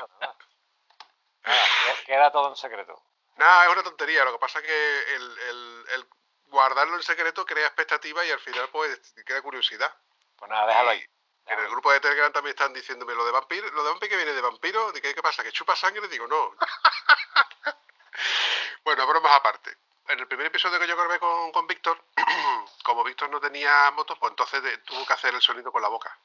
Nada, 1.43 1.65
queda 2.05 2.31
todo 2.31 2.49
en 2.49 2.55
secreto. 2.55 3.01
Nada, 3.37 3.65
es 3.65 3.71
una 3.71 3.83
tontería. 3.83 4.23
Lo 4.25 4.33
que 4.33 4.39
pasa 4.39 4.59
es 4.59 4.65
que 4.65 5.15
el, 5.15 5.39
el- 5.39 5.85
el 5.89 6.07
guardarlo 6.47 6.95
en 6.95 7.03
secreto 7.03 7.45
crea 7.45 7.65
expectativa 7.67 8.23
y 8.25 8.31
al 8.31 8.39
final, 8.39 8.69
pues, 8.69 9.13
crea 9.25 9.41
curiosidad. 9.41 9.93
Pues 10.37 10.49
nada, 10.49 10.67
déjalo 10.67 10.89
ahí. 10.91 11.05
En 11.47 11.59
el 11.59 11.69
grupo 11.69 11.91
de 11.91 11.99
Telegram 11.99 12.31
también 12.31 12.51
están 12.55 12.73
diciéndome 12.73 13.15
lo 13.15 13.25
de 13.25 13.31
vampiro. 13.31 13.67
¿Lo 13.71 13.83
de 13.83 13.89
vampiro 13.89 14.09
que 14.11 14.15
viene 14.17 14.33
de 14.33 14.41
vampiro? 14.41 14.91
¿De 14.91 15.01
qué, 15.01 15.13
qué 15.15 15.21
pasa? 15.23 15.43
¿Que 15.43 15.51
chupa 15.51 15.75
sangre? 15.75 16.07
Digo, 16.07 16.27
no. 16.27 16.55
bueno, 18.83 19.07
bromas 19.07 19.33
aparte. 19.33 19.75
En 20.11 20.19
el 20.19 20.27
primer 20.27 20.47
episodio 20.47 20.77
que 20.79 20.87
yo 20.87 20.97
grabé 20.97 21.19
con, 21.19 21.51
con 21.51 21.65
Víctor, 21.67 22.03
como 22.83 23.03
Víctor 23.03 23.29
no 23.29 23.39
tenía 23.39 23.89
moto, 23.91 24.15
pues 24.17 24.31
entonces 24.31 24.61
de- 24.61 24.77
tuvo 24.79 25.05
que 25.05 25.13
hacer 25.13 25.33
el 25.33 25.41
sonido 25.41 25.71
con 25.71 25.81
la 25.81 25.87
boca. 25.87 26.17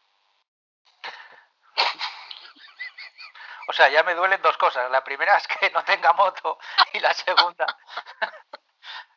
O 3.68 3.72
sea, 3.72 3.88
ya 3.88 4.02
me 4.02 4.14
duelen 4.14 4.40
dos 4.42 4.56
cosas. 4.58 4.90
La 4.90 5.02
primera 5.04 5.36
es 5.36 5.46
que 5.48 5.70
no 5.70 5.84
tenga 5.84 6.12
moto 6.14 6.58
y 6.92 7.00
la 7.00 7.12
segunda, 7.14 7.66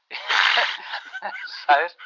¿sabes? 1.67 1.97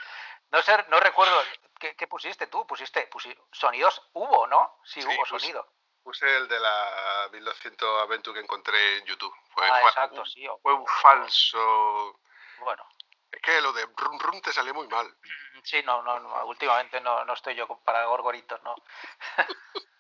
No 0.52 0.62
sé, 0.62 0.86
no 0.90 1.00
recuerdo 1.00 1.42
qué, 1.80 1.96
qué 1.96 2.08
pusiste 2.08 2.48
tú. 2.48 2.66
Pusiste 2.68 3.10
pusi- 3.10 3.38
sonidos. 3.52 4.02
Hubo, 4.14 4.46
¿no? 4.48 4.78
Sí, 4.86 5.02
Sí, 5.02 5.08
hubo 5.08 5.26
sonido. 5.26 5.68
Puse 6.04 6.36
el 6.38 6.48
de 6.50 6.60
la 6.60 7.30
1200 7.32 8.02
Aventure 8.04 8.36
que 8.38 8.44
encontré 8.44 8.98
en 8.98 9.06
YouTube. 9.06 9.34
Fue, 9.54 9.66
Ah, 9.70 9.80
fue- 9.80 9.90
exacto, 9.90 10.26
sí. 10.26 10.46
o- 10.48 10.60
fue 10.60 10.74
un 10.74 10.86
falso. 10.86 12.20
Bueno, 12.60 12.88
Es 13.32 13.42
que 13.42 13.62
lo 13.62 13.74
de 13.74 13.86
rum 13.98 14.20
rum 14.20 14.42
te 14.42 14.54
salió 14.54 14.74
muy 14.74 14.88
mal. 14.88 15.08
sí, 15.64 15.82
no, 15.84 16.02
no, 16.02 16.20
no, 16.20 16.46
últimamente 16.46 17.00
no, 17.02 17.26
no 17.26 17.34
estoy 17.34 17.56
yo 17.56 17.68
para 17.84 18.06
gorgoritos, 18.06 18.62
¿no? 18.64 18.76